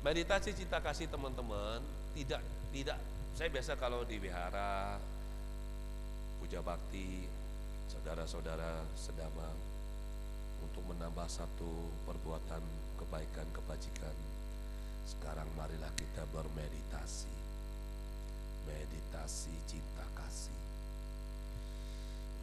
[0.00, 1.80] Meditasi cinta kasih teman-teman
[2.16, 2.40] tidak
[2.70, 2.98] tidak
[3.34, 5.00] saya biasa kalau di wihara
[6.40, 7.24] puja bakti
[7.88, 9.58] saudara-saudara sedamang
[10.60, 12.62] untuk menambah satu perbuatan
[13.00, 14.16] kebaikan kebajikan.
[15.08, 17.32] Sekarang marilah kita bermeditasi.
[18.68, 20.60] Meditasi cinta kasih.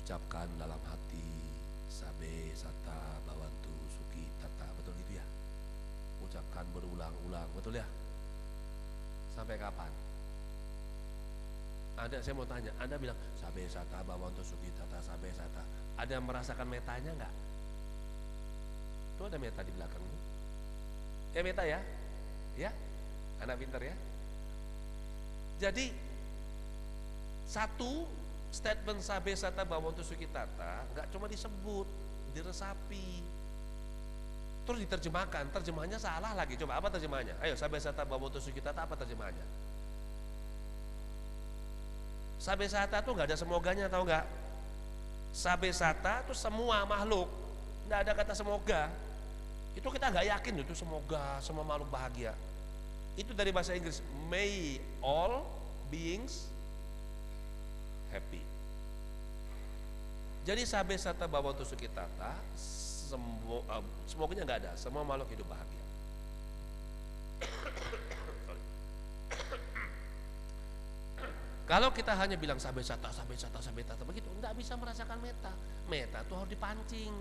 [0.01, 1.29] Ucapkan dalam hati
[1.87, 5.25] sabe sata bawantu suki tata betul gitu ya
[6.21, 7.87] ucapkan berulang-ulang betul ya
[9.33, 9.89] sampai kapan
[11.98, 15.65] ada saya mau tanya anda bilang sabe sata bawantu suki tata sabe sata
[15.98, 17.34] ada yang merasakan metanya enggak
[19.18, 20.18] itu ada meta di belakangmu.
[21.34, 21.82] Ya meta ya.
[22.53, 22.69] Ya.
[23.41, 23.98] Anak pintar ya.
[25.57, 25.90] Jadi
[27.49, 28.06] satu
[28.53, 31.90] statement sabe sata bawon sukitata nggak cuma disebut,
[32.38, 33.26] diresapi.
[34.69, 36.53] Terus diterjemahkan, terjemahannya salah lagi.
[36.61, 37.41] Coba apa terjemahannya?
[37.41, 39.45] Ayo sabe sata bawon sukitata apa terjemahannya?
[42.38, 44.26] Sabe sata tuh nggak ada semoganya tahu nggak?
[45.34, 47.30] Sabe sata tuh semua makhluk,
[47.89, 48.89] nggak ada kata semoga.
[49.73, 52.34] Itu kita nggak yakin itu semoga semua makhluk bahagia.
[53.18, 55.45] Itu dari bahasa Inggris may all
[55.89, 56.45] beings
[58.14, 58.41] happy.
[60.45, 62.07] Jadi sabe sata bawa tusuk kita
[63.07, 65.86] semua uh, semuanya nggak ada semua makhluk hidup bahagia
[71.68, 75.52] Kalau kita hanya bilang sabe sata, sabe sata, sabe sata begitu, nggak bisa merasakan meta.
[75.91, 77.11] Meta itu harus dipancing.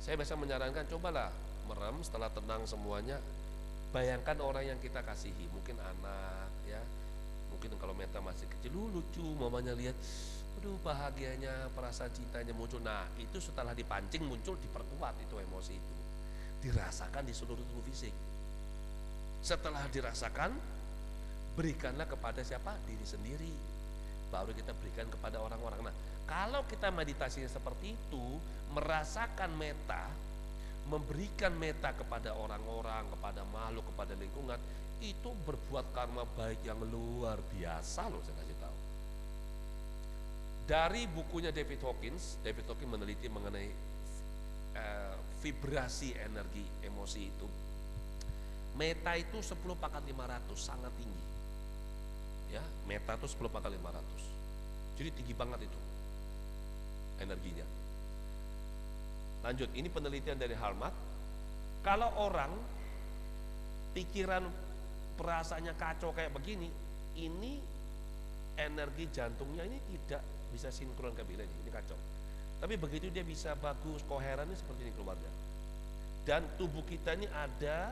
[0.00, 1.28] Saya biasa menyarankan cobalah
[1.68, 3.20] merem setelah tenang semuanya.
[3.92, 6.80] Bayangkan orang yang kita kasihi, mungkin anak ya.
[7.52, 9.92] Mungkin kalau meta masih kecil, lu lucu mamanya lihat
[10.52, 12.80] aduh bahagianya perasaan cintanya muncul.
[12.80, 15.94] Nah, itu setelah dipancing muncul diperkuat itu emosi itu.
[16.64, 18.14] Dirasakan di seluruh tubuh fisik.
[19.44, 20.56] Setelah dirasakan
[21.54, 22.76] berikanlah kepada siapa?
[22.88, 23.54] Diri sendiri.
[24.32, 25.92] Baru kita berikan kepada orang-orang.
[25.92, 28.24] Nah, kalau kita meditasinya seperti itu,
[28.72, 30.08] merasakan meta,
[30.88, 34.58] memberikan meta kepada orang-orang, kepada makhluk, kepada lingkungan,
[35.02, 38.78] itu berbuat karma baik yang luar biasa loh saya kasih tahu.
[40.62, 43.68] Dari bukunya David Hawkins, David Hawkins meneliti mengenai
[44.78, 47.48] uh, vibrasi energi emosi itu.
[48.78, 51.22] Meta itu 10 pangkat 500, sangat tinggi.
[52.52, 55.00] Ya, meta itu 10 pangkat 500.
[55.00, 55.80] Jadi tinggi banget itu
[57.24, 57.64] energinya.
[59.42, 60.92] Lanjut, ini penelitian dari Harmat.
[61.82, 62.52] Kalau orang
[63.96, 64.46] pikiran
[65.18, 66.70] perasaannya kacau kayak begini,
[67.18, 67.58] ini
[68.60, 70.22] energi jantungnya ini tidak
[70.52, 71.96] bisa sinkron bila ini, kacau.
[72.62, 75.32] Tapi begitu dia bisa bagus, koheren seperti ini keluarnya.
[76.22, 77.90] Dan tubuh kita ini ada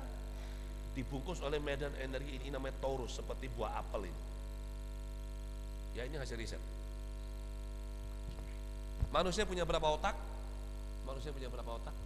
[0.95, 4.30] dibungkus oleh medan energi ini namanya torus seperti buah apel ini.
[5.95, 6.63] Ya ini hasil riset.
[9.11, 10.15] Manusia punya berapa otak?
[11.03, 11.97] Manusia punya berapa otak?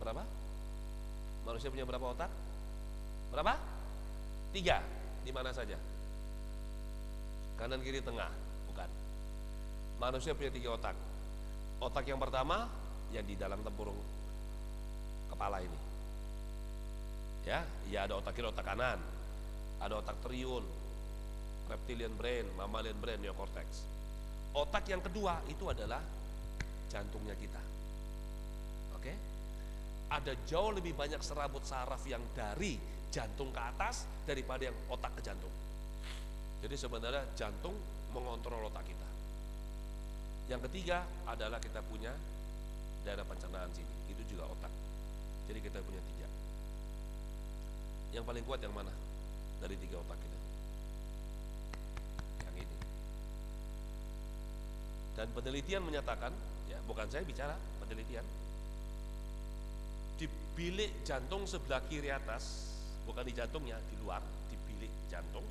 [0.00, 0.22] Berapa?
[1.44, 2.30] Manusia punya berapa otak?
[3.28, 3.54] Berapa?
[4.56, 4.80] Tiga.
[5.26, 5.76] Di mana saja?
[7.60, 8.32] Kanan, kiri, tengah.
[8.72, 8.88] Bukan.
[10.00, 10.96] Manusia punya tiga otak.
[11.84, 12.64] Otak yang pertama
[13.12, 13.96] yang di dalam tempurung
[15.28, 15.78] kepala ini.
[17.44, 17.60] Ya,
[17.92, 18.96] ya ada otak kiri, otak kanan.
[19.84, 20.64] Ada otak triun,
[21.66, 23.86] reptilian brain, mammalian brain, neocortex.
[24.56, 26.00] Otak yang kedua itu adalah
[26.88, 27.62] jantungnya kita.
[28.96, 29.12] Oke?
[30.08, 32.78] Ada jauh lebih banyak serabut saraf yang dari
[33.10, 35.52] jantung ke atas daripada yang otak ke jantung.
[36.62, 37.74] Jadi sebenarnya jantung
[38.14, 39.08] mengontrol otak kita.
[40.46, 42.14] Yang ketiga adalah kita punya
[43.02, 44.72] daerah pencernaan sini, itu juga otak.
[45.50, 46.28] Jadi kita punya tiga.
[48.14, 48.94] Yang paling kuat yang mana
[49.58, 50.35] dari tiga otak kita?
[55.16, 56.28] Dan penelitian menyatakan,
[56.68, 58.20] ya bukan saya bicara, penelitian.
[60.20, 62.68] Di bilik jantung sebelah kiri atas,
[63.08, 64.20] bukan di jantungnya, di luar,
[64.52, 65.44] di bilik jantung,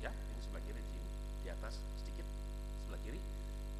[0.00, 1.08] ya ini sebelah kiri di sini,
[1.44, 2.24] di atas sedikit
[2.88, 3.20] sebelah kiri,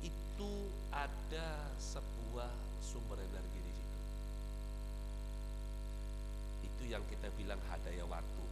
[0.04, 0.52] itu
[0.92, 1.48] ada
[1.80, 2.52] sebuah
[2.84, 3.98] sumber energi di situ.
[6.68, 8.44] Itu yang kita bilang hadaya waktu.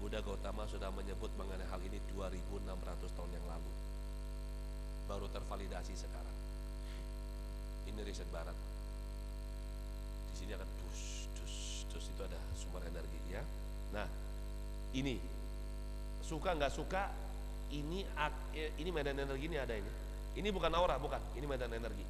[0.00, 3.79] Buddha Gautama sudah menyebut mengenai hal ini 2600 tahun yang lalu
[5.10, 6.36] baru tervalidasi sekarang.
[7.90, 8.54] Ini riset barat.
[10.30, 11.54] Di sini akan dus, dus,
[11.90, 13.42] dus itu ada sumber energi ya.
[13.90, 14.06] Nah,
[14.94, 15.18] ini
[16.22, 17.10] suka nggak suka
[17.74, 18.06] ini
[18.54, 19.90] eh, ini medan energi ini ada ini.
[20.38, 21.18] Ini bukan aura, bukan.
[21.34, 22.06] Ini medan energi.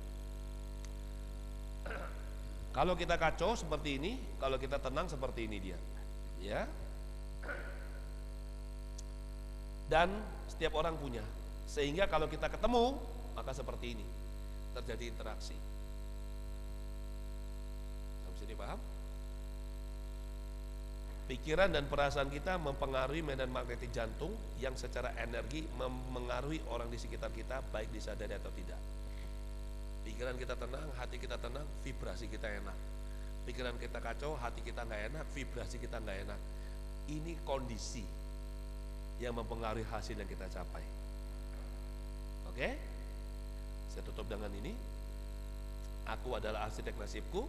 [2.76, 5.78] kalau kita kacau seperti ini, kalau kita tenang seperti ini dia.
[6.44, 6.68] Ya.
[9.92, 10.12] Dan
[10.52, 11.24] setiap orang punya.
[11.70, 12.98] Sehingga kalau kita ketemu,
[13.38, 14.06] maka seperti ini
[14.74, 15.54] terjadi interaksi.
[18.26, 18.80] Sampai sini paham?
[21.30, 27.30] Pikiran dan perasaan kita mempengaruhi medan magnetik jantung yang secara energi mempengaruhi orang di sekitar
[27.30, 28.82] kita baik disadari atau tidak.
[30.02, 32.74] Pikiran kita tenang, hati kita tenang, vibrasi kita enak.
[33.46, 36.40] Pikiran kita kacau, hati kita nggak enak, vibrasi kita nggak enak.
[37.14, 38.02] Ini kondisi
[39.22, 40.99] yang mempengaruhi hasil yang kita capai.
[42.50, 42.68] Oke?
[43.94, 44.74] Saya tutup dengan ini.
[46.10, 47.46] Aku adalah arsitek nasibku.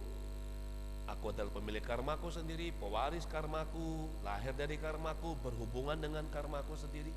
[1.10, 7.10] Aku adalah pemilik karmaku sendiri, pewaris karmaku, lahir dari karmaku, berhubungan dengan karmaku sendiri,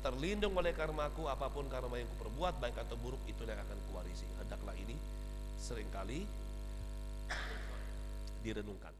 [0.00, 4.24] terlindung oleh karmaku, apa pun karma yang kuperbuat, baik atau buruk, itu yang akan kuwarisi.
[4.40, 4.96] Hendaklah ini
[5.60, 6.24] sering kali
[8.40, 8.95] direnungkan.